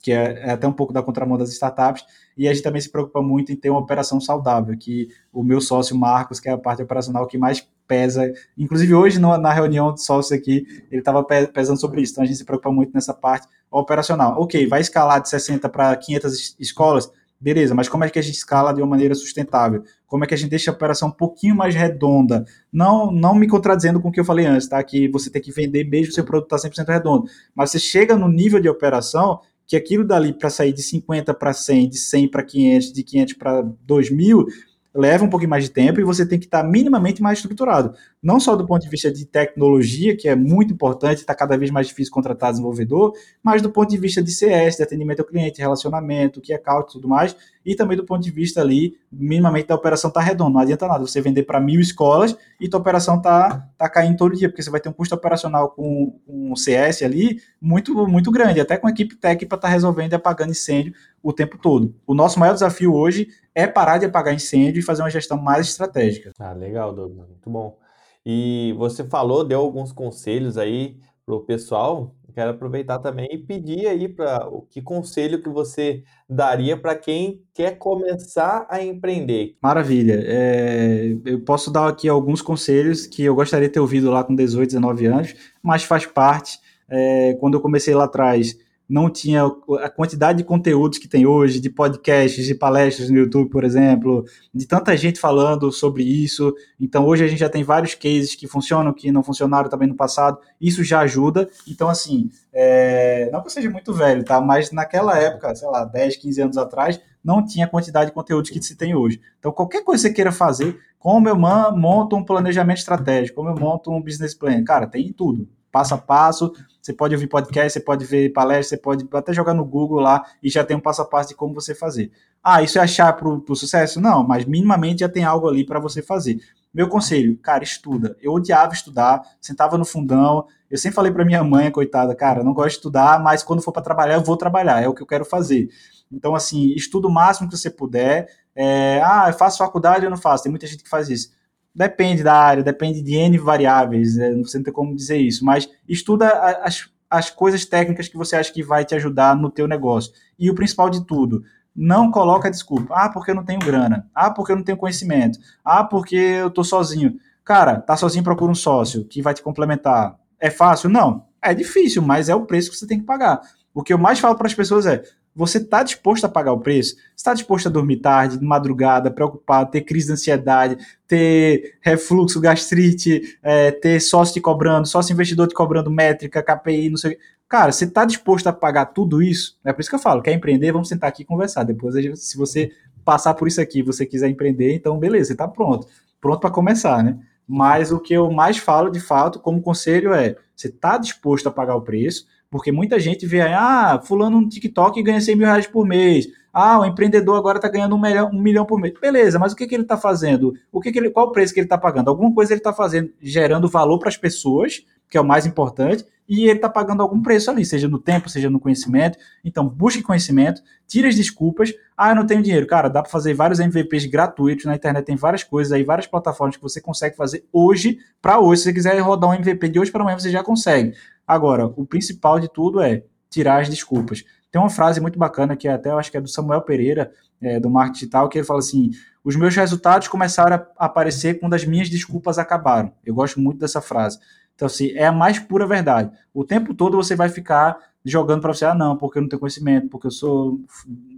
que 0.00 0.12
é, 0.12 0.42
é, 0.46 0.50
até 0.50 0.68
um 0.68 0.72
pouco 0.72 0.92
da 0.92 1.02
contramão 1.02 1.38
das 1.38 1.50
startups, 1.50 2.04
e 2.36 2.46
a 2.46 2.52
gente 2.52 2.62
também 2.62 2.80
se 2.80 2.90
preocupa 2.90 3.22
muito 3.22 3.50
em 3.50 3.56
ter 3.56 3.70
uma 3.70 3.80
operação 3.80 4.20
saudável, 4.20 4.76
que 4.76 5.08
o 5.32 5.42
meu 5.42 5.62
sócio 5.62 5.96
Marcos, 5.96 6.38
que 6.38 6.48
é 6.48 6.52
a 6.52 6.58
parte 6.58 6.82
operacional 6.82 7.26
que 7.26 7.38
mais 7.38 7.66
pesa, 7.86 8.30
inclusive 8.56 8.94
hoje 8.94 9.18
no, 9.18 9.36
na 9.38 9.52
reunião 9.52 9.94
de 9.94 10.02
sócios 10.02 10.38
aqui, 10.38 10.66
ele 10.90 11.00
estava 11.00 11.24
pesando 11.24 11.80
sobre 11.80 12.02
isso, 12.02 12.12
então 12.12 12.24
a 12.24 12.26
gente 12.26 12.36
se 12.36 12.44
preocupa 12.44 12.70
muito 12.70 12.92
nessa 12.92 13.14
parte 13.14 13.48
operacional. 13.70 14.38
Ok, 14.40 14.66
vai 14.66 14.82
escalar 14.82 15.22
de 15.22 15.28
60 15.30 15.68
para 15.70 15.96
500 15.96 16.56
escolas, 16.60 17.10
Beleza, 17.44 17.74
mas 17.74 17.90
como 17.90 18.02
é 18.02 18.08
que 18.08 18.18
a 18.18 18.22
gente 18.22 18.36
escala 18.36 18.72
de 18.72 18.80
uma 18.80 18.86
maneira 18.88 19.14
sustentável? 19.14 19.82
Como 20.06 20.24
é 20.24 20.26
que 20.26 20.32
a 20.32 20.36
gente 20.36 20.48
deixa 20.48 20.70
a 20.70 20.74
operação 20.74 21.08
um 21.08 21.12
pouquinho 21.12 21.54
mais 21.54 21.74
redonda? 21.74 22.42
Não, 22.72 23.12
não 23.12 23.34
me 23.34 23.46
contradizendo 23.46 24.00
com 24.00 24.08
o 24.08 24.10
que 24.10 24.18
eu 24.18 24.24
falei 24.24 24.46
antes, 24.46 24.66
tá? 24.66 24.82
Que 24.82 25.08
você 25.08 25.28
tem 25.28 25.42
que 25.42 25.52
vender 25.52 25.84
mesmo 25.84 26.10
se 26.10 26.18
o 26.22 26.24
produto 26.24 26.56
está 26.56 26.70
100% 26.70 26.88
redondo. 26.88 27.24
Mas 27.54 27.70
você 27.70 27.78
chega 27.78 28.16
no 28.16 28.28
nível 28.28 28.58
de 28.60 28.68
operação 28.70 29.40
que 29.66 29.76
aquilo 29.76 30.06
dali 30.06 30.32
para 30.32 30.48
sair 30.48 30.72
de 30.72 30.82
50 30.82 31.34
para 31.34 31.52
100, 31.52 31.90
de 31.90 31.98
100 31.98 32.30
para 32.30 32.42
500, 32.42 32.92
de 32.94 33.02
500 33.02 33.34
para 33.34 33.60
2000, 33.60 34.46
leva 34.94 35.24
um 35.24 35.28
pouquinho 35.28 35.50
mais 35.50 35.64
de 35.64 35.70
tempo 35.70 36.00
e 36.00 36.04
você 36.04 36.24
tem 36.24 36.38
que 36.38 36.44
estar 36.44 36.62
minimamente 36.62 37.20
mais 37.20 37.38
estruturado. 37.38 37.94
Não 38.22 38.38
só 38.38 38.54
do 38.54 38.64
ponto 38.64 38.82
de 38.82 38.88
vista 38.88 39.10
de 39.10 39.26
tecnologia, 39.26 40.16
que 40.16 40.28
é 40.28 40.36
muito 40.36 40.72
importante, 40.72 41.18
está 41.18 41.34
cada 41.34 41.56
vez 41.56 41.70
mais 41.70 41.88
difícil 41.88 42.12
contratar 42.12 42.52
desenvolvedor, 42.52 43.12
mas 43.42 43.60
do 43.60 43.70
ponto 43.70 43.90
de 43.90 43.98
vista 43.98 44.22
de 44.22 44.30
CS, 44.30 44.76
de 44.76 44.84
atendimento 44.84 45.20
ao 45.20 45.26
cliente, 45.26 45.60
relacionamento, 45.60 46.40
que 46.40 46.52
é 46.52 46.56
e 46.56 46.92
tudo 46.92 47.08
mais, 47.08 47.36
e 47.66 47.74
também 47.74 47.96
do 47.96 48.04
ponto 48.04 48.22
de 48.22 48.30
vista 48.30 48.60
ali, 48.60 48.96
minimamente 49.10 49.68
da 49.68 49.74
operação 49.74 50.10
tá 50.10 50.20
redonda. 50.20 50.52
Não 50.52 50.60
adianta 50.60 50.86
nada 50.86 51.04
você 51.04 51.20
vender 51.20 51.42
para 51.42 51.60
mil 51.60 51.80
escolas 51.80 52.36
e 52.60 52.68
tua 52.68 52.78
operação 52.78 53.20
tá, 53.20 53.68
tá 53.76 53.88
caindo 53.88 54.16
todo 54.16 54.36
dia, 54.36 54.48
porque 54.48 54.62
você 54.62 54.70
vai 54.70 54.80
ter 54.80 54.88
um 54.88 54.92
custo 54.92 55.14
operacional 55.14 55.70
com, 55.70 56.14
um 56.26 56.54
CS 56.54 57.02
ali 57.02 57.40
muito, 57.60 58.06
muito 58.06 58.30
grande, 58.30 58.60
até 58.60 58.76
com 58.76 58.86
a 58.86 58.90
equipe 58.90 59.16
técnica 59.16 59.48
para 59.48 59.56
estar 59.56 59.68
tá 59.68 59.72
resolvendo 59.72 60.12
e 60.12 60.14
apagando 60.14 60.50
incêndio 60.50 60.94
o 61.24 61.32
tempo 61.32 61.56
todo. 61.56 61.94
O 62.06 62.14
nosso 62.14 62.38
maior 62.38 62.52
desafio 62.52 62.94
hoje 62.94 63.28
é 63.54 63.66
parar 63.66 63.96
de 63.96 64.04
apagar 64.04 64.34
incêndio 64.34 64.78
e 64.78 64.82
fazer 64.82 65.02
uma 65.02 65.08
gestão 65.08 65.38
mais 65.38 65.68
estratégica. 65.68 66.32
Ah, 66.38 66.52
legal, 66.52 66.94
Douglas, 66.94 67.26
muito 67.26 67.48
bom. 67.48 67.78
E 68.26 68.74
você 68.76 69.02
falou, 69.04 69.42
deu 69.42 69.60
alguns 69.60 69.90
conselhos 69.90 70.58
aí 70.58 70.98
para 71.24 71.34
o 71.34 71.40
pessoal. 71.40 72.14
Quero 72.34 72.50
aproveitar 72.50 72.98
também 72.98 73.28
e 73.30 73.38
pedir 73.38 73.86
aí 73.86 74.08
para 74.08 74.48
o 74.48 74.62
que 74.62 74.82
conselho 74.82 75.40
que 75.40 75.48
você 75.48 76.02
daria 76.28 76.76
para 76.76 76.96
quem 76.96 77.42
quer 77.54 77.78
começar 77.78 78.66
a 78.68 78.82
empreender. 78.82 79.56
Maravilha. 79.62 80.20
É, 80.26 81.16
eu 81.24 81.40
posso 81.40 81.70
dar 81.70 81.88
aqui 81.88 82.08
alguns 82.08 82.42
conselhos 82.42 83.06
que 83.06 83.22
eu 83.22 83.36
gostaria 83.36 83.68
de 83.68 83.74
ter 83.74 83.80
ouvido 83.80 84.10
lá 84.10 84.24
com 84.24 84.34
18, 84.34 84.70
19 84.70 85.06
anos, 85.06 85.34
mas 85.62 85.84
faz 85.84 86.06
parte. 86.06 86.58
É, 86.88 87.34
quando 87.34 87.54
eu 87.54 87.60
comecei 87.60 87.94
lá 87.94 88.04
atrás, 88.04 88.58
não 88.88 89.08
tinha 89.08 89.44
a 89.80 89.88
quantidade 89.88 90.38
de 90.38 90.44
conteúdos 90.44 90.98
que 90.98 91.08
tem 91.08 91.26
hoje, 91.26 91.58
de 91.58 91.70
podcasts, 91.70 92.44
de 92.44 92.54
palestras 92.54 93.08
no 93.08 93.16
YouTube, 93.16 93.50
por 93.50 93.64
exemplo, 93.64 94.24
de 94.52 94.66
tanta 94.66 94.96
gente 94.96 95.18
falando 95.18 95.72
sobre 95.72 96.02
isso. 96.02 96.54
Então, 96.78 97.06
hoje 97.06 97.24
a 97.24 97.26
gente 97.26 97.38
já 97.38 97.48
tem 97.48 97.64
vários 97.64 97.94
cases 97.94 98.34
que 98.34 98.46
funcionam, 98.46 98.92
que 98.92 99.10
não 99.10 99.22
funcionaram 99.22 99.70
também 99.70 99.88
no 99.88 99.94
passado. 99.94 100.38
Isso 100.60 100.84
já 100.84 101.00
ajuda. 101.00 101.48
Então, 101.66 101.88
assim, 101.88 102.30
é... 102.52 103.30
não 103.32 103.40
que 103.40 103.46
eu 103.46 103.50
seja 103.50 103.70
muito 103.70 103.92
velho, 103.92 104.22
tá? 104.22 104.40
Mas 104.40 104.70
naquela 104.70 105.18
época, 105.18 105.54
sei 105.54 105.68
lá, 105.68 105.84
10, 105.84 106.16
15 106.16 106.42
anos 106.42 106.56
atrás, 106.58 107.00
não 107.24 107.44
tinha 107.44 107.64
a 107.64 107.68
quantidade 107.68 108.10
de 108.10 108.14
conteúdos 108.14 108.50
que 108.50 108.62
se 108.62 108.76
tem 108.76 108.94
hoje. 108.94 109.18
Então, 109.38 109.50
qualquer 109.50 109.82
coisa 109.82 110.02
que 110.02 110.08
você 110.08 110.14
queira 110.14 110.30
fazer, 110.30 110.78
como 110.98 111.26
eu 111.26 111.36
monto 111.36 112.16
um 112.16 112.24
planejamento 112.24 112.78
estratégico, 112.78 113.36
como 113.36 113.48
eu 113.48 113.56
monto 113.58 113.90
um 113.90 114.02
business 114.02 114.34
plan, 114.34 114.62
cara, 114.62 114.86
tem 114.86 115.10
tudo 115.10 115.48
passo 115.74 115.92
a 115.92 115.98
passo. 115.98 116.52
Você 116.80 116.92
pode 116.92 117.14
ouvir 117.14 117.26
podcast, 117.26 117.72
você 117.72 117.80
pode 117.80 118.04
ver 118.04 118.32
palestras, 118.32 118.68
você 118.68 118.76
pode 118.76 119.08
até 119.12 119.32
jogar 119.32 119.54
no 119.54 119.64
Google 119.64 119.98
lá 119.98 120.24
e 120.40 120.48
já 120.48 120.62
tem 120.62 120.76
um 120.76 120.80
passo 120.80 121.02
a 121.02 121.04
passo 121.04 121.30
de 121.30 121.34
como 121.34 121.52
você 121.52 121.74
fazer. 121.74 122.12
Ah, 122.40 122.62
isso 122.62 122.78
é 122.78 122.82
achar 122.82 123.12
para 123.14 123.26
o 123.28 123.56
sucesso? 123.56 124.00
Não, 124.00 124.22
mas 124.22 124.44
minimamente 124.44 125.00
já 125.00 125.08
tem 125.08 125.24
algo 125.24 125.48
ali 125.48 125.66
para 125.66 125.80
você 125.80 126.00
fazer. 126.00 126.38
Meu 126.72 126.88
conselho, 126.88 127.36
cara, 127.38 127.64
estuda. 127.64 128.16
Eu 128.22 128.32
odiava 128.34 128.72
estudar, 128.72 129.22
sentava 129.40 129.76
no 129.76 129.84
fundão. 129.84 130.46
Eu 130.70 130.78
sempre 130.78 130.94
falei 130.94 131.10
para 131.10 131.24
minha 131.24 131.42
mãe, 131.42 131.70
coitada, 131.72 132.14
cara, 132.14 132.44
não 132.44 132.52
gosto 132.52 132.68
de 132.68 132.74
estudar, 132.76 133.20
mas 133.20 133.42
quando 133.42 133.62
for 133.62 133.72
para 133.72 133.82
trabalhar, 133.82 134.14
eu 134.14 134.22
vou 134.22 134.36
trabalhar, 134.36 134.80
é 134.82 134.86
o 134.86 134.94
que 134.94 135.02
eu 135.02 135.06
quero 135.06 135.24
fazer. 135.24 135.68
Então, 136.12 136.34
assim, 136.36 136.72
estuda 136.74 137.08
o 137.08 137.10
máximo 137.10 137.48
que 137.48 137.56
você 137.56 137.70
puder. 137.70 138.28
É, 138.54 139.00
ah, 139.02 139.24
eu 139.28 139.32
faço 139.32 139.58
faculdade 139.58 140.04
ou 140.04 140.10
não 140.10 140.18
faço? 140.18 140.44
Tem 140.44 140.50
muita 140.52 140.66
gente 140.66 140.84
que 140.84 140.88
faz 140.88 141.08
isso 141.08 141.30
Depende 141.74 142.22
da 142.22 142.34
área, 142.34 142.62
depende 142.62 143.02
de 143.02 143.14
N 143.14 143.36
variáveis, 143.38 144.16
né? 144.16 144.30
não 144.30 144.44
tem 144.44 144.72
como 144.72 144.94
dizer 144.94 145.18
isso, 145.18 145.44
mas 145.44 145.68
estuda 145.88 146.28
as, 146.62 146.88
as 147.10 147.30
coisas 147.30 147.64
técnicas 147.64 148.06
que 148.06 148.16
você 148.16 148.36
acha 148.36 148.52
que 148.52 148.62
vai 148.62 148.84
te 148.84 148.94
ajudar 148.94 149.34
no 149.34 149.50
teu 149.50 149.66
negócio. 149.66 150.12
E 150.38 150.48
o 150.48 150.54
principal 150.54 150.88
de 150.88 151.04
tudo, 151.04 151.42
não 151.74 152.10
coloca 152.10 152.50
desculpa. 152.50 152.94
Ah, 152.96 153.08
porque 153.08 153.32
eu 153.32 153.34
não 153.34 153.44
tenho 153.44 153.58
grana. 153.58 154.08
Ah, 154.14 154.30
porque 154.30 154.52
eu 154.52 154.56
não 154.56 154.62
tenho 154.62 154.78
conhecimento. 154.78 155.38
Ah, 155.64 155.82
porque 155.82 156.14
eu 156.14 156.50
tô 156.50 156.62
sozinho. 156.62 157.16
Cara, 157.44 157.80
tá 157.80 157.96
sozinho, 157.96 158.22
procura 158.22 158.52
um 158.52 158.54
sócio 158.54 159.04
que 159.04 159.20
vai 159.20 159.34
te 159.34 159.42
complementar. 159.42 160.16
É 160.38 160.50
fácil? 160.50 160.88
Não. 160.88 161.26
É 161.42 161.52
difícil, 161.52 162.00
mas 162.00 162.28
é 162.28 162.34
o 162.34 162.46
preço 162.46 162.70
que 162.70 162.76
você 162.76 162.86
tem 162.86 163.00
que 163.00 163.04
pagar. 163.04 163.40
O 163.74 163.82
que 163.82 163.92
eu 163.92 163.98
mais 163.98 164.18
falo 164.18 164.36
para 164.36 164.46
as 164.46 164.54
pessoas 164.54 164.86
é: 164.86 165.02
você 165.34 165.58
está 165.58 165.82
disposto 165.82 166.24
a 166.24 166.28
pagar 166.28 166.52
o 166.52 166.60
preço? 166.60 166.96
Está 167.16 167.34
disposto 167.34 167.66
a 167.66 167.70
dormir 167.70 167.96
tarde, 167.96 168.38
de 168.38 168.44
madrugada, 168.44 169.10
preocupado, 169.10 169.70
ter 169.70 169.80
crise 169.80 170.06
de 170.06 170.12
ansiedade, 170.12 170.78
ter 171.08 171.76
refluxo, 171.80 172.40
gastrite, 172.40 173.38
é, 173.42 173.70
ter 173.70 174.00
sócio 174.00 174.34
te 174.34 174.40
cobrando, 174.40 174.86
sócio 174.86 175.12
investidor 175.12 175.48
te 175.48 175.54
cobrando 175.54 175.90
métrica, 175.90 176.42
KPI, 176.42 176.90
não 176.90 176.96
sei 176.96 177.14
o 177.14 177.18
Cara, 177.48 177.70
você 177.70 177.84
está 177.84 178.04
disposto 178.04 178.46
a 178.46 178.52
pagar 178.52 178.86
tudo 178.86 179.22
isso? 179.22 179.58
É 179.64 179.72
por 179.72 179.80
isso 179.80 179.90
que 179.90 179.96
eu 179.96 180.00
falo, 180.00 180.22
quer 180.22 180.32
empreender, 180.32 180.72
vamos 180.72 180.88
sentar 180.88 181.08
aqui 181.08 181.22
e 181.22 181.26
conversar. 181.26 181.62
Depois, 181.62 181.94
se 182.18 182.36
você 182.36 182.72
passar 183.04 183.34
por 183.34 183.46
isso 183.46 183.60
aqui, 183.60 183.82
você 183.82 184.06
quiser 184.06 184.28
empreender, 184.28 184.74
então 184.74 184.98
beleza, 184.98 185.26
você 185.26 185.32
está 185.34 185.46
pronto. 185.46 185.86
Pronto 186.20 186.40
para 186.40 186.50
começar, 186.50 187.02
né? 187.02 187.18
Mas 187.46 187.92
o 187.92 188.00
que 188.00 188.14
eu 188.14 188.30
mais 188.30 188.56
falo, 188.56 188.90
de 188.90 188.98
fato, 188.98 189.38
como 189.38 189.60
conselho 189.60 190.14
é, 190.14 190.36
você 190.56 190.68
está 190.68 190.96
disposto 190.96 191.46
a 191.46 191.52
pagar 191.52 191.76
o 191.76 191.82
preço, 191.82 192.26
porque 192.54 192.70
muita 192.70 193.00
gente 193.00 193.26
vê 193.26 193.40
ah, 193.40 194.00
fulano 194.04 194.40
no 194.40 194.48
TikTok 194.48 195.02
ganha 195.02 195.20
100 195.20 195.34
mil 195.34 195.44
reais 195.44 195.66
por 195.66 195.84
mês. 195.84 196.28
Ah, 196.52 196.78
o 196.78 196.84
empreendedor 196.84 197.36
agora 197.36 197.58
está 197.58 197.68
ganhando 197.68 197.96
um 197.96 198.00
milhão, 198.00 198.30
um 198.32 198.40
milhão 198.40 198.64
por 198.64 198.80
mês. 198.80 198.94
Beleza, 199.00 199.40
mas 199.40 199.52
o 199.52 199.56
que, 199.56 199.66
que 199.66 199.74
ele 199.74 199.82
está 199.82 199.96
fazendo? 199.96 200.54
O 200.70 200.80
que, 200.80 200.92
que 200.92 201.00
ele, 201.00 201.10
qual 201.10 201.26
o 201.26 201.32
preço 201.32 201.52
que 201.52 201.58
ele 201.58 201.66
está 201.66 201.76
pagando? 201.76 202.10
Alguma 202.10 202.32
coisa 202.32 202.52
ele 202.52 202.60
está 202.60 202.72
fazendo, 202.72 203.10
gerando 203.20 203.68
valor 203.68 203.98
para 203.98 204.08
as 204.08 204.16
pessoas, 204.16 204.84
que 205.10 205.18
é 205.18 205.20
o 205.20 205.24
mais 205.24 205.46
importante, 205.46 206.04
e 206.28 206.44
ele 206.44 206.58
está 206.58 206.68
pagando 206.68 207.02
algum 207.02 207.20
preço 207.20 207.50
ali, 207.50 207.64
seja 207.64 207.88
no 207.88 207.98
tempo, 207.98 208.28
seja 208.28 208.48
no 208.48 208.60
conhecimento. 208.60 209.18
Então, 209.44 209.68
busque 209.68 210.00
conhecimento, 210.00 210.62
tire 210.86 211.08
as 211.08 211.16
desculpas. 211.16 211.74
Ah, 211.96 212.10
eu 212.10 212.14
não 212.14 212.24
tenho 212.24 212.40
dinheiro. 212.40 212.66
Cara, 212.66 212.88
dá 212.88 213.02
para 213.02 213.10
fazer 213.10 213.34
vários 213.34 213.58
MVPs 213.58 214.06
gratuitos 214.06 214.64
na 214.64 214.74
internet, 214.74 215.04
tem 215.04 215.16
várias 215.16 215.42
coisas 215.42 215.72
aí, 215.72 215.82
várias 215.82 216.06
plataformas 216.06 216.56
que 216.56 216.62
você 216.62 216.80
consegue 216.80 217.16
fazer 217.16 217.44
hoje 217.52 217.98
para 218.22 218.38
hoje. 218.38 218.62
Se 218.62 218.68
você 218.68 218.72
quiser 218.72 218.98
rodar 219.00 219.30
um 219.30 219.34
MVP 219.34 219.68
de 219.68 219.80
hoje 219.80 219.90
para 219.90 220.02
amanhã, 220.02 220.18
você 220.18 220.30
já 220.30 220.42
consegue. 220.42 220.94
Agora, 221.26 221.66
o 221.66 221.86
principal 221.86 222.38
de 222.38 222.48
tudo 222.48 222.80
é 222.80 223.04
tirar 223.30 223.60
as 223.60 223.68
desculpas. 223.68 224.24
Tem 224.50 224.60
uma 224.60 224.70
frase 224.70 225.00
muito 225.00 225.18
bacana 225.18 225.56
que 225.56 225.66
até 225.66 225.90
eu 225.90 225.98
acho 225.98 226.10
que 226.10 226.16
é 226.16 226.20
do 226.20 226.28
Samuel 226.28 226.62
Pereira, 226.62 227.12
é, 227.40 227.58
do 227.58 227.68
Marketing 227.68 227.98
Digital, 228.00 228.28
que 228.28 228.38
ele 228.38 228.46
fala 228.46 228.60
assim: 228.60 228.90
os 229.24 229.34
meus 229.34 229.56
resultados 229.56 230.06
começaram 230.06 230.56
a 230.78 230.84
aparecer 230.84 231.40
quando 231.40 231.54
as 231.54 231.64
minhas 231.64 231.90
desculpas 231.90 232.38
acabaram. 232.38 232.92
Eu 233.04 233.14
gosto 233.14 233.40
muito 233.40 233.58
dessa 233.58 233.80
frase. 233.80 234.18
Então, 234.54 234.66
assim, 234.66 234.92
é 234.92 235.06
a 235.06 235.12
mais 235.12 235.38
pura 235.38 235.66
verdade. 235.66 236.10
O 236.32 236.44
tempo 236.44 236.74
todo 236.74 236.96
você 236.96 237.16
vai 237.16 237.28
ficar 237.28 237.76
jogando 238.04 238.42
para 238.42 238.52
você, 238.52 238.64
ah, 238.64 238.74
não, 238.74 238.96
porque 238.96 239.18
eu 239.18 239.22
não 239.22 239.28
tenho 239.28 239.40
conhecimento, 239.40 239.88
porque 239.88 240.06
eu 240.06 240.10
sou 240.10 240.60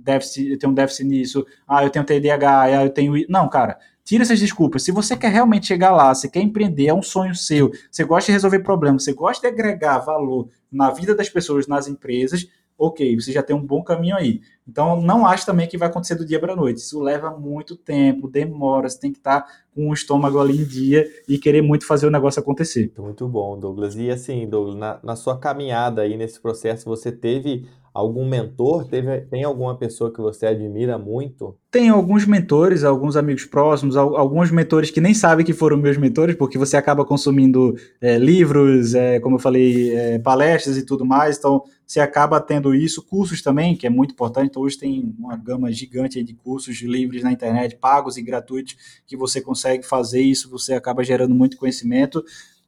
déficit, 0.02 0.52
eu 0.52 0.58
tenho 0.58 0.70
um 0.70 0.74
déficit 0.74 1.04
nisso, 1.04 1.44
ah, 1.66 1.82
eu 1.84 1.90
tenho 1.90 2.04
TDAH, 2.04 2.60
ah, 2.62 2.84
eu 2.84 2.90
tenho. 2.90 3.12
Não, 3.28 3.48
cara, 3.48 3.78
Tira 4.06 4.22
essas 4.22 4.38
desculpas. 4.38 4.84
Se 4.84 4.92
você 4.92 5.16
quer 5.16 5.32
realmente 5.32 5.66
chegar 5.66 5.90
lá, 5.90 6.14
você 6.14 6.28
quer 6.28 6.40
empreender, 6.40 6.86
é 6.86 6.94
um 6.94 7.02
sonho 7.02 7.34
seu, 7.34 7.72
você 7.90 8.04
gosta 8.04 8.26
de 8.26 8.34
resolver 8.34 8.60
problemas, 8.60 9.02
você 9.02 9.12
gosta 9.12 9.40
de 9.40 9.52
agregar 9.52 9.98
valor 9.98 10.48
na 10.70 10.92
vida 10.92 11.12
das 11.12 11.28
pessoas, 11.28 11.66
nas 11.66 11.88
empresas, 11.88 12.46
ok, 12.78 13.18
você 13.18 13.32
já 13.32 13.42
tem 13.42 13.56
um 13.56 13.66
bom 13.66 13.82
caminho 13.82 14.14
aí. 14.14 14.42
Então, 14.68 15.02
não 15.02 15.26
acho 15.26 15.44
também 15.44 15.66
que 15.66 15.76
vai 15.76 15.88
acontecer 15.88 16.14
do 16.14 16.24
dia 16.24 16.38
para 16.38 16.52
a 16.52 16.56
noite. 16.56 16.76
Isso 16.76 17.00
leva 17.00 17.32
muito 17.32 17.74
tempo, 17.74 18.28
demora, 18.28 18.88
você 18.88 19.00
tem 19.00 19.10
que 19.10 19.18
estar 19.18 19.44
com 19.74 19.90
o 19.90 19.92
estômago 19.92 20.38
ali 20.38 20.60
em 20.60 20.64
dia 20.64 21.04
e 21.28 21.36
querer 21.36 21.62
muito 21.62 21.84
fazer 21.84 22.06
o 22.06 22.10
negócio 22.10 22.38
acontecer. 22.38 22.92
Muito 22.96 23.26
bom, 23.26 23.58
Douglas. 23.58 23.96
E 23.96 24.08
assim, 24.08 24.48
Douglas, 24.48 24.76
na, 24.76 25.00
na 25.02 25.16
sua 25.16 25.36
caminhada 25.36 26.02
aí 26.02 26.16
nesse 26.16 26.40
processo, 26.40 26.84
você 26.84 27.10
teve 27.10 27.66
algum 27.96 28.28
mentor? 28.28 28.84
Teve, 28.84 29.22
tem 29.22 29.42
alguma 29.42 29.74
pessoa 29.74 30.12
que 30.12 30.20
você 30.20 30.46
admira 30.46 30.98
muito? 30.98 31.56
Tem 31.70 31.88
alguns 31.88 32.26
mentores, 32.26 32.84
alguns 32.84 33.16
amigos 33.16 33.46
próximos, 33.46 33.96
alguns 33.96 34.50
mentores 34.50 34.90
que 34.90 35.00
nem 35.00 35.14
sabem 35.14 35.46
que 35.46 35.54
foram 35.54 35.78
meus 35.78 35.96
mentores, 35.96 36.36
porque 36.36 36.58
você 36.58 36.76
acaba 36.76 37.06
consumindo 37.06 37.74
é, 38.00 38.18
livros, 38.18 38.94
é, 38.94 39.18
como 39.20 39.36
eu 39.36 39.40
falei, 39.40 39.96
é, 39.96 40.18
palestras 40.18 40.76
e 40.76 40.84
tudo 40.84 41.06
mais, 41.06 41.38
então 41.38 41.62
você 41.86 41.98
acaba 41.98 42.38
tendo 42.38 42.74
isso, 42.74 43.02
cursos 43.02 43.40
também, 43.40 43.74
que 43.74 43.86
é 43.86 43.90
muito 43.90 44.12
importante, 44.12 44.50
então 44.50 44.62
hoje 44.62 44.78
tem 44.78 45.14
uma 45.18 45.36
gama 45.36 45.72
gigante 45.72 46.22
de 46.22 46.34
cursos 46.34 46.82
livres 46.82 47.22
na 47.22 47.32
internet, 47.32 47.76
pagos 47.76 48.18
e 48.18 48.22
gratuitos, 48.22 48.76
que 49.06 49.16
você 49.16 49.40
consegue 49.40 49.86
fazer 49.86 50.20
isso, 50.20 50.50
você 50.50 50.74
acaba 50.74 51.02
gerando 51.02 51.34
muito 51.34 51.56
conhecimento. 51.56 52.22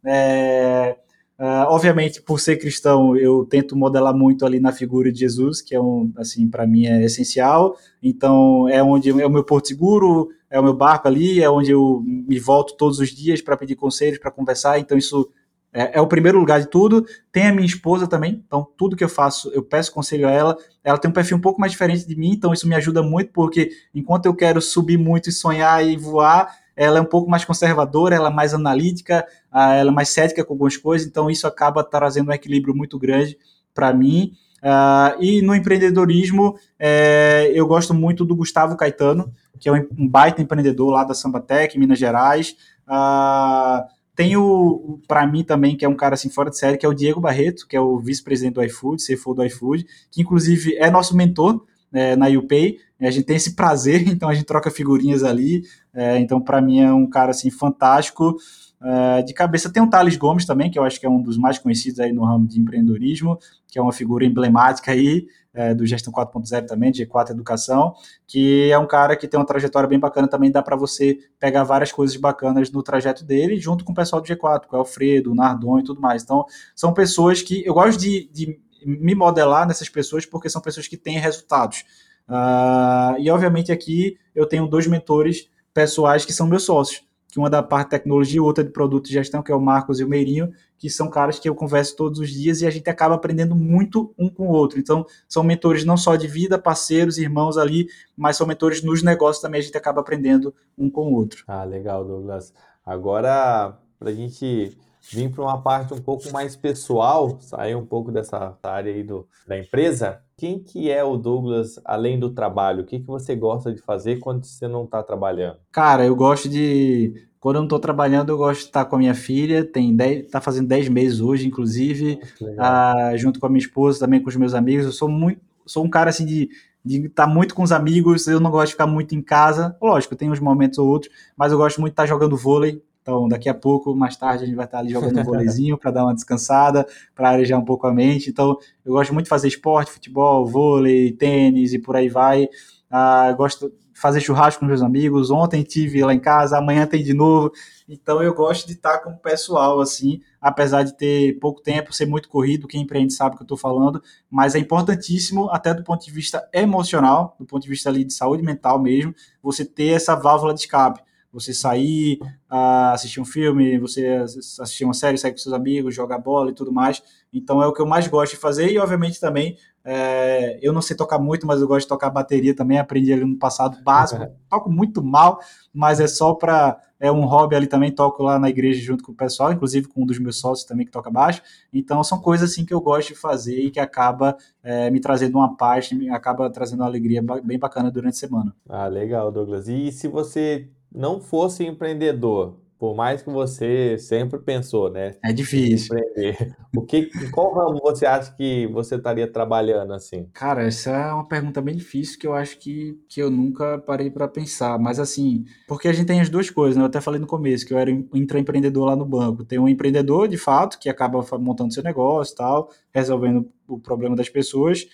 É, 0.05 0.97
Uh, 1.38 1.68
obviamente, 1.68 2.20
por 2.20 2.40
ser 2.40 2.57
cristão, 2.57 3.16
eu 3.16 3.44
tento 3.44 3.77
modelar 3.77 4.12
muito 4.12 4.44
ali 4.44 4.59
na 4.59 4.72
figura 4.72 5.12
de 5.12 5.20
Jesus, 5.20 5.62
que 5.62 5.72
é 5.72 5.81
um, 5.81 6.12
assim, 6.16 6.48
para 6.48 6.66
mim 6.66 6.87
é 6.87 7.05
essencial. 7.05 7.77
Então, 8.03 8.68
é 8.68 8.83
onde 8.83 9.09
é 9.11 9.27
o 9.27 9.31
meu 9.31 9.44
porto 9.44 9.68
seguro, 9.68 10.31
é 10.51 10.59
o 10.59 10.64
meu 10.64 10.74
barco 10.74 11.07
ali, 11.07 11.40
é 11.40 11.48
onde 11.48 11.70
eu 11.70 12.03
me 12.05 12.40
volto 12.40 12.77
todos 12.77 12.98
os 12.98 13.11
dias 13.11 13.40
para 13.40 13.57
pedir 13.57 13.77
conselhos, 13.77 14.18
para 14.18 14.33
conversar. 14.33 14.81
Então, 14.81 14.98
isso 14.98 15.31
é, 15.72 15.98
é, 15.98 16.01
o 16.01 16.07
primeiro 16.07 16.38
lugar 16.38 16.61
de 16.61 16.68
tudo. 16.68 17.07
Tem 17.31 17.46
a 17.46 17.53
minha 17.53 17.66
esposa 17.66 18.07
também, 18.07 18.42
então 18.46 18.66
tudo 18.77 18.96
que 18.96 19.05
eu 19.05 19.09
faço, 19.09 19.51
eu 19.51 19.62
peço 19.62 19.92
conselho 19.92 20.27
a 20.27 20.31
ela. 20.31 20.57
Ela 20.83 20.98
tem 20.98 21.11
um 21.11 21.14
perfil 21.14 21.37
um 21.37 21.40
pouco 21.40 21.61
mais 21.61 21.72
diferente 21.72 22.07
de 22.07 22.16
mim, 22.16 22.33
então 22.33 22.53
isso 22.53 22.66
me 22.66 22.74
ajuda 22.74 23.03
muito, 23.03 23.33
porque 23.33 23.70
enquanto 23.94 24.27
eu 24.27 24.35
quero 24.35 24.61
subir 24.61 24.98
muito 24.98 25.29
e 25.29 25.33
sonhar 25.33 25.87
e 25.87 25.96
voar, 25.96 26.53
ela 26.79 26.99
é 26.99 27.01
um 27.01 27.05
pouco 27.05 27.29
mais 27.29 27.45
conservadora, 27.45 28.14
ela 28.14 28.29
é 28.29 28.33
mais 28.33 28.55
analítica, 28.55 29.27
ela 29.53 29.91
é 29.91 29.95
mais 29.95 30.11
cética 30.11 30.45
com 30.45 30.53
algumas 30.53 30.77
coisas, 30.77 31.07
então 31.07 31.29
isso 31.29 31.47
acaba 31.47 31.83
trazendo 31.83 32.31
um 32.31 32.33
equilíbrio 32.33 32.75
muito 32.75 32.99
grande 32.99 33.37
para 33.75 33.93
mim. 33.93 34.33
Uh, 34.59 35.23
e 35.23 35.42
no 35.42 35.55
empreendedorismo, 35.55 36.57
é, 36.79 37.50
eu 37.55 37.67
gosto 37.67 37.92
muito 37.92 38.25
do 38.25 38.35
Gustavo 38.35 38.77
Caetano, 38.77 39.33
que 39.59 39.69
é 39.69 39.73
um 39.73 40.09
baita 40.09 40.40
empreendedor 40.40 40.90
lá 40.90 41.05
da 41.05 41.15
Sambatec, 41.15 41.77
Minas 41.79 41.98
Gerais. 41.98 42.57
Uh, 42.87 43.85
tem 44.15 44.37
o, 44.37 45.00
para 45.07 45.27
mim 45.27 45.44
também, 45.44 45.77
que 45.77 45.85
é 45.85 45.88
um 45.88 45.94
cara 45.94 46.15
assim 46.15 46.29
fora 46.29 46.50
de 46.50 46.59
série, 46.59 46.77
que 46.77 46.87
é 46.87 46.88
o 46.88 46.94
Diego 46.94 47.21
Barreto, 47.21 47.67
que 47.69 47.77
é 47.77 47.81
o 47.81 47.98
vice-presidente 47.98 48.55
do 48.55 48.65
iFood, 48.65 49.02
CFO 49.05 49.35
do 49.35 49.44
iFood, 49.44 49.87
que 50.11 50.23
inclusive 50.23 50.77
é 50.77 50.90
nosso 50.90 51.17
mentor 51.17 51.65
é, 51.92 52.17
na 52.17 52.27
UPay. 52.27 52.79
A 53.00 53.11
gente 53.11 53.27
tem 53.27 53.37
esse 53.37 53.55
prazer, 53.55 54.07
então 54.11 54.29
a 54.29 54.35
gente 54.35 54.46
troca 54.46 54.71
figurinhas 54.71 55.23
ali. 55.23 55.63
É, 55.99 56.17
então, 56.19 56.40
para 56.40 56.61
mim, 56.61 56.81
é 56.81 56.92
um 56.92 57.09
cara 57.09 57.33
assim 57.33 57.51
fantástico. 57.51 58.37
Uh, 58.81 59.25
de 59.25 59.35
cabeça 59.35 59.69
tem 59.73 59.83
o 59.83 59.90
Thales 59.90 60.17
Gomes 60.17 60.46
também, 60.46 60.71
que 60.71 60.79
eu 60.79 60.85
acho 60.85 61.01
que 61.01 61.05
é 61.05 61.11
um 61.11 61.21
dos 61.21 61.37
mais 61.37 61.59
conhecidos 61.59 61.99
aí 61.99 62.13
no 62.13 62.25
ramo 62.25 62.46
de 62.46 62.61
empreendedorismo, 62.61 63.37
que 63.67 63.77
é 63.77 63.83
uma 63.83 63.92
figura 63.92 64.25
emblemática 64.25 64.92
aí 64.92 65.27
é, 65.53 65.75
do 65.75 65.85
Gestão 65.85 66.13
4.0 66.13 66.67
também, 66.67 66.92
de 66.92 67.05
G4 67.05 67.31
Educação, 67.31 67.92
que 68.29 68.71
é 68.71 68.79
um 68.79 68.87
cara 68.87 69.17
que 69.17 69.27
tem 69.27 69.40
uma 69.40 69.44
trajetória 69.44 69.88
bem 69.88 69.99
bacana, 69.99 70.29
também 70.29 70.53
dá 70.53 70.63
para 70.63 70.77
você 70.77 71.19
pegar 71.40 71.65
várias 71.65 71.90
coisas 71.90 72.17
bacanas 72.17 72.71
no 72.71 72.81
trajeto 72.81 73.25
dele, 73.25 73.57
junto 73.57 73.85
com 73.85 73.90
o 73.90 73.94
pessoal 73.94 74.23
do 74.23 74.29
G4, 74.29 74.67
com 74.69 74.77
o 74.77 74.79
Alfredo, 74.79 75.33
o 75.33 75.35
Nardon 75.35 75.81
e 75.81 75.83
tudo 75.83 76.01
mais. 76.01 76.23
Então, 76.23 76.44
são 76.77 76.94
pessoas 76.94 77.42
que 77.42 77.67
eu 77.67 77.75
gosto 77.75 77.99
de, 77.99 78.31
de 78.33 78.57
me 78.87 79.17
modelar 79.17 79.67
nessas 79.67 79.88
pessoas 79.88 80.25
porque 80.25 80.49
são 80.49 80.63
pessoas 80.63 80.87
que 80.87 80.96
têm 80.96 81.19
resultados. 81.19 81.85
Uh, 82.29 83.19
e, 83.19 83.29
obviamente, 83.29 83.73
aqui 83.73 84.17
eu 84.33 84.46
tenho 84.46 84.69
dois 84.69 84.87
mentores 84.87 85.49
pessoais 85.79 86.24
que 86.24 86.33
são 86.33 86.48
meus 86.48 86.64
sócios 86.64 87.06
que 87.29 87.38
uma 87.38 87.50
da 87.50 87.62
parte 87.62 87.90
tecnologia 87.90 88.42
outra 88.42 88.64
de 88.64 88.70
produto 88.70 89.08
e 89.08 89.12
gestão, 89.12 89.42
que 89.42 89.52
é 89.52 89.54
o 89.54 89.60
Marcos 89.60 90.00
e 90.00 90.04
o 90.04 90.08
Meirinho, 90.08 90.50
que 90.79 90.88
são 90.88 91.10
caras 91.10 91.38
que 91.38 91.46
eu 91.46 91.54
converso 91.54 91.94
todos 91.94 92.18
os 92.18 92.31
dias 92.31 92.62
e 92.62 92.66
a 92.66 92.70
gente 92.70 92.88
acaba 92.88 93.14
aprendendo 93.14 93.54
muito 93.54 94.14
um 94.18 94.31
com 94.31 94.48
o 94.48 94.50
outro. 94.50 94.79
Então, 94.79 95.04
são 95.29 95.42
mentores 95.42 95.85
não 95.85 95.96
só 95.98 96.16
de 96.16 96.26
vida, 96.26 96.58
parceiros, 96.58 97.18
irmãos 97.18 97.58
ali, 97.58 97.87
mas 98.16 98.38
são 98.38 98.46
mentores 98.46 98.83
nos 98.83 99.02
negócios 99.02 99.42
também, 99.42 99.60
a 99.60 99.62
gente 99.62 99.76
acaba 99.76 100.00
aprendendo 100.00 100.54
um 100.76 100.88
com 100.88 101.12
o 101.12 101.14
outro. 101.14 101.44
Ah, 101.46 101.64
legal, 101.64 102.02
Douglas. 102.02 102.54
Agora, 102.85 103.76
para 103.98 104.08
a 104.08 104.14
gente 104.14 104.74
vir 105.12 105.31
para 105.31 105.42
uma 105.42 105.60
parte 105.60 105.92
um 105.92 106.00
pouco 106.00 106.33
mais 106.33 106.56
pessoal, 106.56 107.38
sair 107.42 107.74
um 107.74 107.85
pouco 107.85 108.10
dessa 108.10 108.56
área 108.62 108.90
aí 108.90 109.02
do, 109.02 109.29
da 109.46 109.58
empresa, 109.58 110.22
quem 110.39 110.61
que 110.61 110.89
é 110.89 111.03
o 111.03 111.17
Douglas 111.17 111.81
além 111.85 112.19
do 112.19 112.31
trabalho? 112.31 112.83
O 112.83 112.87
que, 112.87 113.01
que 113.01 113.07
você 113.07 113.35
gosta 113.35 113.73
de 113.73 113.83
fazer 113.83 114.21
quando 114.21 114.45
você 114.45 114.69
não 114.69 114.85
está 114.85 115.03
trabalhando? 115.03 115.57
Cara, 115.73 116.07
eu 116.07 116.15
gosto 116.15 116.49
de. 116.49 117.27
Quando 117.41 117.57
eu 117.57 117.61
não 117.61 117.67
estou 117.67 117.81
trabalhando, 117.81 118.31
eu 118.31 118.39
gosto 118.39 118.61
de 118.61 118.67
estar 118.67 118.85
com 118.85 118.97
a 118.97 118.99
minha 118.99 119.15
filha, 119.15 119.65
tem 119.65 119.95
dez, 119.95 120.31
tá 120.31 120.41
fazendo 120.41 120.69
10 120.69 120.89
meses 120.89 121.21
hoje, 121.21 121.47
inclusive, 121.47 122.21
ah, 122.59 123.13
junto 123.17 123.39
com 123.39 123.47
a 123.47 123.49
minha 123.49 123.61
esposa, 123.61 124.01
também 124.01 124.23
com 124.23 124.29
os 124.29 124.37
meus 124.37 124.55
amigos. 124.55 124.87
Eu 124.87 124.93
sou 124.93 125.09
muito, 125.09 125.41
sou 125.67 125.85
um 125.85 125.91
cara 125.91 126.11
assim 126.11 126.25
de 126.25 126.49
de 126.85 127.07
estar 127.07 127.27
muito 127.27 127.55
com 127.55 127.63
os 127.63 127.73
amigos, 127.73 128.27
eu 128.27 128.41
não 128.41 128.51
gosto 128.51 128.69
de 128.69 128.73
ficar 128.73 128.87
muito 128.87 129.15
em 129.15 129.21
casa. 129.21 129.77
Lógico, 129.83 130.17
tem 130.17 130.31
uns 130.31 130.41
momentos 130.41 130.79
ou 130.79 130.89
outros, 130.89 131.13
mas 131.37 131.53
eu 131.53 131.59
gosto 131.59 131.81
muito 131.81 131.91
de 131.91 131.95
estar 131.95 132.07
jogando 132.07 132.37
vôlei. 132.37 132.83
Então, 133.09 133.27
daqui 133.27 133.48
a 133.48 133.54
pouco, 133.54 133.96
mais 133.96 134.19
tarde, 134.19 134.42
a 134.44 134.46
gente 134.46 134.54
vai 134.54 134.67
estar 134.67 134.81
ali 134.81 134.90
jogando 134.90 135.19
um 135.19 135.25
vôleizinho 135.25 135.79
para 135.79 135.90
dar 135.90 136.04
uma 136.04 136.15
descansada, 136.15 136.87
para 137.15 137.31
arejar 137.31 137.59
um 137.59 137.65
pouco 137.65 137.87
a 137.87 137.92
mente. 137.92 138.29
Então, 138.29 138.59
eu 138.85 138.92
gosto 138.92 139.15
muito 139.15 139.25
de 139.25 139.31
fazer 139.31 139.48
esporte, 139.48 139.90
futebol, 139.90 140.44
vôlei, 140.44 141.13
tênis 141.13 141.73
e 141.73 141.79
por 141.79 141.96
aí 141.96 142.11
vai. 142.11 142.46
Ah, 142.90 143.33
gosto 143.33 143.71
de 143.71 143.98
fazer 143.98 144.21
churrasco 144.21 144.61
com 144.61 144.67
meus 144.67 144.83
amigos. 144.83 145.31
Ontem 145.31 145.63
tive 145.63 146.04
lá 146.04 146.13
em 146.13 146.21
casa, 146.21 146.59
amanhã 146.59 146.87
tem 146.87 147.02
de 147.02 147.15
novo. 147.15 147.50
Então, 147.88 148.23
eu 148.23 148.35
gosto 148.35 148.67
de 148.67 148.75
estar 148.75 148.98
com 148.98 149.09
o 149.13 149.17
pessoal, 149.17 149.81
assim, 149.81 150.21
apesar 150.38 150.83
de 150.83 150.94
ter 150.94 151.38
pouco 151.38 151.63
tempo, 151.63 151.94
ser 151.94 152.04
muito 152.04 152.29
corrido. 152.29 152.69
Quem 152.69 152.83
empreende 152.83 153.15
sabe 153.15 153.37
o 153.37 153.38
que 153.38 153.42
eu 153.42 153.46
estou 153.46 153.56
falando, 153.56 154.02
mas 154.31 154.54
é 154.54 154.59
importantíssimo, 154.59 155.48
até 155.48 155.73
do 155.73 155.83
ponto 155.83 156.04
de 156.04 156.11
vista 156.11 156.46
emocional, 156.52 157.35
do 157.40 157.46
ponto 157.46 157.63
de 157.63 157.71
vista 157.71 157.88
ali 157.88 158.04
de 158.04 158.13
saúde 158.13 158.42
mental 158.42 158.79
mesmo, 158.79 159.15
você 159.42 159.65
ter 159.65 159.94
essa 159.94 160.15
válvula 160.15 160.52
de 160.52 160.61
escape 160.61 161.08
você 161.33 161.52
sair, 161.52 162.18
uh, 162.50 162.92
assistir 162.92 163.20
um 163.20 163.24
filme, 163.24 163.79
você 163.79 164.16
assistir 164.16 164.85
uma 164.85 164.94
série, 164.94 165.18
sair 165.18 165.33
com 165.33 165.38
seus 165.38 165.54
amigos, 165.54 165.94
jogar 165.94 166.18
bola 166.18 166.50
e 166.50 166.54
tudo 166.54 166.72
mais. 166.72 167.02
Então 167.33 167.62
é 167.62 167.66
o 167.66 167.72
que 167.72 167.83
eu 167.83 167.87
mais 167.87 168.06
gosto 168.06 168.33
de 168.33 168.38
fazer 168.38 168.70
e, 168.70 168.79
obviamente, 168.79 169.20
também 169.20 169.56
é, 169.90 170.58
eu 170.60 170.70
não 170.70 170.83
sei 170.83 170.94
tocar 170.94 171.18
muito, 171.18 171.46
mas 171.46 171.62
eu 171.62 171.66
gosto 171.66 171.87
de 171.87 171.88
tocar 171.88 172.10
bateria 172.10 172.54
também. 172.54 172.79
Aprendi 172.79 173.10
ali 173.10 173.24
no 173.24 173.38
passado 173.38 173.83
básico. 173.83 174.26
Toco 174.48 174.70
muito 174.70 175.02
mal, 175.02 175.40
mas 175.72 175.98
é 175.98 176.06
só 176.06 176.35
para. 176.35 176.79
É 177.00 177.12
um 177.12 177.24
hobby 177.24 177.54
ali 177.54 177.66
também. 177.66 177.90
Toco 177.90 178.22
lá 178.22 178.38
na 178.38 178.50
igreja 178.50 178.83
junto 178.83 179.02
com 179.02 179.12
o 179.12 179.14
pessoal, 179.14 179.52
inclusive 179.52 179.88
com 179.88 180.02
um 180.02 180.06
dos 180.06 180.18
meus 180.18 180.40
sócios 180.40 180.66
também 180.66 180.85
que 180.85 180.92
toca 180.92 181.10
baixo. 181.10 181.40
Então 181.72 182.02
são 182.04 182.20
coisas 182.20 182.50
assim 182.50 182.66
que 182.66 182.74
eu 182.74 182.81
gosto 182.81 183.08
de 183.08 183.14
fazer 183.14 183.58
e 183.60 183.70
que 183.70 183.81
acaba 183.81 184.37
é, 184.62 184.90
me 184.90 185.00
trazendo 185.00 185.38
uma 185.38 185.56
paz, 185.56 185.88
acaba 186.10 186.50
trazendo 186.50 186.81
uma 186.81 186.87
alegria 186.87 187.22
bem 187.42 187.58
bacana 187.58 187.90
durante 187.90 188.14
a 188.14 188.18
semana. 188.18 188.54
Ah, 188.68 188.88
legal, 188.88 189.31
Douglas. 189.31 189.68
E 189.68 189.92
se 189.92 190.08
você 190.08 190.68
não 190.93 191.21
fosse 191.21 191.65
empreendedor, 191.65 192.57
por 192.79 192.95
mais 192.95 193.23
que 193.23 193.29
você 193.29 193.99
sempre 193.99 194.39
pensou, 194.39 194.89
né? 194.89 195.17
É 195.25 195.33
difícil. 195.33 195.99
Empreender. 195.99 196.57
O 196.77 196.83
que, 196.83 197.11
qual 197.33 197.53
ramo 197.53 197.81
você 197.83 198.07
acha 198.07 198.33
que 198.37 198.69
você 198.69 198.95
estaria 198.95 199.31
trabalhando 199.31 199.93
assim? 199.93 200.29
Cara, 200.33 200.63
essa 200.63 200.91
é 200.91 201.13
uma 201.13 201.27
pergunta 201.27 201.61
bem 201.61 201.75
difícil 201.75 202.19
que 202.19 202.27
eu 202.27 202.35
acho 202.35 202.57
que, 202.59 202.97
que 203.09 203.21
eu 203.21 203.31
nunca 203.31 203.79
parei 203.79 204.11
para 204.11 204.29
pensar. 204.29 204.79
Mas 204.79 205.01
assim, 205.01 205.45
porque 205.67 205.89
a 205.89 205.93
gente 205.93 206.07
tem 206.07 206.21
as 206.21 206.29
duas 206.29 206.51
coisas, 206.51 206.77
né? 206.77 206.83
Eu 206.83 206.87
até 206.87 207.01
falei 207.01 207.21
no 207.21 207.27
começo 207.27 207.67
que 207.67 207.75
eu 207.75 207.79
era 207.79 207.91
intraempreendedor 207.91 208.87
lá 208.87 208.95
no 208.95 209.05
banco. 209.05 209.45
Tem 209.45 209.59
um 209.59 209.69
empreendedor, 209.69 210.29
de 210.29 210.39
fato, 210.39 210.79
que 210.79 210.89
acaba 210.89 211.21
montando 211.39 211.75
seu 211.75 211.83
negócio 211.83 212.33
e 212.33 212.37
tal, 212.37 212.71
resolvendo 212.95 213.51
o 213.67 213.81
problema 213.81 214.15
das 214.15 214.29
pessoas. 214.29 214.87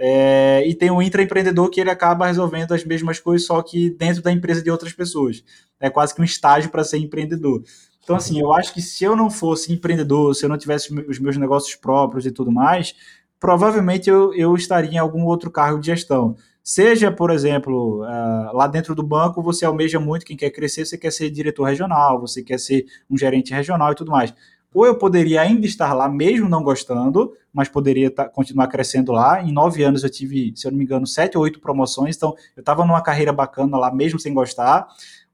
É, 0.00 0.62
e 0.64 0.74
tem 0.74 0.90
um 0.92 1.02
intraempreendedor 1.02 1.68
que 1.70 1.80
ele 1.80 1.90
acaba 1.90 2.26
resolvendo 2.26 2.72
as 2.72 2.84
mesmas 2.84 3.18
coisas, 3.18 3.46
só 3.46 3.60
que 3.60 3.90
dentro 3.90 4.22
da 4.22 4.30
empresa 4.30 4.62
de 4.62 4.70
outras 4.70 4.92
pessoas. 4.92 5.42
É 5.80 5.90
quase 5.90 6.14
que 6.14 6.20
um 6.20 6.24
estágio 6.24 6.70
para 6.70 6.84
ser 6.84 6.98
empreendedor. 6.98 7.62
Então, 8.02 8.16
assim, 8.16 8.40
eu 8.40 8.52
acho 8.52 8.72
que 8.72 8.80
se 8.80 9.04
eu 9.04 9.14
não 9.14 9.30
fosse 9.30 9.72
empreendedor, 9.72 10.34
se 10.34 10.44
eu 10.44 10.48
não 10.48 10.56
tivesse 10.56 10.94
os 11.08 11.18
meus 11.18 11.36
negócios 11.36 11.74
próprios 11.74 12.24
e 12.24 12.30
tudo 12.30 12.50
mais, 12.50 12.94
provavelmente 13.38 14.08
eu, 14.08 14.32
eu 14.34 14.54
estaria 14.54 14.92
em 14.92 14.98
algum 14.98 15.24
outro 15.24 15.50
cargo 15.50 15.80
de 15.80 15.86
gestão. 15.86 16.36
Seja, 16.62 17.10
por 17.10 17.30
exemplo, 17.30 18.02
uh, 18.02 18.56
lá 18.56 18.66
dentro 18.66 18.94
do 18.94 19.02
banco, 19.02 19.42
você 19.42 19.64
almeja 19.64 19.98
muito, 19.98 20.24
quem 20.24 20.36
quer 20.36 20.50
crescer, 20.50 20.84
você 20.84 20.98
quer 20.98 21.10
ser 21.10 21.30
diretor 21.30 21.64
regional, 21.64 22.20
você 22.20 22.42
quer 22.42 22.58
ser 22.58 22.86
um 23.10 23.16
gerente 23.16 23.52
regional 23.52 23.92
e 23.92 23.94
tudo 23.94 24.10
mais 24.10 24.32
ou 24.72 24.86
eu 24.86 24.96
poderia 24.96 25.40
ainda 25.40 25.66
estar 25.66 25.92
lá, 25.94 26.08
mesmo 26.08 26.48
não 26.48 26.62
gostando, 26.62 27.32
mas 27.52 27.68
poderia 27.68 28.10
tá, 28.10 28.28
continuar 28.28 28.68
crescendo 28.68 29.12
lá. 29.12 29.42
Em 29.42 29.52
nove 29.52 29.82
anos 29.82 30.04
eu 30.04 30.10
tive, 30.10 30.52
se 30.54 30.66
eu 30.66 30.70
não 30.70 30.78
me 30.78 30.84
engano, 30.84 31.06
sete 31.06 31.36
ou 31.36 31.44
oito 31.44 31.60
promoções, 31.60 32.16
então 32.16 32.34
eu 32.56 32.60
estava 32.60 32.84
numa 32.84 33.00
carreira 33.00 33.32
bacana 33.32 33.78
lá, 33.78 33.92
mesmo 33.92 34.18
sem 34.18 34.34
gostar, 34.34 34.86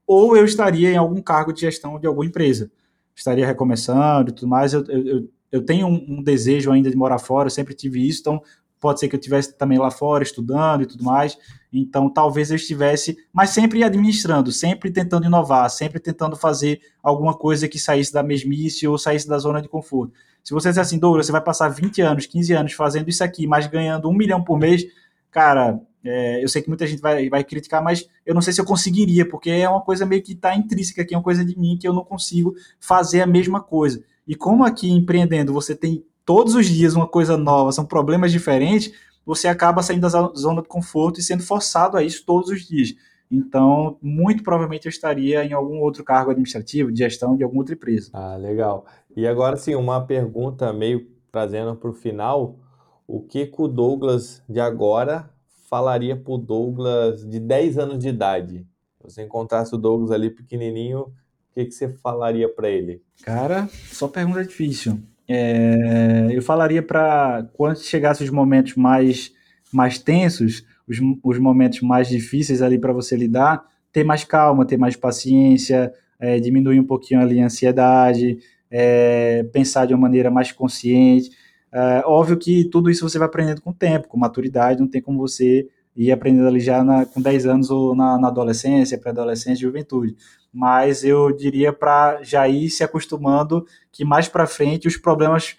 ou 0.07 0.37
eu 0.37 0.45
estaria 0.45 0.91
em 0.91 0.97
algum 0.97 1.21
cargo 1.21 1.51
de 1.51 1.61
gestão 1.61 1.99
de 1.99 2.07
alguma 2.07 2.25
empresa. 2.25 2.71
Estaria 3.15 3.45
recomeçando 3.45 4.29
e 4.29 4.33
tudo 4.33 4.47
mais. 4.47 4.73
Eu, 4.73 4.83
eu, 4.87 5.29
eu 5.51 5.65
tenho 5.65 5.87
um, 5.87 6.17
um, 6.17 6.23
desejo 6.23 6.71
ainda 6.71 6.89
de 6.89 6.97
morar 6.97 7.19
fora, 7.19 7.47
eu 7.47 7.51
sempre 7.51 7.73
tive 7.73 8.05
isso, 8.05 8.21
então 8.21 8.41
pode 8.79 8.99
ser 8.99 9.07
que 9.07 9.15
eu 9.15 9.19
estivesse 9.19 9.57
também 9.57 9.77
lá 9.77 9.89
fora 9.89 10.23
estudando 10.23 10.83
e 10.83 10.85
tudo 10.85 11.03
mais. 11.03 11.37
Então, 11.71 12.09
talvez 12.09 12.49
eu 12.49 12.55
estivesse, 12.55 13.17
mas 13.33 13.49
sempre 13.49 13.83
administrando, 13.83 14.51
sempre 14.51 14.91
tentando 14.91 15.25
inovar, 15.25 15.69
sempre 15.69 15.99
tentando 15.99 16.35
fazer 16.35 16.79
alguma 17.01 17.33
coisa 17.33 17.67
que 17.67 17.79
saísse 17.79 18.13
da 18.13 18.23
mesmice 18.23 18.87
ou 18.87 18.97
saísse 18.97 19.27
da 19.27 19.37
zona 19.37 19.61
de 19.61 19.67
conforto. 19.67 20.13
Se 20.43 20.53
você 20.53 20.69
dizer 20.69 20.81
assim, 20.81 20.99
Douglas, 20.99 21.25
você 21.25 21.31
vai 21.31 21.41
passar 21.41 21.69
20 21.69 22.01
anos, 22.01 22.25
15 22.27 22.53
anos 22.53 22.73
fazendo 22.73 23.09
isso 23.09 23.23
aqui, 23.23 23.47
mas 23.47 23.67
ganhando 23.67 24.07
um 24.07 24.13
milhão 24.13 24.43
por 24.43 24.59
mês, 24.59 24.85
cara, 25.31 25.81
é, 26.03 26.43
eu 26.43 26.47
sei 26.47 26.61
que 26.61 26.67
muita 26.67 26.85
gente 26.85 27.01
vai, 27.01 27.27
vai 27.29 27.43
criticar, 27.43 27.83
mas 27.83 28.07
eu 28.23 28.35
não 28.35 28.41
sei 28.41 28.53
se 28.53 28.61
eu 28.61 28.65
conseguiria, 28.65 29.27
porque 29.27 29.49
é 29.49 29.67
uma 29.67 29.81
coisa 29.81 30.05
meio 30.05 30.21
que 30.21 30.33
está 30.33 30.55
intrínseca 30.55 31.01
aqui, 31.01 31.15
é 31.15 31.17
uma 31.17 31.23
coisa 31.23 31.43
de 31.43 31.57
mim 31.57 31.77
que 31.79 31.87
eu 31.87 31.93
não 31.93 32.05
consigo 32.05 32.53
fazer 32.79 33.21
a 33.21 33.27
mesma 33.27 33.59
coisa. 33.59 34.03
E 34.27 34.35
como 34.35 34.63
aqui 34.63 34.89
empreendendo 34.89 35.51
você 35.51 35.75
tem 35.75 36.05
todos 36.25 36.55
os 36.55 36.65
dias 36.65 36.95
uma 36.95 37.07
coisa 37.07 37.37
nova, 37.37 37.71
são 37.71 37.85
problemas 37.85 38.31
diferentes, 38.31 38.91
você 39.25 39.47
acaba 39.47 39.81
saindo 39.81 40.01
da 40.01 40.09
zona 40.09 40.61
de 40.61 40.67
conforto 40.67 41.19
e 41.19 41.23
sendo 41.23 41.43
forçado 41.43 41.97
a 41.97 42.03
isso 42.03 42.25
todos 42.25 42.49
os 42.49 42.67
dias. 42.67 42.95
Então, 43.29 43.97
muito 44.01 44.43
provavelmente 44.43 44.85
eu 44.85 44.89
estaria 44.89 45.43
em 45.43 45.53
algum 45.53 45.79
outro 45.79 46.03
cargo 46.03 46.31
administrativo, 46.31 46.91
de 46.91 46.99
gestão 46.99 47.35
de 47.35 47.43
alguma 47.43 47.61
outra 47.61 47.73
empresa. 47.73 48.09
Ah, 48.13 48.35
legal. 48.35 48.85
E 49.15 49.25
agora 49.25 49.57
sim, 49.57 49.75
uma 49.75 50.05
pergunta 50.05 50.71
meio 50.71 51.07
trazendo 51.31 51.75
para 51.75 51.89
o 51.89 51.93
final: 51.93 52.59
o 53.07 53.21
que, 53.21 53.47
que 53.47 53.61
o 53.61 53.67
Douglas 53.67 54.43
de 54.47 54.59
agora 54.59 55.29
falaria 55.67 56.15
para 56.15 56.33
o 56.33 56.37
Douglas 56.37 57.27
de 57.27 57.39
10 57.39 57.77
anos 57.79 57.99
de 57.99 58.09
idade? 58.09 58.67
Se 58.97 59.03
você 59.03 59.23
encontrasse 59.23 59.73
o 59.73 59.77
Douglas 59.77 60.11
ali 60.11 60.29
pequenininho, 60.29 60.99
o 60.99 61.13
que, 61.53 61.65
que 61.65 61.71
você 61.71 61.89
falaria 61.89 62.47
para 62.47 62.69
ele? 62.69 63.01
Cara, 63.23 63.67
só 63.91 64.07
pergunta 64.07 64.43
difícil. 64.43 64.99
É, 65.27 66.27
eu 66.31 66.41
falaria 66.41 66.83
para 66.83 67.47
quando 67.53 67.77
chegasse 67.77 68.23
os 68.23 68.29
momentos 68.29 68.75
mais, 68.75 69.31
mais 69.71 69.97
tensos, 69.97 70.63
os, 70.87 70.97
os 71.23 71.39
momentos 71.39 71.81
mais 71.81 72.07
difíceis 72.07 72.61
ali 72.61 72.77
para 72.77 72.93
você 72.93 73.15
lidar, 73.15 73.65
ter 73.91 74.03
mais 74.03 74.23
calma, 74.23 74.65
ter 74.65 74.77
mais 74.77 74.95
paciência, 74.95 75.91
é, 76.19 76.39
diminuir 76.39 76.79
um 76.79 76.85
pouquinho 76.85 77.21
ali 77.21 77.39
a 77.39 77.45
ansiedade, 77.45 78.37
é, 78.69 79.43
pensar 79.51 79.85
de 79.85 79.93
uma 79.93 80.01
maneira 80.01 80.29
mais 80.29 80.51
consciente. 80.51 81.31
É, 81.71 82.03
óbvio 82.05 82.37
que 82.37 82.65
tudo 82.65 82.89
isso 82.89 83.07
você 83.07 83.17
vai 83.17 83.27
aprendendo 83.27 83.61
com 83.61 83.71
o 83.71 83.73
tempo, 83.73 84.07
com 84.07 84.17
maturidade, 84.17 84.79
não 84.79 84.87
tem 84.87 85.01
como 85.01 85.19
você 85.19 85.67
ir 85.95 86.11
aprendendo 86.11 86.47
ali 86.47 86.59
já 86.59 86.83
na, 86.83 87.05
com 87.05 87.21
10 87.21 87.45
anos 87.45 87.69
ou 87.69 87.95
na, 87.95 88.17
na 88.19 88.27
adolescência, 88.27 88.97
pré-adolescência, 88.97 89.61
juventude. 89.61 90.15
Mas 90.57 91.03
eu 91.03 91.33
diria 91.33 91.73
para 91.73 92.23
já 92.23 92.47
ir 92.47 92.69
se 92.69 92.81
acostumando 92.81 93.67
que 93.91 94.05
mais 94.05 94.29
para 94.29 94.47
frente 94.47 94.87
os 94.87 94.95
problemas 94.95 95.57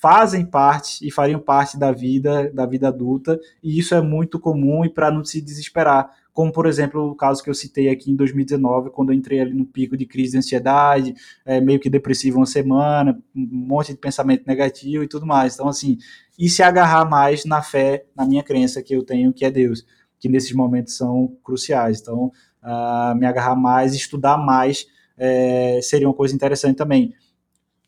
fazem 0.00 0.44
parte 0.44 1.06
e 1.06 1.12
fariam 1.12 1.38
parte 1.38 1.78
da 1.78 1.92
vida, 1.92 2.50
da 2.52 2.66
vida 2.66 2.88
adulta, 2.88 3.38
e 3.62 3.78
isso 3.78 3.94
é 3.94 4.02
muito 4.02 4.40
comum 4.40 4.84
e 4.84 4.90
para 4.90 5.12
não 5.12 5.24
se 5.24 5.40
desesperar, 5.40 6.10
como 6.32 6.50
por 6.50 6.66
exemplo 6.66 7.08
o 7.08 7.14
caso 7.14 7.40
que 7.40 7.48
eu 7.48 7.54
citei 7.54 7.88
aqui 7.88 8.10
em 8.10 8.16
2019, 8.16 8.90
quando 8.90 9.12
eu 9.12 9.14
entrei 9.16 9.38
ali 9.38 9.54
no 9.54 9.64
pico 9.64 9.96
de 9.96 10.04
crise 10.04 10.32
de 10.32 10.38
ansiedade, 10.38 11.14
é, 11.44 11.60
meio 11.60 11.78
que 11.78 11.88
depressivo 11.88 12.38
uma 12.38 12.46
semana, 12.46 13.16
um 13.32 13.46
monte 13.52 13.92
de 13.92 13.98
pensamento 13.98 14.42
negativo 14.44 15.04
e 15.04 15.08
tudo 15.08 15.24
mais. 15.24 15.54
Então, 15.54 15.68
assim, 15.68 15.98
e 16.36 16.48
se 16.48 16.64
agarrar 16.64 17.08
mais 17.08 17.44
na 17.44 17.62
fé, 17.62 18.04
na 18.16 18.26
minha 18.26 18.42
crença 18.42 18.82
que 18.82 18.96
eu 18.96 19.04
tenho, 19.04 19.32
que 19.32 19.44
é 19.44 19.52
Deus, 19.52 19.86
que 20.18 20.28
nesses 20.28 20.52
momentos 20.52 20.96
são 20.96 21.36
cruciais. 21.44 22.00
Então, 22.00 22.32
uh, 22.62 23.16
me 23.16 23.26
agarrar 23.26 23.56
mais, 23.56 23.94
estudar 23.94 24.36
mais, 24.36 24.86
é, 25.16 25.80
seria 25.82 26.08
uma 26.08 26.14
coisa 26.14 26.34
interessante 26.34 26.76
também. 26.76 27.14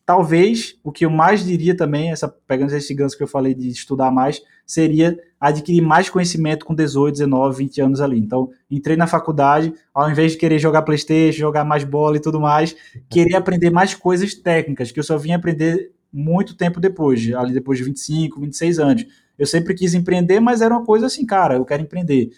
Talvez 0.07 0.79
o 0.85 0.93
que 0.93 1.07
eu 1.07 1.11
mais 1.11 1.43
diria 1.43 1.75
também, 1.75 2.13
essa, 2.13 2.29
pegando 2.29 2.75
esse 2.75 2.93
gancho 2.93 3.17
que 3.17 3.23
eu 3.23 3.29
falei 3.29 3.55
de 3.55 3.69
estudar 3.69 4.11
mais, 4.11 4.43
seria 4.67 5.19
adquirir 5.41 5.81
mais 5.81 6.11
conhecimento 6.11 6.67
com 6.67 6.75
18, 6.75 7.15
19, 7.15 7.57
20 7.57 7.81
anos 7.81 8.01
ali. 8.01 8.19
Então, 8.19 8.51
entrei 8.71 8.97
na 8.97 9.07
faculdade, 9.07 9.73
ao 9.95 10.11
invés 10.11 10.33
de 10.33 10.39
querer 10.39 10.59
jogar 10.59 10.83
Playstation, 10.83 11.39
jogar 11.39 11.65
mais 11.65 11.85
bola 11.85 12.17
e 12.17 12.21
tudo 12.21 12.39
mais, 12.39 12.77
querer 13.09 13.35
aprender 13.35 13.71
mais 13.71 13.95
coisas 13.95 14.35
técnicas, 14.35 14.93
que 14.93 15.01
eu 15.01 15.05
só 15.05 15.17
vim 15.17 15.33
aprender 15.33 15.91
muito 16.13 16.55
tempo 16.55 16.81
depois, 16.81 17.33
ali 17.35 17.53
depois 17.53 17.79
de 17.79 17.85
25, 17.85 18.41
26 18.41 18.79
anos. 18.79 19.07
Eu 19.39 19.47
sempre 19.47 19.75
quis 19.75 19.95
empreender, 19.95 20.39
mas 20.39 20.61
era 20.61 20.75
uma 20.75 20.85
coisa 20.85 21.07
assim, 21.07 21.27
cara, 21.27 21.57
eu 21.57 21.65
quero 21.65 21.83
empreender. 21.83 22.31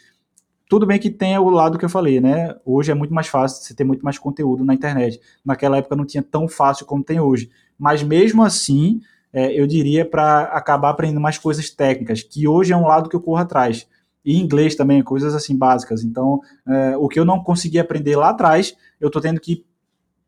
Tudo 0.69 0.85
bem 0.85 0.99
que 0.99 1.11
tem 1.11 1.39
o 1.39 1.49
lado 1.49 1.79
que 1.79 1.85
eu 1.85 1.89
falei, 1.89 2.21
né? 2.21 2.57
Hoje 2.65 2.91
é 2.91 2.95
muito 2.95 3.15
mais 3.15 3.29
fácil, 3.29 3.63
você 3.63 3.73
ter 3.73 3.85
muito 3.85 4.03
mais 4.03 4.19
conteúdo 4.19 4.65
na 4.65 4.75
internet. 4.75 5.21
Naquela 5.45 5.77
época 5.77 5.95
não 5.95 6.05
tinha 6.05 6.23
tão 6.23 6.49
fácil 6.49 6.85
como 6.87 7.05
tem 7.05 7.21
hoje. 7.21 7.51
Mas 7.79 8.03
mesmo 8.03 8.43
assim, 8.43 9.01
é, 9.33 9.53
eu 9.53 9.67
diria 9.67 10.05
para 10.05 10.43
acabar 10.45 10.91
aprendendo 10.91 11.21
mais 11.21 11.39
coisas 11.39 11.71
técnicas, 11.71 12.23
que 12.23 12.49
hoje 12.49 12.73
é 12.73 12.77
um 12.77 12.87
lado 12.87 13.09
que 13.09 13.15
eu 13.15 13.21
corro 13.21 13.39
atrás. 13.39 13.87
E 14.25 14.41
inglês 14.41 14.75
também, 14.75 15.03
coisas 15.05 15.37
assim 15.37 15.57
básicas. 15.57 16.03
Então, 16.03 16.41
é, 16.67 16.97
o 16.97 17.07
que 17.07 17.21
eu 17.21 17.25
não 17.25 17.41
consegui 17.41 17.79
aprender 17.79 18.17
lá 18.17 18.31
atrás, 18.31 18.77
eu 19.01 19.07
estou 19.07 19.23
tendo 19.23 19.41
que 19.41 19.65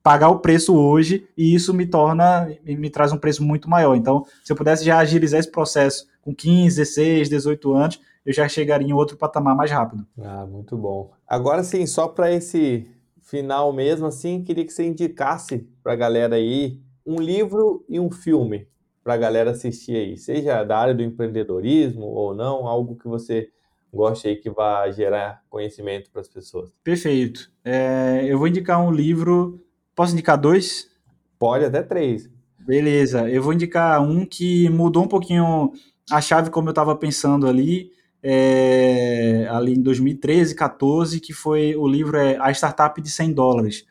pagar 0.05 0.29
o 0.29 0.39
preço 0.39 0.77
hoje 0.77 1.27
e 1.37 1.53
isso 1.53 1.75
me 1.75 1.85
torna, 1.85 2.49
me 2.65 2.89
traz 2.89 3.13
um 3.13 3.19
preço 3.19 3.43
muito 3.43 3.69
maior. 3.69 3.97
Então, 3.97 4.25
se 4.45 4.53
eu 4.53 4.57
pudesse 4.57 4.85
já 4.85 4.99
agilizar 4.99 5.41
esse 5.41 5.51
processo 5.51 6.07
com 6.23 6.33
15, 6.33 6.77
16, 6.77 7.29
18 7.29 7.75
anos, 7.75 8.01
eu 8.29 8.35
já 8.35 8.47
chegaria 8.47 8.87
em 8.87 8.93
outro 8.93 9.17
patamar 9.17 9.57
mais 9.57 9.71
rápido. 9.71 10.07
Ah, 10.21 10.45
muito 10.45 10.77
bom. 10.77 11.11
Agora 11.27 11.65
sim, 11.65 11.87
só 11.87 12.07
para 12.07 12.31
esse 12.31 12.87
final 13.23 13.73
mesmo, 13.73 14.07
assim, 14.07 14.45
queria 14.45 14.67
que 14.67 14.73
você 14.73 14.85
indicasse 14.85 15.67
para 15.83 15.95
a 15.95 15.97
galera 15.97 16.37
aí 16.37 16.79
um 17.07 17.19
livro 17.23 17.87
e 17.89 17.99
um 17.99 18.11
filme 18.11 18.69
para 19.03 19.15
a 19.15 19.17
galera 19.17 19.53
assistir 19.53 19.97
aí, 19.97 20.19
seja 20.19 20.63
da 20.63 20.77
área 20.79 20.95
do 20.95 21.03
empreendedorismo 21.03 22.05
ou 22.05 22.35
não, 22.35 22.67
algo 22.67 22.97
que 22.97 23.09
você 23.09 23.49
goste 23.91 24.29
aí 24.29 24.37
que 24.37 24.51
vá 24.51 24.91
gerar 24.91 25.43
conhecimento 25.49 26.11
para 26.11 26.21
as 26.21 26.29
pessoas. 26.29 26.71
Perfeito. 26.85 27.51
É, 27.65 28.27
eu 28.27 28.37
vou 28.39 28.47
indicar 28.47 28.79
um 28.79 28.91
livro. 28.91 29.59
Posso 29.97 30.13
indicar 30.13 30.37
dois? 30.37 30.91
Pode, 31.39 31.65
até 31.65 31.83
três. 31.83 32.29
Beleza. 32.59 33.27
Eu 33.31 33.43
vou 33.43 33.55
indicar 33.55 34.03
um 34.03 34.27
que 34.27 34.69
mudou 34.69 35.05
um 35.05 35.09
pouquinho 35.09 35.73
a 36.11 36.21
chave 36.21 36.51
como 36.51 36.69
eu 36.69 36.73
estava 36.73 36.95
pensando 36.95 37.47
ali 37.47 37.97
é, 38.23 39.47
ali 39.51 39.75
em 39.75 39.83
2013, 39.83 40.55
14, 40.55 41.21
que 41.21 41.33
foi 41.33 41.77
o 41.77 41.87
livro 41.87 42.17
é 42.17 42.37
A 42.41 42.51
Startup 42.51 43.01
de 43.01 43.11
100 43.11 43.33
dólares, 43.33 43.85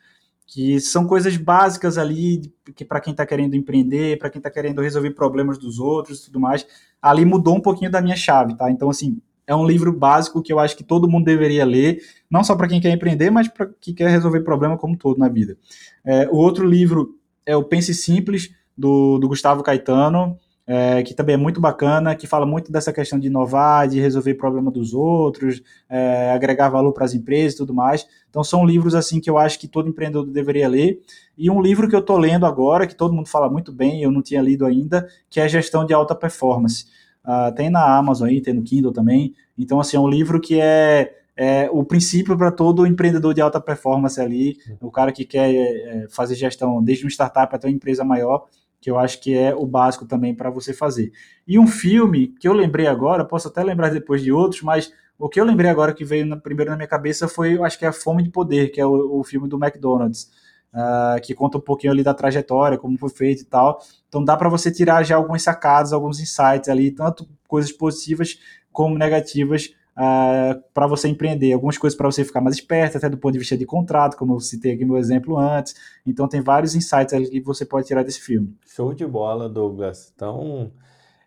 que 0.46 0.80
são 0.80 1.06
coisas 1.06 1.36
básicas 1.36 1.98
ali 1.98 2.52
que 2.74 2.84
para 2.84 3.00
quem 3.00 3.10
está 3.12 3.26
querendo 3.26 3.54
empreender, 3.54 4.18
para 4.18 4.30
quem 4.30 4.38
está 4.38 4.50
querendo 4.50 4.80
resolver 4.80 5.10
problemas 5.10 5.58
dos 5.58 5.78
outros 5.78 6.20
e 6.20 6.24
tudo 6.26 6.40
mais, 6.40 6.66
ali 7.00 7.24
mudou 7.24 7.56
um 7.56 7.60
pouquinho 7.60 7.90
da 7.90 8.00
minha 8.00 8.16
chave, 8.16 8.56
tá? 8.56 8.70
Então, 8.70 8.90
assim, 8.90 9.20
é 9.46 9.54
um 9.54 9.66
livro 9.66 9.92
básico 9.92 10.42
que 10.42 10.52
eu 10.52 10.58
acho 10.58 10.76
que 10.76 10.84
todo 10.84 11.08
mundo 11.08 11.24
deveria 11.24 11.64
ler, 11.64 12.00
não 12.30 12.44
só 12.44 12.54
para 12.54 12.68
quem 12.68 12.80
quer 12.80 12.90
empreender, 12.90 13.30
mas 13.30 13.48
para 13.48 13.68
quem 13.80 13.94
quer 13.94 14.10
resolver 14.10 14.40
problema 14.40 14.76
como 14.76 14.96
todo 14.96 15.18
na 15.18 15.28
vida. 15.28 15.56
É, 16.04 16.28
o 16.28 16.36
outro 16.36 16.66
livro 16.66 17.18
é 17.46 17.56
o 17.56 17.64
Pense 17.64 17.94
Simples, 17.94 18.50
do, 18.78 19.18
do 19.18 19.26
Gustavo 19.26 19.62
Caetano, 19.62 20.38
é, 20.70 21.02
que 21.02 21.14
também 21.14 21.32
é 21.32 21.38
muito 21.38 21.62
bacana, 21.62 22.14
que 22.14 22.26
fala 22.26 22.44
muito 22.44 22.70
dessa 22.70 22.92
questão 22.92 23.18
de 23.18 23.28
inovar, 23.28 23.88
de 23.88 23.98
resolver 23.98 24.34
problema 24.34 24.70
dos 24.70 24.92
outros, 24.92 25.62
é, 25.88 26.30
agregar 26.30 26.68
valor 26.68 26.92
para 26.92 27.06
as 27.06 27.14
empresas 27.14 27.54
e 27.54 27.56
tudo 27.56 27.72
mais. 27.72 28.06
Então 28.28 28.44
são 28.44 28.66
livros 28.66 28.94
assim 28.94 29.18
que 29.18 29.30
eu 29.30 29.38
acho 29.38 29.58
que 29.58 29.66
todo 29.66 29.88
empreendedor 29.88 30.26
deveria 30.26 30.68
ler. 30.68 31.00
E 31.38 31.48
um 31.48 31.62
livro 31.62 31.88
que 31.88 31.96
eu 31.96 32.00
estou 32.00 32.18
lendo 32.18 32.44
agora, 32.44 32.86
que 32.86 32.94
todo 32.94 33.14
mundo 33.14 33.28
fala 33.30 33.48
muito 33.48 33.72
bem, 33.72 34.02
eu 34.02 34.10
não 34.10 34.20
tinha 34.20 34.42
lido 34.42 34.66
ainda, 34.66 35.08
que 35.30 35.40
é 35.40 35.48
Gestão 35.48 35.86
de 35.86 35.94
Alta 35.94 36.14
Performance. 36.14 36.84
Uh, 37.24 37.54
tem 37.54 37.70
na 37.70 37.96
Amazon 37.96 38.28
aí, 38.28 38.42
tem 38.42 38.52
no 38.52 38.62
Kindle 38.62 38.92
também. 38.92 39.34
Então, 39.56 39.80
assim, 39.80 39.96
é 39.96 40.00
um 40.00 40.08
livro 40.08 40.38
que 40.38 40.60
é, 40.60 41.14
é 41.34 41.70
o 41.72 41.82
princípio 41.82 42.36
para 42.36 42.52
todo 42.52 42.86
empreendedor 42.86 43.32
de 43.32 43.40
alta 43.40 43.60
performance 43.60 44.20
ali, 44.20 44.58
o 44.80 44.90
cara 44.90 45.12
que 45.12 45.24
quer 45.24 45.54
é, 45.54 46.06
fazer 46.10 46.34
gestão 46.34 46.82
desde 46.82 47.04
uma 47.04 47.10
startup 47.10 47.54
até 47.54 47.68
uma 47.68 47.74
empresa 47.74 48.04
maior, 48.04 48.46
que 48.80 48.90
eu 48.90 48.98
acho 48.98 49.20
que 49.20 49.36
é 49.36 49.54
o 49.54 49.66
básico 49.66 50.06
também 50.06 50.34
para 50.34 50.50
você 50.50 50.72
fazer. 50.72 51.12
E 51.46 51.58
um 51.58 51.66
filme 51.66 52.28
que 52.28 52.48
eu 52.48 52.52
lembrei 52.52 52.86
agora, 52.86 53.24
posso 53.24 53.48
até 53.48 53.62
lembrar 53.62 53.90
depois 53.90 54.22
de 54.22 54.32
outros, 54.32 54.62
mas 54.62 54.92
o 55.18 55.28
que 55.28 55.40
eu 55.40 55.44
lembrei 55.44 55.70
agora 55.70 55.92
que 55.92 56.04
veio 56.04 56.24
na, 56.24 56.36
primeiro 56.36 56.70
na 56.70 56.76
minha 56.76 56.88
cabeça 56.88 57.26
foi, 57.26 57.60
acho 57.62 57.78
que 57.78 57.84
é 57.84 57.88
a 57.88 57.92
Fome 57.92 58.22
de 58.22 58.30
Poder, 58.30 58.70
que 58.70 58.80
é 58.80 58.86
o, 58.86 59.18
o 59.18 59.24
filme 59.24 59.48
do 59.48 59.56
McDonald's, 59.56 60.30
uh, 60.72 61.20
que 61.20 61.34
conta 61.34 61.58
um 61.58 61.60
pouquinho 61.60 61.92
ali 61.92 62.04
da 62.04 62.14
trajetória, 62.14 62.78
como 62.78 62.96
foi 62.96 63.10
feito 63.10 63.42
e 63.42 63.46
tal. 63.46 63.80
Então 64.08 64.24
dá 64.24 64.36
para 64.36 64.48
você 64.48 64.70
tirar 64.70 65.02
já 65.02 65.16
algumas 65.16 65.42
sacadas, 65.42 65.92
alguns 65.92 66.20
insights 66.20 66.68
ali, 66.68 66.92
tanto 66.92 67.28
coisas 67.48 67.72
positivas 67.72 68.38
como 68.70 68.96
negativas 68.96 69.70
uh, 69.98 70.00
ah, 70.00 70.60
para 70.72 70.86
você 70.86 71.08
empreender, 71.08 71.52
algumas 71.52 71.76
coisas 71.76 71.96
para 71.96 72.10
você 72.10 72.24
ficar 72.24 72.40
mais 72.40 72.56
esperto, 72.56 72.96
até 72.96 73.08
do 73.08 73.18
ponto 73.18 73.32
de 73.32 73.38
vista 73.40 73.56
de 73.56 73.66
contrato, 73.66 74.16
como 74.16 74.34
eu 74.34 74.40
citei 74.40 74.72
aqui 74.72 74.84
no 74.84 74.96
exemplo 74.96 75.36
antes. 75.36 75.74
Então 76.06 76.28
tem 76.28 76.40
vários 76.40 76.74
insights 76.74 77.12
ali 77.12 77.28
que 77.28 77.40
você 77.40 77.66
pode 77.66 77.86
tirar 77.86 78.04
desse 78.04 78.20
filme. 78.20 78.56
Show 78.66 78.94
de 78.94 79.06
bola, 79.06 79.48
Douglas. 79.48 80.12
Então 80.14 80.72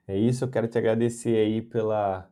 é 0.07 0.17
isso, 0.17 0.45
eu 0.45 0.47
quero 0.49 0.67
te 0.67 0.77
agradecer 0.77 1.35
aí 1.35 1.61
pela 1.61 2.27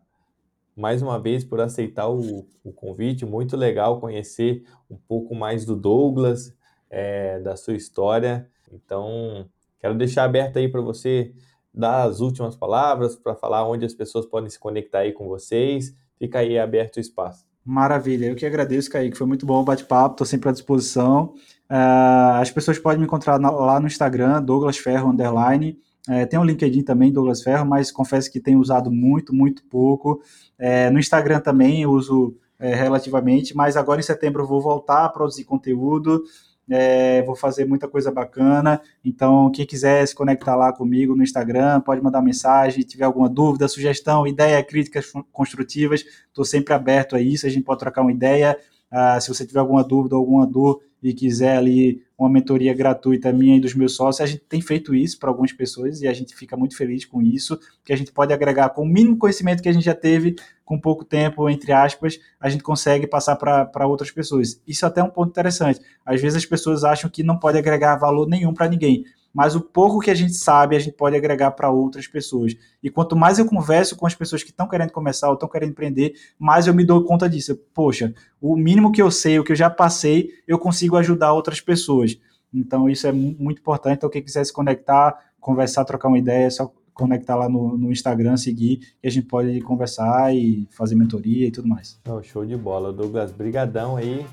mais 0.76 1.02
uma 1.02 1.20
vez 1.20 1.44
por 1.44 1.60
aceitar 1.60 2.08
o, 2.08 2.48
o 2.64 2.72
convite. 2.72 3.26
Muito 3.26 3.58
legal 3.58 4.00
conhecer 4.00 4.64
um 4.90 4.96
pouco 4.96 5.36
mais 5.36 5.66
do 5.66 5.76
Douglas, 5.76 6.56
é, 6.90 7.40
da 7.42 7.58
sua 7.58 7.74
história. 7.74 8.50
Então, 8.72 9.46
quero 9.82 9.94
deixar 9.96 10.24
aberto 10.24 10.58
aí 10.58 10.70
para 10.70 10.80
você 10.80 11.34
dar 11.74 12.04
as 12.04 12.22
últimas 12.22 12.56
palavras, 12.56 13.18
para 13.18 13.36
falar 13.36 13.68
onde 13.68 13.86
as 13.86 13.94
pessoas 13.94 14.26
podem 14.26 14.50
se 14.50 14.58
conectar 14.58 15.00
aí 15.00 15.12
com 15.12 15.28
vocês 15.28 15.94
fica 16.20 16.40
aí 16.40 16.60
aberto 16.60 16.98
o 16.98 17.00
espaço. 17.00 17.46
Maravilha, 17.66 18.26
eu 18.26 18.36
que 18.36 18.46
agradeço, 18.46 18.90
Kaique, 18.90 19.18
foi 19.18 19.28
muito 19.28 19.46
bom 19.46 19.62
o 19.62 19.64
bate-papo, 19.64 20.14
estou 20.14 20.28
sempre 20.28 20.50
à 20.50 20.52
disposição. 20.52 21.34
Uh, 21.70 22.42
as 22.42 22.52
pessoas 22.52 22.80
podem 22.80 23.00
me 23.00 23.06
encontrar 23.06 23.40
na, 23.40 23.50
lá 23.50 23.80
no 23.80 23.88
Instagram, 23.88 24.42
Douglas 24.42 24.78
Ferro, 24.78 25.10
underline, 25.10 25.78
é, 26.08 26.26
tem 26.26 26.40
o 26.40 26.42
um 26.42 26.46
LinkedIn 26.46 26.82
também, 26.82 27.12
Douglas 27.12 27.44
Ferro, 27.44 27.68
mas 27.68 27.92
confesso 27.92 28.32
que 28.32 28.40
tenho 28.40 28.60
usado 28.60 28.92
muito, 28.92 29.34
muito 29.34 29.64
pouco. 29.66 30.22
É, 30.58 30.90
no 30.90 30.98
Instagram 30.98 31.40
também 31.40 31.86
uso 31.86 32.36
é, 32.58 32.74
relativamente, 32.74 33.56
mas 33.56 33.78
agora 33.78 34.00
em 34.00 34.04
setembro 34.04 34.42
eu 34.42 34.48
vou 34.48 34.60
voltar 34.60 35.06
a 35.06 35.10
produzir 35.10 35.44
conteúdo. 35.44 36.24
É, 36.70 37.22
vou 37.24 37.36
fazer 37.36 37.66
muita 37.66 37.88
coisa 37.88 38.12
bacana. 38.12 38.82
Então, 39.04 39.52
quem 39.52 39.66
quiser 39.66 40.06
se 40.08 40.14
conectar 40.14 40.56
lá 40.56 40.72
comigo 40.72 41.16
no 41.16 41.24
Instagram, 41.24 41.82
pode 41.82 42.02
mandar 42.02 42.22
mensagem, 42.22 42.84
tiver 42.84 43.06
alguma 43.06 43.30
dúvida, 43.30 43.68
sugestão, 43.68 44.28
ideia, 44.28 44.64
críticas 44.64 45.12
construtivas, 45.32 46.04
estou 46.28 46.46
sempre 46.46 46.74
aberto 46.74 47.16
a 47.16 47.22
isso. 47.22 47.46
A 47.46 47.50
gente 47.50 47.64
pode 47.64 47.80
trocar 47.80 48.02
uma 48.02 48.12
ideia. 48.12 48.58
Ah, 48.92 49.20
se 49.20 49.28
você 49.28 49.46
tiver 49.46 49.60
alguma 49.60 49.84
dúvida, 49.84 50.16
alguma 50.16 50.46
dor 50.46 50.82
e 51.02 51.14
quiser 51.14 51.58
ali 51.58 52.02
uma 52.18 52.30
mentoria 52.30 52.74
gratuita 52.74 53.32
minha 53.32 53.56
e 53.56 53.60
dos 53.60 53.74
meus 53.74 53.96
sócios, 53.96 54.22
a 54.22 54.26
gente 54.26 54.44
tem 54.50 54.60
feito 54.60 54.94
isso 54.94 55.18
para 55.18 55.30
algumas 55.30 55.54
pessoas 55.54 56.02
e 56.02 56.08
a 56.08 56.14
gente 56.14 56.36
fica 56.36 56.58
muito 56.58 56.76
feliz 56.76 57.06
com 57.06 57.22
isso, 57.22 57.58
que 57.86 57.94
a 57.94 57.96
gente 57.96 58.12
pode 58.12 58.34
agregar 58.34 58.70
com 58.72 58.82
o 58.82 58.86
mínimo 58.86 59.18
conhecimento 59.18 59.64
que 59.64 59.70
a 59.70 59.72
gente 59.72 59.86
já 59.86 59.96
teve 59.96 60.36
com 60.66 60.80
pouco 60.80 61.06
tempo, 61.06 61.50
entre 61.50 61.72
aspas, 61.72 62.20
a 62.40 62.50
gente 62.50 62.62
consegue 62.62 63.08
passar 63.08 63.36
para 63.38 63.88
outras 63.88 64.12
pessoas. 64.12 64.62
Isso 64.68 64.86
é 64.86 64.88
até 64.88 65.02
é 65.02 65.04
um 65.04 65.10
ponto 65.10 65.30
interessante. 65.30 65.80
Às 66.06 66.22
vezes 66.22 66.38
as 66.38 66.46
pessoas 66.46 66.84
acham 66.84 67.10
que 67.10 67.24
não 67.24 67.40
pode 67.40 67.58
agregar 67.58 67.96
valor 67.96 68.28
nenhum 68.28 68.54
para 68.54 68.68
ninguém, 68.68 69.06
mas 69.34 69.56
o 69.56 69.62
pouco 69.62 70.00
que 70.00 70.10
a 70.10 70.16
gente 70.16 70.34
sabe, 70.34 70.76
a 70.76 70.80
gente 70.80 70.96
pode 70.96 71.16
agregar 71.16 71.52
para 71.52 71.70
outras 71.70 72.08
pessoas. 72.08 72.56
E 72.82 72.90
quanto 72.90 73.16
mais 73.16 73.40
eu 73.40 73.46
converso 73.46 73.96
com 73.96 74.08
as 74.08 74.16
pessoas 74.16 74.44
que 74.44 74.50
estão 74.50 74.68
querendo 74.68 74.92
começar 74.92 75.28
ou 75.28 75.36
estão 75.36 75.48
querendo 75.48 75.72
empreender, 75.72 76.14
mais 76.38 76.68
eu 76.68 76.74
me 76.74 76.84
dou 76.84 77.04
conta 77.04 77.30
disso. 77.30 77.56
Poxa, 77.74 78.14
o 78.42 78.56
mínimo 78.56 78.92
que 78.92 79.02
eu 79.02 79.12
sei, 79.12 79.40
o 79.40 79.44
que 79.44 79.52
eu 79.52 79.56
já 79.56 79.70
passei, 79.70 80.30
eu 80.48 80.58
consigo 80.58 80.98
ajudar 80.98 81.34
outras 81.34 81.62
pessoas. 81.62 82.18
Então, 82.54 82.90
isso 82.90 83.06
é 83.06 83.12
muito 83.12 83.60
importante. 83.60 83.98
Então, 83.98 84.10
quem 84.10 84.24
quiser 84.24 84.44
se 84.44 84.52
conectar, 84.52 85.18
conversar, 85.40 85.86
trocar 85.86 86.08
uma 86.08 86.18
ideia, 86.18 86.48
é 86.48 86.50
só 86.50 86.74
conectar 86.94 87.36
lá 87.36 87.48
no, 87.48 87.78
no 87.78 87.92
Instagram, 87.92 88.36
seguir, 88.36 88.82
e 89.02 89.08
a 89.08 89.12
gente 89.12 89.26
pode 89.26 89.62
conversar 89.62 90.36
e 90.36 90.68
fazer 90.70 90.96
mentoria 90.96 91.48
e 91.48 91.52
tudo 91.52 91.68
mais. 91.68 92.00
Oh, 92.08 92.22
show 92.22 92.46
de 92.46 92.58
bola, 92.58 92.92
Douglas. 92.92 93.32
Brigadão 93.32 93.96
aí. 93.96 94.26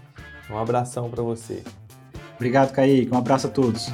Um 0.50 0.58
abração 0.58 1.08
para 1.08 1.22
você. 1.22 1.62
Obrigado, 2.34 2.72
Kaique. 2.72 3.12
Um 3.12 3.18
abraço 3.18 3.46
a 3.46 3.50
todos. 3.50 3.88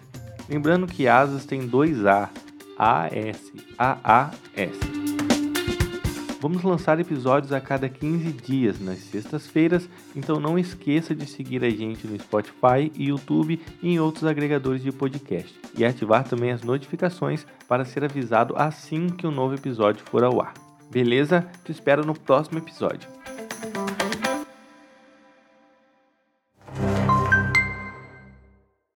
Lembrando 0.50 0.88
que 0.88 1.08
asas 1.08 1.46
tem 1.46 1.68
dois 1.68 2.04
A, 2.08 2.28
A 2.76 3.06
S, 3.08 3.54
A 3.78 3.98
A 4.04 4.32
S. 4.56 5.19
Vamos 6.42 6.64
lançar 6.64 6.98
episódios 7.02 7.52
a 7.52 7.60
cada 7.60 7.90
15 7.90 8.32
dias 8.32 8.80
nas 8.80 9.00
sextas-feiras, 9.00 9.90
então 10.16 10.40
não 10.40 10.58
esqueça 10.58 11.14
de 11.14 11.26
seguir 11.26 11.66
a 11.66 11.70
gente 11.70 12.08
no 12.08 12.18
Spotify, 12.18 12.90
YouTube 12.98 13.60
e 13.84 13.90
em 13.90 14.00
outros 14.00 14.24
agregadores 14.24 14.82
de 14.82 14.92
podcast 14.92 15.54
e 15.78 15.84
ativar 15.84 16.24
também 16.24 16.52
as 16.52 16.64
notificações 16.64 17.46
para 17.68 17.84
ser 17.84 18.06
avisado 18.06 18.54
assim 18.58 19.08
que 19.08 19.28
um 19.28 19.32
novo 19.32 19.56
episódio 19.56 20.06
for 20.06 20.24
ao 20.24 20.42
ar. 20.42 20.54
Beleza? 20.90 21.46
Te 21.66 21.74
espero 21.74 22.06
no 22.06 22.18
próximo 22.18 22.58
episódio. 22.58 23.19